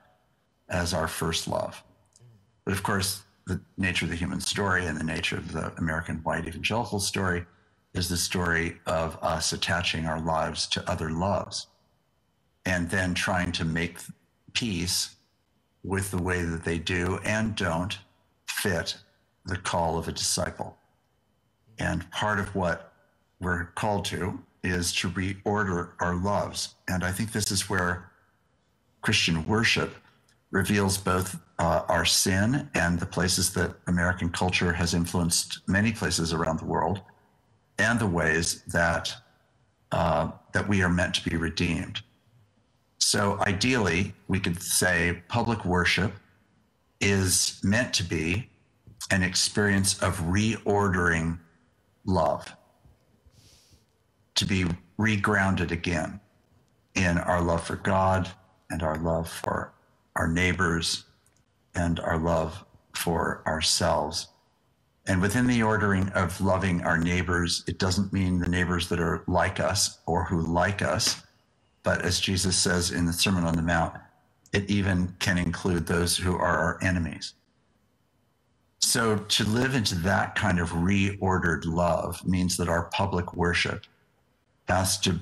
[0.69, 1.83] as our first love.
[2.65, 6.17] But of course, the nature of the human story and the nature of the American
[6.17, 7.45] white evangelical story
[7.93, 11.67] is the story of us attaching our lives to other loves
[12.65, 13.97] and then trying to make
[14.53, 15.15] peace
[15.83, 17.97] with the way that they do and don't
[18.47, 18.97] fit
[19.45, 20.77] the call of a disciple.
[21.79, 22.93] And part of what
[23.39, 26.75] we're called to is to reorder our loves.
[26.87, 28.10] And I think this is where
[29.01, 29.95] Christian worship
[30.51, 36.33] reveals both uh, our sin and the places that American culture has influenced many places
[36.33, 37.01] around the world,
[37.77, 39.13] and the ways that
[39.91, 42.01] uh, that we are meant to be redeemed.
[42.99, 46.13] So ideally, we could say public worship
[47.01, 48.49] is meant to be
[49.09, 51.39] an experience of reordering
[52.05, 52.55] love,
[54.35, 54.65] to be
[54.97, 56.21] regrounded again
[56.95, 58.29] in our love for God
[58.71, 59.73] and our love for
[60.15, 61.05] our neighbors
[61.75, 64.27] and our love for ourselves.
[65.07, 69.23] And within the ordering of loving our neighbors, it doesn't mean the neighbors that are
[69.27, 71.23] like us or who like us
[71.83, 73.95] but as Jesus says in the Sermon on the Mount,
[74.53, 77.33] it even can include those who are our enemies.
[78.79, 83.85] So to live into that kind of reordered love means that our public worship
[84.67, 85.19] has to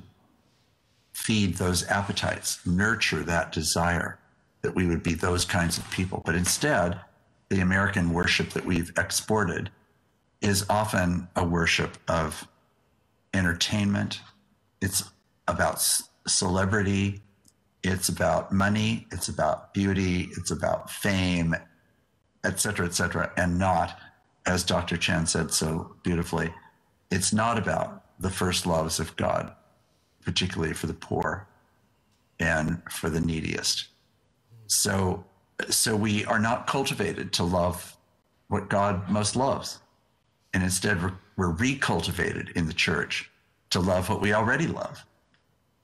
[1.20, 4.18] feed those appetites, nurture that desire
[4.62, 6.22] that we would be those kinds of people.
[6.26, 7.00] But instead,
[7.50, 9.70] the American worship that we've exported
[10.42, 12.48] is often a worship of
[13.34, 14.22] entertainment.
[14.82, 15.04] It's
[15.48, 15.86] about
[16.26, 17.22] celebrity,
[17.84, 21.54] it's about money, it's about beauty, it's about fame,
[22.46, 24.00] et cetera, et cetera, and not,
[24.46, 24.96] as Dr.
[24.96, 26.54] Chan said so beautifully,
[27.12, 29.54] it's not about the first loves of God,
[30.30, 31.48] particularly for the poor
[32.40, 33.88] and for the neediest.
[34.68, 35.26] So,
[35.72, 37.98] so we are not cultivated to love
[38.48, 39.80] what God most loves.
[40.54, 43.32] And instead, we're, we're recultivated in the church
[43.72, 45.04] to love what we already love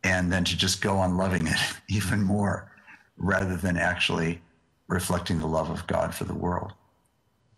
[0.03, 1.57] and then to just go on loving it
[1.89, 2.71] even more
[3.17, 4.39] rather than actually
[4.87, 6.71] reflecting the love of God for the world.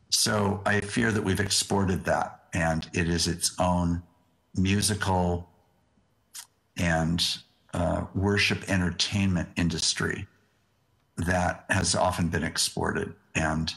[0.09, 4.01] So I fear that we've exported that and it is its own
[4.55, 5.49] musical
[6.77, 7.37] and
[7.73, 10.27] uh, worship entertainment industry
[11.17, 13.73] that has often been exported and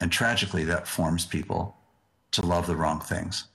[0.00, 1.76] and tragically that forms people
[2.30, 3.48] to love the wrong things.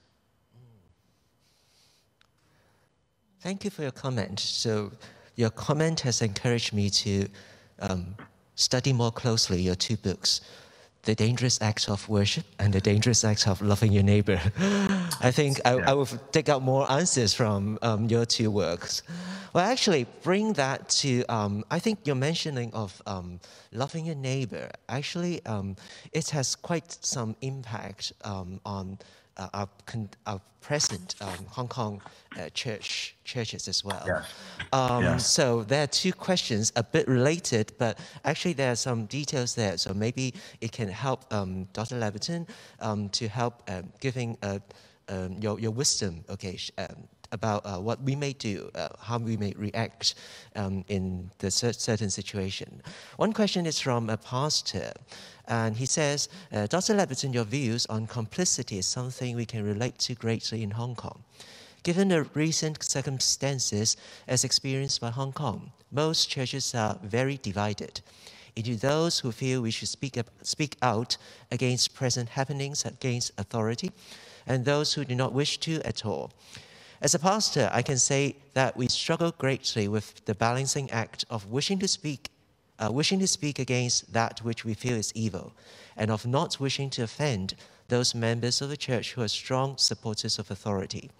[3.40, 4.40] Thank you for your comment.
[4.40, 4.92] So
[5.36, 7.28] your comment has encouraged me to
[7.80, 8.14] um,
[8.56, 10.40] study more closely your two books
[11.04, 14.40] the dangerous act of worship and the dangerous act of loving your neighbor.
[15.20, 19.02] I think I, I, will take out more answers from um, your two works.
[19.52, 23.40] Well, actually, bring that to, um, I think your mentioning of um,
[23.72, 25.76] loving your neighbor, actually, um,
[26.12, 28.98] it has quite some impact um, on
[29.36, 29.68] uh, our,
[30.26, 32.00] our, present um, Hong Kong
[32.38, 34.02] uh, church churches as well.
[34.06, 34.22] Yeah.
[34.72, 35.16] Um, yeah.
[35.18, 39.76] So there are two questions, a bit related, but actually there are some details there.
[39.76, 40.32] So maybe
[40.62, 41.96] it can help um, Dr.
[41.96, 42.48] Labberton
[42.80, 44.58] um, to help um, giving uh,
[45.08, 46.58] um, your, your wisdom, okay,
[47.34, 50.14] about uh, what we may do, uh, how we may react
[50.56, 52.80] um, in the cer certain situation.
[53.16, 54.92] One question is from a pastor,
[55.46, 56.94] and he says, uh, Dr.
[56.94, 61.22] Labberton, your views on complicity is something we can relate to greatly in Hong Kong.
[61.82, 63.96] Given the recent circumstances
[64.26, 68.00] as experienced by Hong Kong, most churches are very divided
[68.56, 71.16] into those who feel we should speak, up, speak out
[71.50, 73.90] against present happenings against authority,
[74.46, 76.32] and those who do not wish to at all.
[77.04, 81.50] As a pastor, I can say that we struggle greatly with the balancing act of
[81.50, 82.30] wishing to speak,
[82.78, 85.52] uh, wishing to speak against that which we feel is evil,
[85.98, 87.56] and of not wishing to offend
[87.88, 91.10] those members of the church who are strong supporters of authority.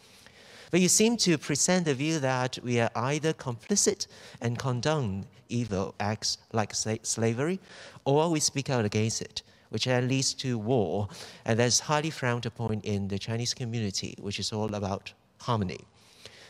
[0.70, 4.06] But you seem to present the view that we are either complicit
[4.40, 7.60] and condone evil acts like slavery,
[8.06, 11.08] or we speak out against it, which then leads to war,
[11.44, 15.12] and that's highly frowned upon in the Chinese community, which is all about
[15.44, 15.80] harmony.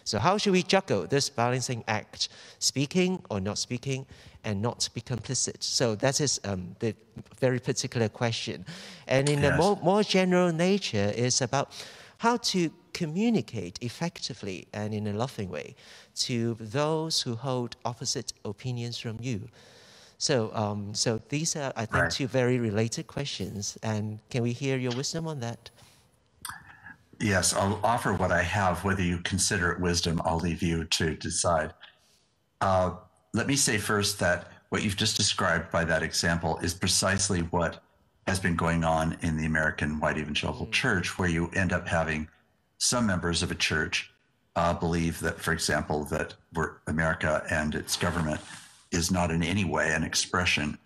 [0.04, 4.06] So how should we juggle this balancing act, speaking or not speaking,
[4.44, 5.62] and not be complicit?
[5.62, 6.94] So that is um, the
[7.40, 8.66] very particular question.
[9.08, 9.54] And in yes.
[9.54, 11.72] a more, more general nature is about
[12.18, 15.74] how to communicate effectively and in a loving way
[16.14, 19.48] to those who hold opposite opinions from you.
[20.18, 22.10] So, um, so these are, I think, right.
[22.10, 23.78] two very related questions.
[23.82, 25.70] And can we hear your wisdom on that?
[27.24, 28.84] Yes, I'll offer what I have.
[28.84, 31.72] Whether you consider it wisdom, I'll leave you to decide.
[32.60, 32.96] Uh,
[33.32, 37.82] let me say first that what you've just described by that example is precisely what
[38.26, 40.72] has been going on in the American white evangelical mm.
[40.72, 42.28] church, where you end up having
[42.76, 44.12] some members of a church
[44.54, 46.34] uh, believe that, for example, that
[46.88, 48.42] America and its government
[48.92, 50.76] is not in any way an expression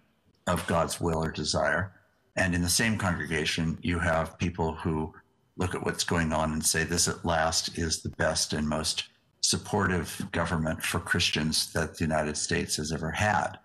[0.47, 1.95] of God's will or desire.
[2.37, 5.13] And in the same congregation, you have people who
[5.59, 9.05] look at what's going on and say this at last is the best and most
[9.41, 13.59] supportive government for Christians that the United States has ever had.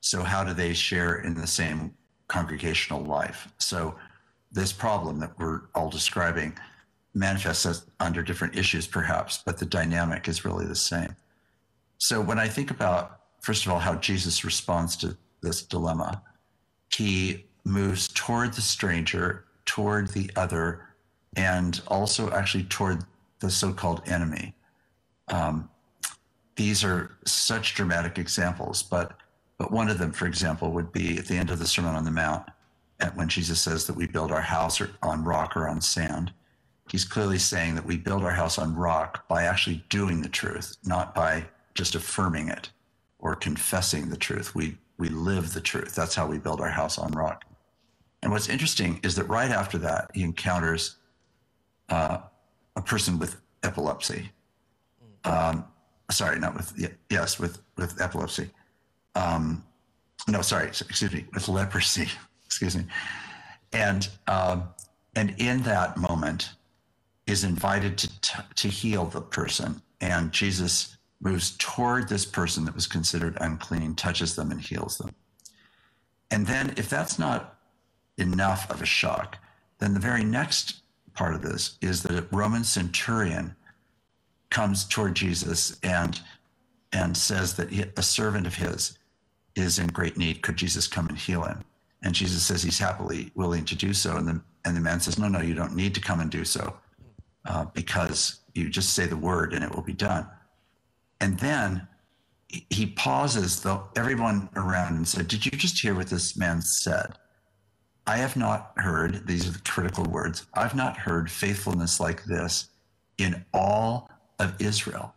[0.00, 1.94] So, how do they share in the same
[2.28, 3.48] congregational life?
[3.58, 3.96] So,
[4.52, 6.56] this problem that we're all describing
[7.14, 11.16] manifests under different issues, perhaps, but the dynamic is really the same.
[11.98, 16.22] So, when I think about, first of all, how Jesus responds to this dilemma,
[16.92, 20.93] he moves toward the stranger, toward the other,
[21.36, 23.04] and also actually toward
[23.40, 24.54] the so-called enemy.
[25.28, 25.68] Um,
[26.56, 29.18] these are such dramatic examples, but
[29.56, 32.04] but one of them, for example, would be at the end of the Sermon on
[32.04, 32.48] the Mount,
[33.14, 36.32] when Jesus says that we build our house on rock or on sand.
[36.90, 40.76] He's clearly saying that we build our house on rock by actually doing the truth,
[40.84, 42.70] not by just affirming it
[43.18, 44.54] or confessing the truth.
[44.54, 45.94] We we live the truth.
[45.94, 47.44] That's how we build our house on rock.
[48.22, 50.96] And what's interesting is that right after that, he encounters
[51.88, 52.18] uh,
[52.76, 54.30] a person with epilepsy.
[55.24, 55.64] Um,
[56.10, 56.72] sorry, not with
[57.10, 58.50] yes, with with epilepsy.
[59.14, 59.64] Um,
[60.28, 62.08] no, sorry, excuse me, with leprosy.
[62.46, 62.84] excuse me,
[63.72, 64.68] and um,
[65.16, 66.50] and in that moment
[67.26, 72.74] is invited to t- to heal the person, and Jesus moves toward this person that
[72.74, 75.14] was considered unclean, touches them, and heals them.
[76.30, 77.58] And then, if that's not
[78.18, 79.38] enough of a shock,
[79.78, 80.83] then the very next
[81.14, 83.54] part of this is that a Roman centurion
[84.50, 86.20] comes toward Jesus and
[86.92, 88.98] and says that a servant of his
[89.56, 90.42] is in great need.
[90.42, 91.64] Could Jesus come and heal him?
[92.02, 94.16] And Jesus says he's happily willing to do so.
[94.16, 96.44] And the and the man says, No, no, you don't need to come and do
[96.44, 96.74] so,
[97.46, 100.26] uh, because you just say the word and it will be done.
[101.20, 101.86] And then
[102.48, 107.14] he pauses, though everyone around and said, Did you just hear what this man said?
[108.06, 112.68] I have not heard, these are the critical words, I've not heard faithfulness like this
[113.18, 115.14] in all of Israel.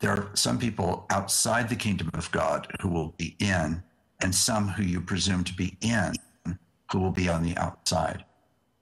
[0.00, 3.82] There are some people outside the kingdom of God who will be in
[4.20, 6.12] and some who you presume to be in
[6.90, 8.24] who will be on the outside.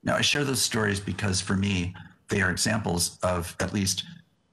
[0.02, 1.94] Now, I share those stories because for me,
[2.28, 4.05] they are examples of at least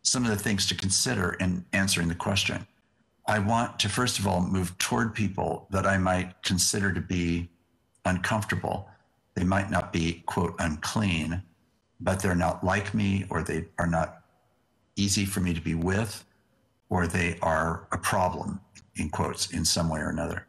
[0.04, 2.68] some of the things to consider in answering the question.
[3.26, 7.50] I want to, first of all, move toward people that I might consider to be
[8.08, 8.90] uncomfortable.
[9.36, 11.44] They might not be, quote, unclean,
[12.00, 14.24] but they're not like me or they are not
[14.96, 16.26] easy for me to be with
[16.90, 18.60] or they are a problem,
[18.96, 20.48] in quotes, in some way or another.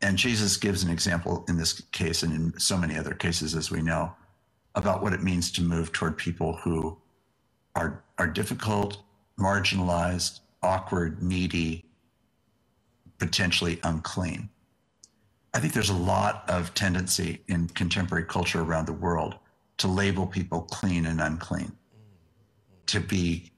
[0.00, 3.70] And Jesus gives an example in this case and in so many other cases, as
[3.70, 4.12] we know,
[4.74, 6.96] about what it means to move toward people who
[7.74, 8.98] are, are difficult,
[9.38, 11.84] marginalized, awkward, needy,
[13.18, 14.48] potentially unclean.
[15.54, 19.36] I think there's a lot of tendency in contemporary culture around the world
[19.78, 21.72] to label people clean and unclean,
[22.86, 23.50] to be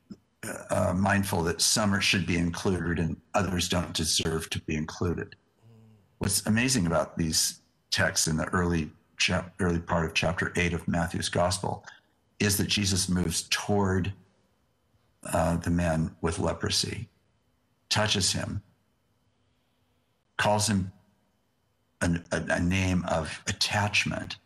[0.70, 5.34] uh, mindful that some should be included and others don't deserve to be included.
[6.18, 7.60] What's amazing about these
[7.90, 11.84] texts in the early chap- early part of chapter eight of Matthew's Gospel
[12.38, 14.12] is that Jesus moves toward
[15.32, 17.08] uh, the man with leprosy,
[17.90, 18.62] touches him,
[20.38, 20.92] calls him
[22.02, 24.36] a, a name of attachment,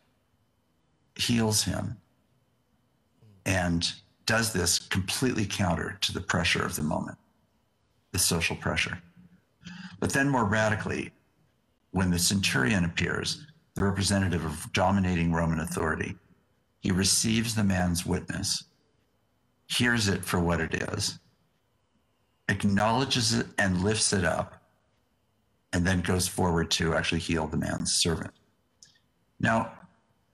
[1.15, 1.97] heals him,
[3.45, 3.93] and
[4.25, 7.17] does this completely counter to the pressure of the moment,
[8.11, 8.97] the social pressure.
[9.99, 11.11] But then, more radically,
[11.91, 13.45] when the centurion appears,
[13.75, 16.15] the representative of dominating Roman authority,
[16.79, 18.65] he receives the man's witness,
[19.67, 21.19] hears it for what it is,
[22.49, 24.61] acknowledges it and lifts it up,
[25.75, 28.31] and then goes forward to actually heal the man's servant.
[29.41, 29.73] Now,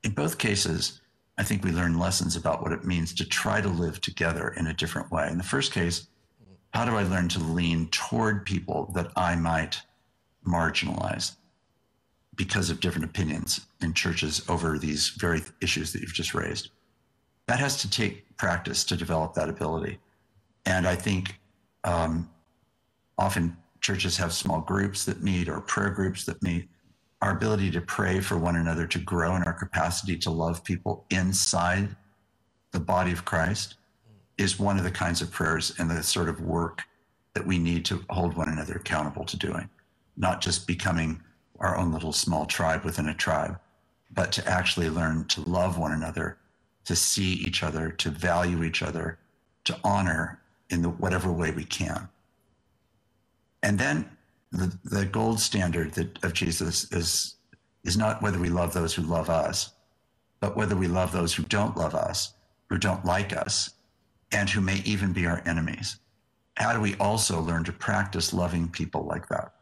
[0.03, 1.01] in both cases,
[1.39, 4.68] I think we learn lessons about what it means to try to live together in
[4.68, 5.27] a different way.
[5.30, 6.07] In the first case,
[6.76, 9.81] how do I learn to lean toward people that I might
[10.45, 11.35] marginalize
[12.35, 16.69] because of different opinions in churches over these very issues that you've just raised?
[17.47, 19.97] That has to take practice to develop that ability.
[20.68, 21.39] And I think
[21.84, 22.30] um,
[23.18, 26.69] often churches have small groups that meet or prayer groups that meet
[27.21, 31.05] our ability to pray for one another to grow in our capacity to love people
[31.09, 31.95] inside
[32.71, 33.75] the body of Christ
[34.37, 36.81] is one of the kinds of prayers and the sort of work
[37.33, 39.69] that we need to hold one another accountable to doing,
[40.17, 41.21] not just becoming
[41.59, 43.59] our own little small tribe within a tribe,
[44.13, 46.37] but to actually learn to love one another,
[46.85, 49.19] to see each other, to value each other,
[49.63, 52.09] to honor in the whatever way we can.
[53.63, 54.09] And then
[54.51, 57.35] the, the gold standard that, of Jesus is,
[57.83, 59.73] is not whether we love those who love us,
[60.39, 62.33] but whether we love those who don't love us,
[62.69, 63.71] who don't like us,
[64.31, 65.97] and who may even be our enemies.
[66.57, 69.53] How do we also learn to practice loving people like that?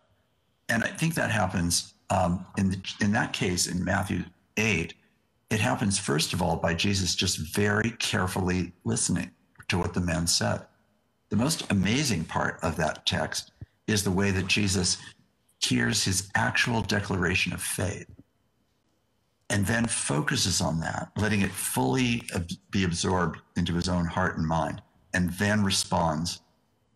[0.69, 4.23] And I think that happens um, in, the, in that case in Matthew
[4.57, 4.93] 8.
[5.49, 9.31] It happens, first of all, by Jesus just very carefully listening
[9.67, 10.61] to what the man said.
[11.30, 13.51] The most amazing part of that text
[13.90, 14.98] is the way that Jesus
[15.61, 18.07] hears his actual declaration of faith
[19.49, 22.22] and then focuses on that, letting it fully
[22.70, 24.82] be absorbed into his own heart and mind,
[25.14, 26.41] and then responds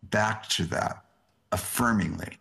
[0.04, 1.04] back to that
[1.52, 2.36] affirmingly.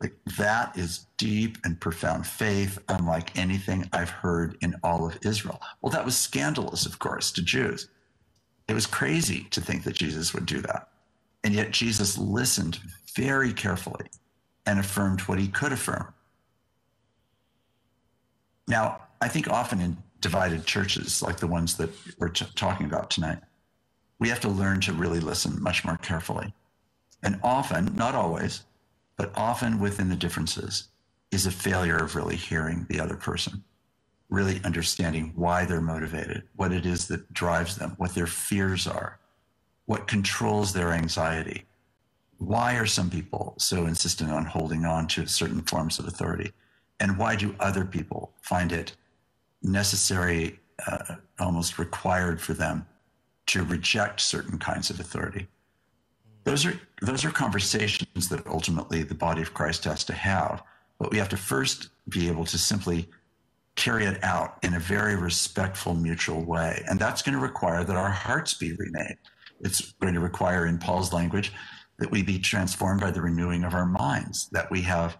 [0.00, 5.60] Like that is deep and profound faith, unlike anything I've heard in all of Israel.
[5.80, 7.88] Well, that was scandalous, of course, to Jews.
[8.68, 10.88] It was crazy to think that Jesus would do that.
[11.42, 12.80] And yet Jesus listened
[13.14, 14.06] very carefully
[14.66, 16.12] and affirmed what he could affirm.
[18.66, 23.10] Now, I think often in divided churches like the ones that we're t- talking about
[23.10, 23.38] tonight,
[24.18, 26.54] we have to learn to really listen much more carefully.
[27.22, 28.64] And often, not always,
[29.16, 30.88] but often within the differences
[31.30, 33.62] is a failure of really hearing the other person,
[34.30, 39.18] really understanding why they're motivated, what it is that drives them, what their fears are,
[39.86, 41.64] what controls their anxiety,
[42.38, 46.52] why are some people so insistent on holding on to certain forms of authority?
[47.00, 48.96] And why do other people find it
[49.62, 52.86] necessary, uh, almost required for them
[53.46, 55.46] to reject certain kinds of authority?
[56.44, 60.62] Those are, those are conversations that ultimately the body of Christ has to have.
[60.98, 63.08] But we have to first be able to simply
[63.76, 66.84] carry it out in a very respectful, mutual way.
[66.88, 69.16] And that's going to require that our hearts be remade.
[69.60, 71.52] It's going to require, in Paul's language,
[71.98, 75.16] that we be transformed by the renewing of our minds, that we have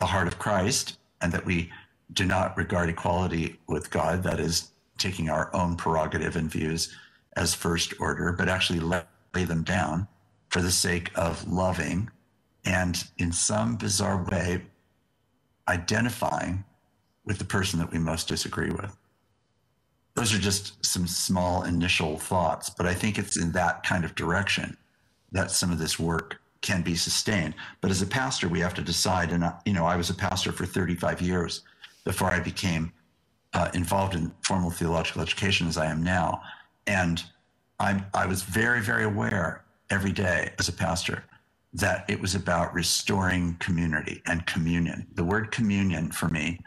[0.00, 1.70] the heart of Christ, and that we
[2.12, 6.94] do not regard equality with God, that is, taking our own prerogative and views
[7.36, 9.04] as first order, but actually lay
[9.44, 10.08] them down
[10.48, 12.10] for the sake of loving
[12.64, 14.62] and, in some bizarre way,
[15.68, 16.64] identifying
[17.24, 18.96] with the person that we most disagree with.
[20.14, 24.14] Those are just some small initial thoughts, but I think it's in that kind of
[24.14, 24.76] direction
[25.36, 27.54] that some of this work can be sustained.
[27.80, 29.30] But as a pastor, we have to decide.
[29.30, 31.62] And, you know, I was a pastor for 35 years
[32.04, 32.92] before I became
[33.52, 36.42] uh, involved in formal theological education as I am now.
[36.86, 37.22] And
[37.78, 41.22] I, I was very, very aware every day as a pastor
[41.74, 45.06] that it was about restoring community and communion.
[45.14, 46.60] The word communion for me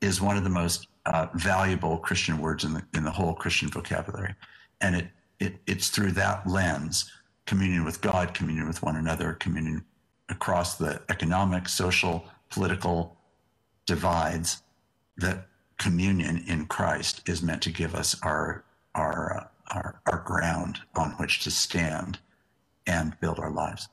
[0.00, 3.68] is one of the most uh, valuable Christian words in the in the whole Christian
[3.68, 4.34] vocabulary,
[4.80, 5.06] and it,
[5.40, 7.10] it it's through that lens,
[7.48, 9.82] communion with God, communion with one another, communion
[10.28, 13.16] across the economic, social, political
[13.86, 14.62] divides,
[15.16, 15.46] that
[15.78, 18.64] communion in Christ is meant to give us our
[18.94, 19.44] our uh,
[19.74, 22.18] our, our ground on which to stand
[22.86, 23.88] and build our lives.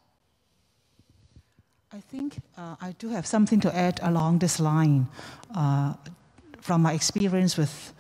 [1.92, 5.08] I think uh, I do have something to add along this line
[5.54, 5.94] uh,
[6.62, 7.94] from my experience with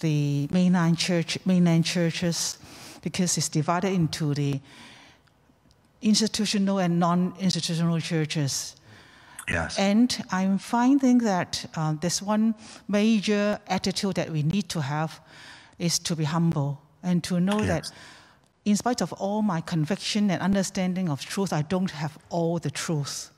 [0.00, 2.58] the mainland church, mainland churches,
[3.02, 4.60] because it's divided into the
[6.02, 8.76] institutional and non-institutional churches.
[9.48, 9.78] Yes.
[9.78, 12.54] And I'm finding that uh, there's one
[12.86, 15.20] major attitude that we need to have
[15.78, 17.66] is to be humble and to know yes.
[17.68, 17.92] that
[18.64, 22.70] in spite of all my conviction and understanding of truth, I don't have all the
[22.70, 23.30] truth.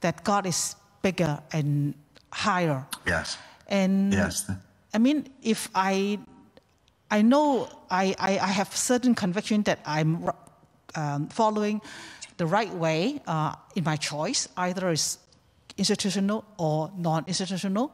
[0.00, 1.94] That God is bigger and
[2.32, 2.84] higher.
[3.06, 3.38] Yes.
[3.68, 4.50] And yes.
[4.92, 6.18] I mean, if I,
[7.12, 10.30] I know I, I, I have certain conviction that I'm
[10.94, 11.82] um, following
[12.38, 15.18] the right way uh, in my choice, either is
[15.76, 17.92] institutional or non-institutional,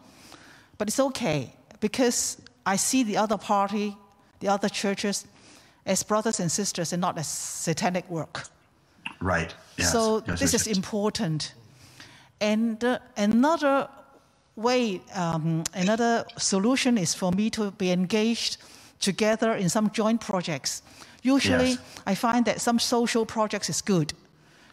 [0.79, 3.97] but it's okay because I see the other party
[4.41, 5.27] the other churches
[5.85, 8.45] as brothers and sisters and not as satanic work.
[9.21, 9.53] Right.
[9.77, 9.91] Yes.
[9.91, 11.55] So yes, this yes, is important.
[12.41, 13.89] And uh, another
[14.55, 18.59] way, um, another solution is for me to be engaged
[19.01, 20.83] together in some joint projects.
[21.23, 24.13] Usually, I find that some social projects is good,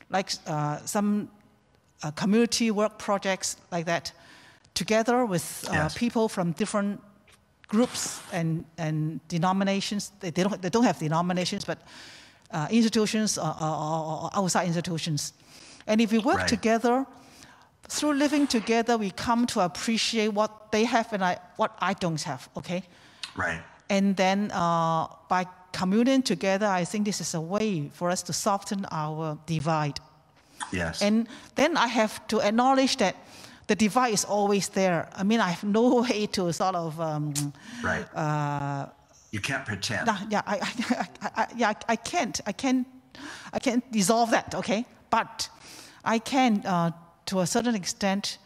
[0.10, 1.30] like uh, some
[2.04, 4.12] uh, community work projects like that,
[4.74, 7.02] together with uh, people from different
[7.68, 11.80] groups and, and denominations, they, they, don't, they don't have denominations, but
[12.52, 15.34] uh, institutions or, or, or, outside institutions.
[15.88, 16.48] And if we work right.
[16.48, 17.06] together,
[17.88, 22.22] through living together, we come to appreciate what they have and I, what I don't
[22.24, 22.84] have, okay?
[23.36, 23.62] Right.
[23.90, 28.34] And then uh, by communing together, I think this is a way for us to
[28.34, 30.00] soften our divide.
[30.72, 31.02] Yes.
[31.02, 33.16] And then I have to acknowledge that
[33.68, 35.10] the divide is always there.
[35.16, 37.00] I mean, I have no way to sort of.
[37.00, 37.34] Um,
[37.84, 38.06] right.
[38.16, 38.88] Uh,
[39.32, 40.08] you can't pretend.
[40.08, 40.56] Nah, yeah, I,
[41.22, 42.40] I, I, yeah, I can't.
[42.46, 42.88] I can't.
[43.54, 44.56] I can't dissolve that.
[44.56, 45.50] Okay, but
[46.04, 46.92] I can, uh,
[47.26, 48.38] to a certain extent,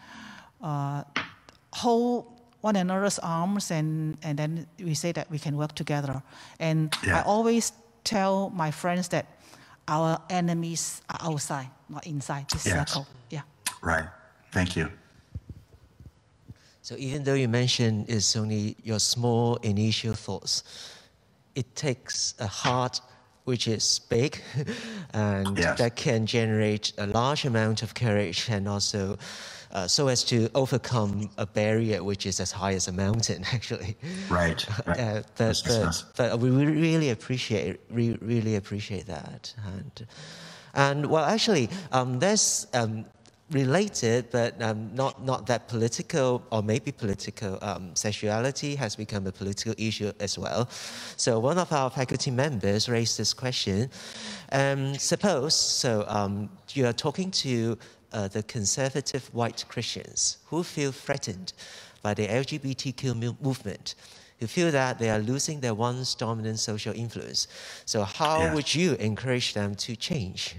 [0.61, 1.03] uh,
[1.73, 6.21] hold one another's arms, and and then we say that we can work together.
[6.59, 7.19] And yeah.
[7.19, 7.71] I always
[8.03, 9.25] tell my friends that
[9.87, 12.91] our enemies are outside, not inside this yes.
[12.91, 13.07] circle.
[13.29, 13.41] Yeah.
[13.81, 14.05] Right.
[14.51, 14.89] Thank you.
[16.81, 20.63] So even though you mentioned it's only your small initial thoughts,
[21.55, 23.01] it takes a heart
[23.43, 24.41] which is big
[25.13, 25.77] and yes.
[25.79, 29.17] that can generate a large amount of courage and also
[29.71, 33.95] uh, so as to overcome a barrier which is as high as a mountain actually
[34.29, 34.99] right, right.
[34.99, 40.07] Uh, but, but, but, we really appreciate re really appreciate that and
[40.73, 43.05] and well actually um, there's um,
[43.51, 47.57] related, but um, not, not that political, or maybe political.
[47.61, 50.69] Um, sexuality has become a political issue as well.
[51.17, 53.89] So one of our faculty members raised this question.
[54.51, 57.77] Um, suppose, so um, you are talking to
[58.11, 61.53] uh, the conservative white Christians who feel threatened
[62.01, 63.95] by the LGBTQ movement
[64.39, 67.47] who feel that they are losing their once dominant social influence.
[67.85, 68.53] So how yeah.
[68.53, 70.55] would you encourage them to change?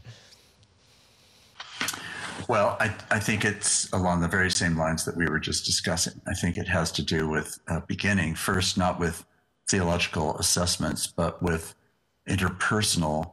[2.48, 6.20] Well, I, I think it's along the very same lines that we were just discussing.
[6.26, 9.24] I think it has to do with uh, beginning first, not with
[9.68, 11.74] theological assessments, but with
[12.28, 13.32] interpersonal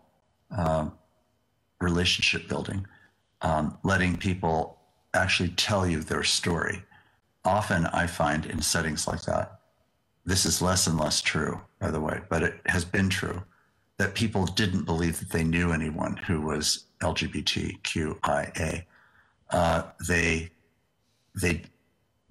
[0.56, 0.90] uh,
[1.82, 2.86] relationship building,
[3.42, 4.80] um, letting people
[5.14, 6.84] actually tell you their story.
[7.46, 9.60] Often I find in settings like that,
[10.26, 13.44] this is less and less true, by the way, but it has been true
[13.98, 18.84] that people didn't believe that they knew anyone who was LGBTQIA
[19.50, 20.50] uh, they
[21.40, 21.62] they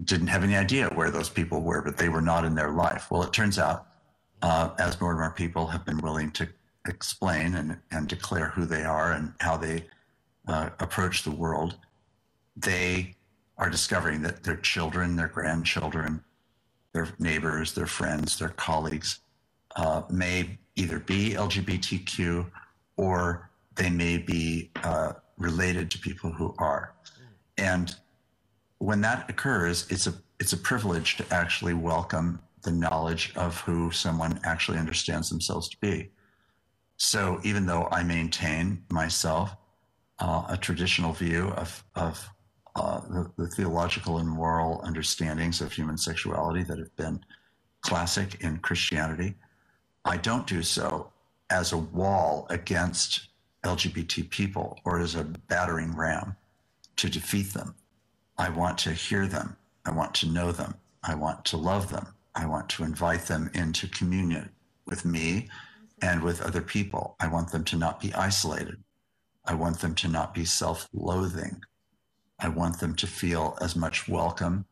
[0.04, 3.10] didn't have any idea where those people were, but they were not in their life.
[3.10, 3.86] Well, it turns out,
[4.42, 6.48] uh, as more and more people have been willing to
[6.86, 9.86] explain and, and declare who they are and how they
[10.47, 11.77] uh, approach the world,
[12.56, 13.14] they
[13.59, 16.23] are discovering that their children, their grandchildren,
[16.93, 19.20] their neighbors, their friends, their colleagues
[19.77, 22.47] uh, may either be LGBTQ
[22.97, 26.94] or they may be uh, related to people who are.
[27.59, 27.94] And
[28.78, 33.90] when that occurs, it's a it's a privilege to actually welcome the knowledge of who
[33.90, 36.10] someone actually understands themselves to be.
[36.98, 39.56] So even though I maintain myself
[40.18, 42.28] uh, a traditional view of of
[42.74, 47.18] uh, the, the, theological and moral understandings of human sexuality that have been
[47.80, 49.34] classic in Christianity,
[50.05, 51.10] I don't do so
[51.48, 53.28] as a wall against
[53.64, 56.36] LGBT people or as a battering ram
[56.97, 57.74] to defeat them.
[58.38, 59.56] I want to hear them.
[59.86, 60.74] I want to know them.
[61.02, 62.06] I want to love them.
[62.34, 64.51] I want to invite them into communion
[64.86, 65.48] with me
[66.02, 67.16] and with other people.
[67.20, 68.76] I want them to not be isolated.
[69.47, 71.60] I want them to not be self loathing.
[72.39, 74.66] I want them to feel as much welcome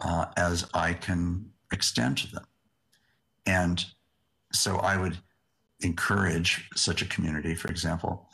[0.00, 2.44] uh, as I can extend to them.
[3.46, 3.84] And
[4.52, 5.18] so I would
[5.80, 8.28] encourage such a community, for example,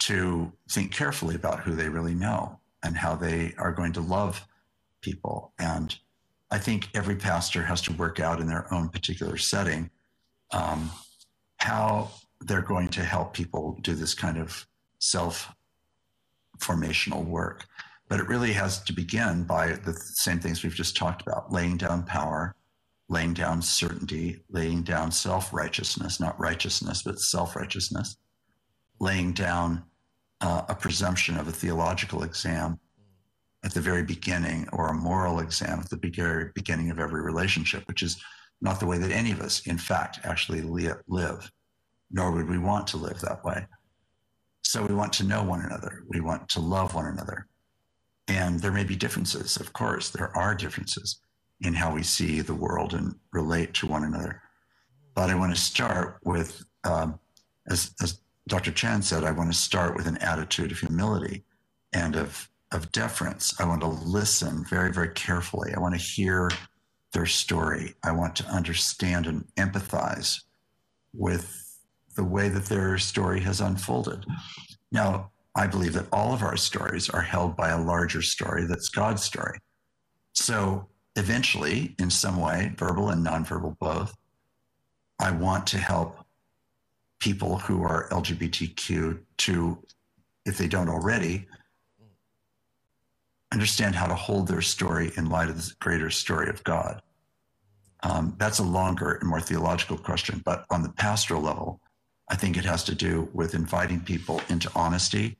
[0.00, 4.46] to think carefully about who they really know and how they are going to love
[5.00, 5.52] people.
[5.58, 5.96] And
[6.50, 9.90] I think every pastor has to work out in their own particular setting
[10.50, 10.90] um,
[11.58, 12.10] how
[12.40, 14.66] they're going to help people do this kind of
[15.04, 15.52] self
[16.58, 17.66] formational work.
[18.08, 21.76] But it really has to begin by the same things we've just talked about laying
[21.76, 22.54] down power,
[23.08, 28.16] laying down certainty, laying down self righteousness, not righteousness, but self righteousness,
[29.00, 29.84] laying down
[30.40, 32.78] uh, a presumption of a theological exam
[33.64, 37.82] at the very beginning or a moral exam at the very beginning of every relationship,
[37.88, 38.22] which is
[38.60, 41.50] not the way that any of us, in fact, actually live,
[42.10, 43.66] nor would we want to live that way.
[44.74, 46.02] So we want to know one another.
[46.08, 47.46] We want to love one another.
[48.26, 51.20] And there may be differences, of course, there are differences
[51.60, 54.42] in how we see the world and relate to one another.
[55.14, 57.20] But I want to start with, um,
[57.68, 58.18] as, as
[58.48, 58.72] Dr.
[58.72, 61.44] Chan said, I want to start with an attitude of humility
[61.92, 63.54] and of, of deference.
[63.60, 65.72] I want to listen very, very carefully.
[65.72, 66.50] I want to hear
[67.12, 67.94] their story.
[68.02, 70.40] I want to understand and empathize
[71.12, 71.63] with
[72.14, 74.24] the way that their story has unfolded.
[74.92, 78.88] Now, I believe that all of our stories are held by a larger story that's
[78.88, 79.58] God's story.
[80.32, 84.14] So eventually, in some way, verbal and nonverbal both,
[85.20, 86.24] I want to help
[87.20, 89.82] people who are LGBTQ to,
[90.44, 91.46] if they don't already,
[93.52, 97.00] understand how to hold their story in light of the greater story of God.
[98.02, 101.80] Um, that's a longer and more theological question, but on the pastoral level,
[102.28, 105.36] I think it has to do with inviting people into honesty,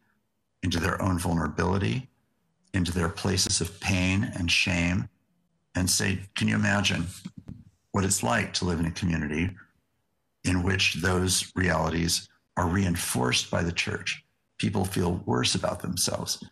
[0.63, 2.09] into their own vulnerability,
[2.73, 5.09] into their places of pain and shame,
[5.75, 7.07] and say, Can you imagine
[7.93, 9.51] what it's like to live in a community
[10.45, 14.25] in which those realities are reinforced by the church.
[14.59, 16.43] People feel worse about themselves.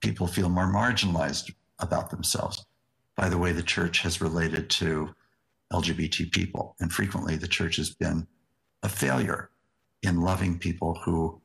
[0.00, 2.64] People feel more marginalized about themselves
[3.16, 5.12] by the way the church has related to
[5.72, 6.76] LGBT people.
[6.80, 8.26] And frequently, the church has been
[8.82, 9.50] a failure
[10.02, 11.40] in loving people who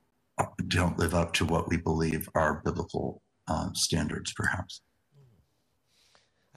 [0.68, 4.82] don't live up to what we believe are biblical uh, standards, perhaps.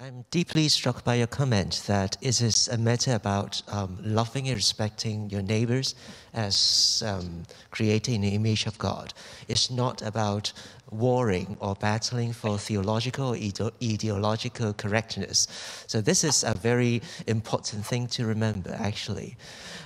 [0.03, 4.57] I'm deeply struck by your comment that it is a matter about um, loving and
[4.57, 5.95] respecting your neighbors
[6.33, 9.13] as um, creating the image of God.
[9.47, 10.55] It's not about
[10.91, 15.47] warring or battling for theological or ide- ideological correctness.
[15.87, 19.37] So, this is a very important thing to remember, actually.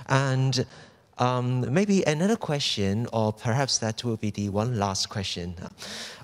[0.07, 0.65] And
[1.17, 5.55] um, maybe another question, or perhaps that will be the one last question.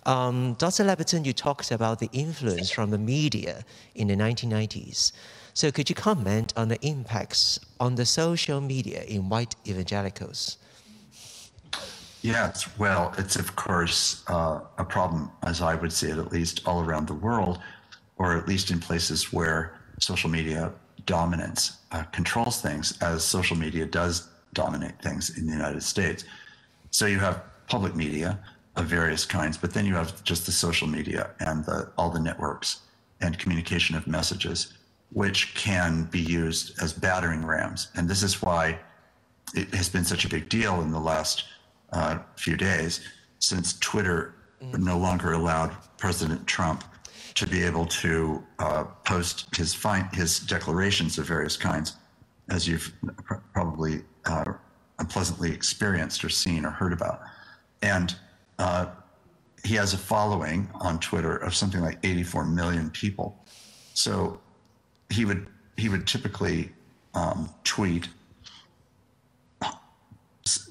[0.05, 0.83] Um, Dr.
[0.83, 3.63] Labberton, you talked about the influence from the media
[3.95, 5.11] in the 1990s.
[5.53, 10.57] So could you comment on the impacts on the social media in white evangelicals?
[12.21, 16.61] Yes, well, it's of course uh, a problem, as I would say it, at least
[16.67, 17.59] all around the world,
[18.17, 20.71] or at least in places where social media
[21.05, 26.25] dominance uh, controls things, as social media does dominate things in the United States.
[26.89, 28.39] So you have public media
[28.75, 32.19] of various kinds, but then you have just the social media and the, all the
[32.19, 32.81] networks
[33.21, 34.73] and communication of messages,
[35.11, 37.89] which can be used as battering rams.
[37.95, 38.79] And this is why
[39.53, 41.45] it has been such a big deal in the last
[41.91, 43.01] uh, few days
[43.39, 44.77] since Twitter mm.
[44.79, 46.83] no longer allowed President Trump
[47.35, 51.95] to be able to uh, post his fine, his declarations of various kinds,
[52.49, 52.93] as you've
[53.53, 54.45] probably uh,
[54.99, 57.21] unpleasantly experienced or seen or heard about.
[57.81, 58.15] And
[58.59, 58.87] uh,
[59.63, 63.37] he has a following on Twitter of something like 84 million people.
[63.93, 64.39] So
[65.09, 66.71] he would he would typically
[67.13, 68.07] um, tweet,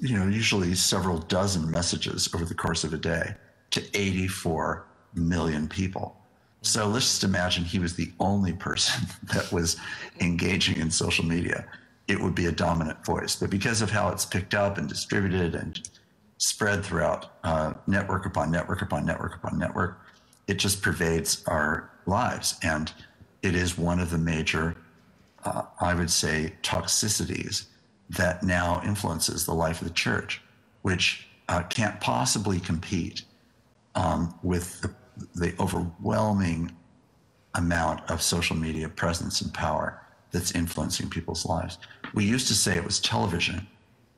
[0.01, 3.35] you know, usually several dozen messages over the course of a day
[3.71, 6.17] to 84 million people.
[6.63, 9.77] So let's just imagine he was the only person that was
[10.21, 11.67] engaging in social media.
[12.11, 13.37] It would be a dominant voice.
[13.37, 15.81] But because of how it's picked up and distributed and
[16.39, 20.01] spread throughout uh, network upon network upon network upon network,
[20.49, 22.59] it just pervades our lives.
[22.65, 22.93] And
[23.43, 24.77] it is one of the major,
[25.45, 27.67] uh, I would say, toxicities
[28.09, 30.43] that now influences the life of the church,
[30.83, 33.23] which uh, can't possibly compete
[33.95, 34.93] um, with the,
[35.37, 36.73] the overwhelming
[37.55, 40.01] amount of social media presence and power
[40.31, 41.79] that's influencing people's lives.
[42.15, 43.67] We used to say it was television.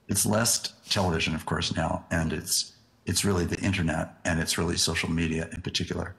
[0.09, 2.73] It's less television, of course, now, and it's
[3.05, 6.15] it's really the internet and it's really social media in particular,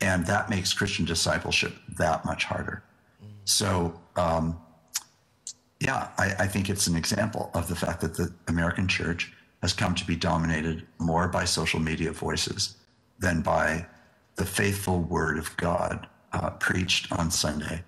[0.00, 2.82] and that makes Christian discipleship that much harder.
[3.44, 4.58] So, um,
[5.80, 9.32] yeah, I, I think it's an example of the fact that the American church
[9.62, 12.76] has come to be dominated more by social media voices
[13.18, 13.86] than by
[14.36, 17.82] the faithful word of God uh, preached on Sunday,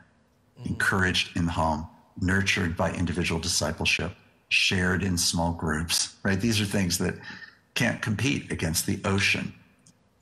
[0.61, 0.66] mm.
[0.66, 1.86] encouraged in the home,
[2.20, 4.12] nurtured by individual discipleship,
[4.49, 6.41] shared in small groups, right?
[6.41, 7.15] These are things that
[7.74, 9.53] can't compete against the ocean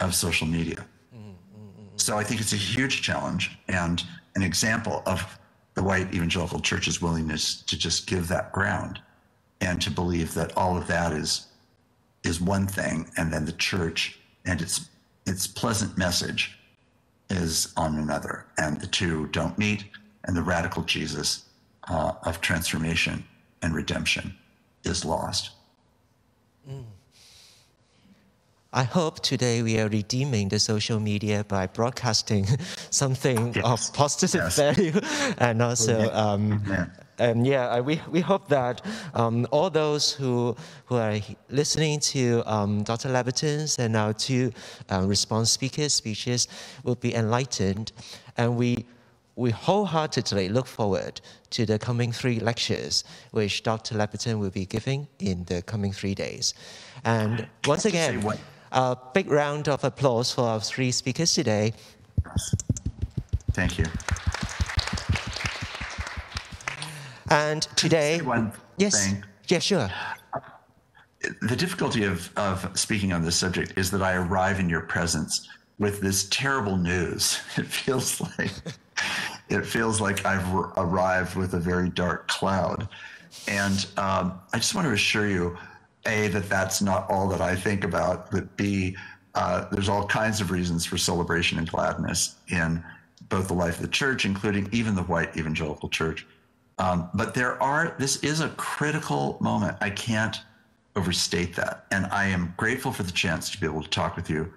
[0.00, 0.86] of social media.
[1.14, 1.96] Mm-hmm.
[1.96, 4.02] So I think it's a huge challenge and
[4.34, 5.38] an example of
[5.74, 9.00] the white evangelical church's willingness to just give that ground
[9.60, 11.48] and to believe that all of that is
[12.24, 14.88] is one thing and then the church and its
[15.26, 16.58] its pleasant message
[17.30, 19.84] is on another, and the two don't meet,
[20.24, 21.46] and the radical Jesus
[21.88, 23.24] uh, of transformation
[23.62, 24.34] and redemption
[24.84, 25.50] is lost.
[26.68, 26.84] Mm.
[28.74, 32.46] I hope today we are redeeming the social media by broadcasting
[32.90, 33.64] something yes.
[33.64, 34.56] of positive yes.
[34.56, 34.98] value
[35.38, 36.86] and also um, yeah
[37.18, 38.84] and yeah, we, we hope that
[39.14, 40.56] um, all those who,
[40.86, 41.18] who are
[41.50, 43.10] listening to um, Dr.
[43.10, 44.52] Labberton's and our two
[44.90, 46.48] uh, response speakers' speeches
[46.82, 47.92] will be enlightened.
[48.36, 48.86] And we,
[49.36, 53.94] we wholeheartedly look forward to the coming three lectures, which Dr.
[53.94, 56.54] Labberton will be giving in the coming three days.
[57.04, 58.22] And once again,
[58.72, 61.72] a big round of applause for our three speakers today.
[63.52, 63.84] Thank you.
[67.30, 69.24] And today, one yes, thing.
[69.48, 69.90] yeah, sure.
[71.40, 75.48] The difficulty of, of speaking on this subject is that I arrive in your presence
[75.82, 77.40] with this terrible news.
[77.58, 78.52] It feels like
[79.48, 82.88] it feels like I've arrived with a very dark cloud,
[83.48, 85.58] and um, I just want to assure you,
[86.06, 88.96] a that that's not all that I think about, but b
[89.34, 92.82] uh, there's all kinds of reasons for celebration and gladness in
[93.28, 96.26] both the life of the church, including even the white evangelical church.
[96.78, 99.78] Um, but there are, this is a critical moment.
[99.80, 100.36] I can't
[100.96, 101.86] overstate that.
[101.90, 104.52] And I am grateful for the chance to be able to talk with you.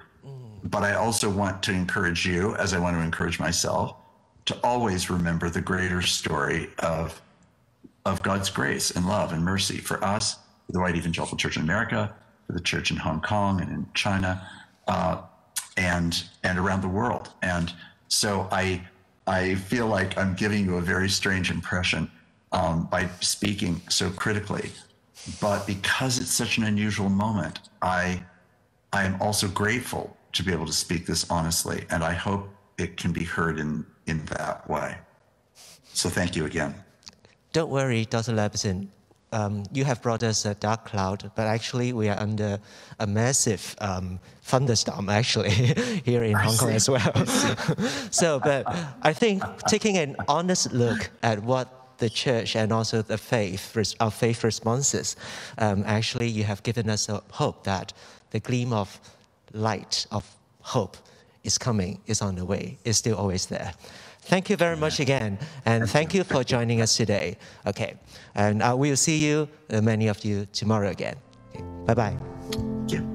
[0.66, 3.96] But I also want to encourage you, as I want to encourage myself,
[4.46, 7.22] to always remember the greater story of,
[8.06, 10.36] of God's grace and love and mercy for us,
[10.66, 12.14] for the White Evangelical Church in America,
[12.48, 14.48] for the church in Hong Kong and in China,
[14.88, 15.22] uh,
[15.78, 17.30] and and around the world.
[17.42, 17.74] And
[18.08, 18.82] so I
[19.28, 22.10] I feel like I'm giving you a very strange impression
[22.52, 24.72] um, by speaking so critically.
[25.42, 28.24] But because it's such an unusual moment, I,
[28.94, 32.48] I am also grateful to be able to speak this honestly, and I hope
[32.78, 34.98] it can be heard in, in that way.
[35.94, 36.76] So thank you again.
[37.54, 38.34] Don't worry, Dr.
[38.34, 38.88] Labberton
[39.36, 42.58] um, you have brought us a dark cloud, but actually we are under
[43.00, 45.50] a massive um, thunderstorm actually
[46.06, 46.60] here in I Hong see.
[46.60, 47.26] Kong as well.
[48.12, 48.64] so, but
[49.02, 54.12] I think taking an honest look at what the church and also the faith, our
[54.12, 55.18] faith responses,
[55.58, 57.92] um, actually you have given us a hope that
[58.32, 59.00] the gleam of
[59.54, 60.24] light of
[60.62, 60.98] hope
[61.44, 63.74] is coming, is on the way, is still always there.
[64.22, 67.38] Thank you very much again, and thank you for joining us today.
[67.68, 67.94] Okay,
[68.34, 71.16] and uh, we'll see you, uh, many of you, tomorrow again.
[71.54, 71.64] Okay.
[71.86, 73.15] Bye bye.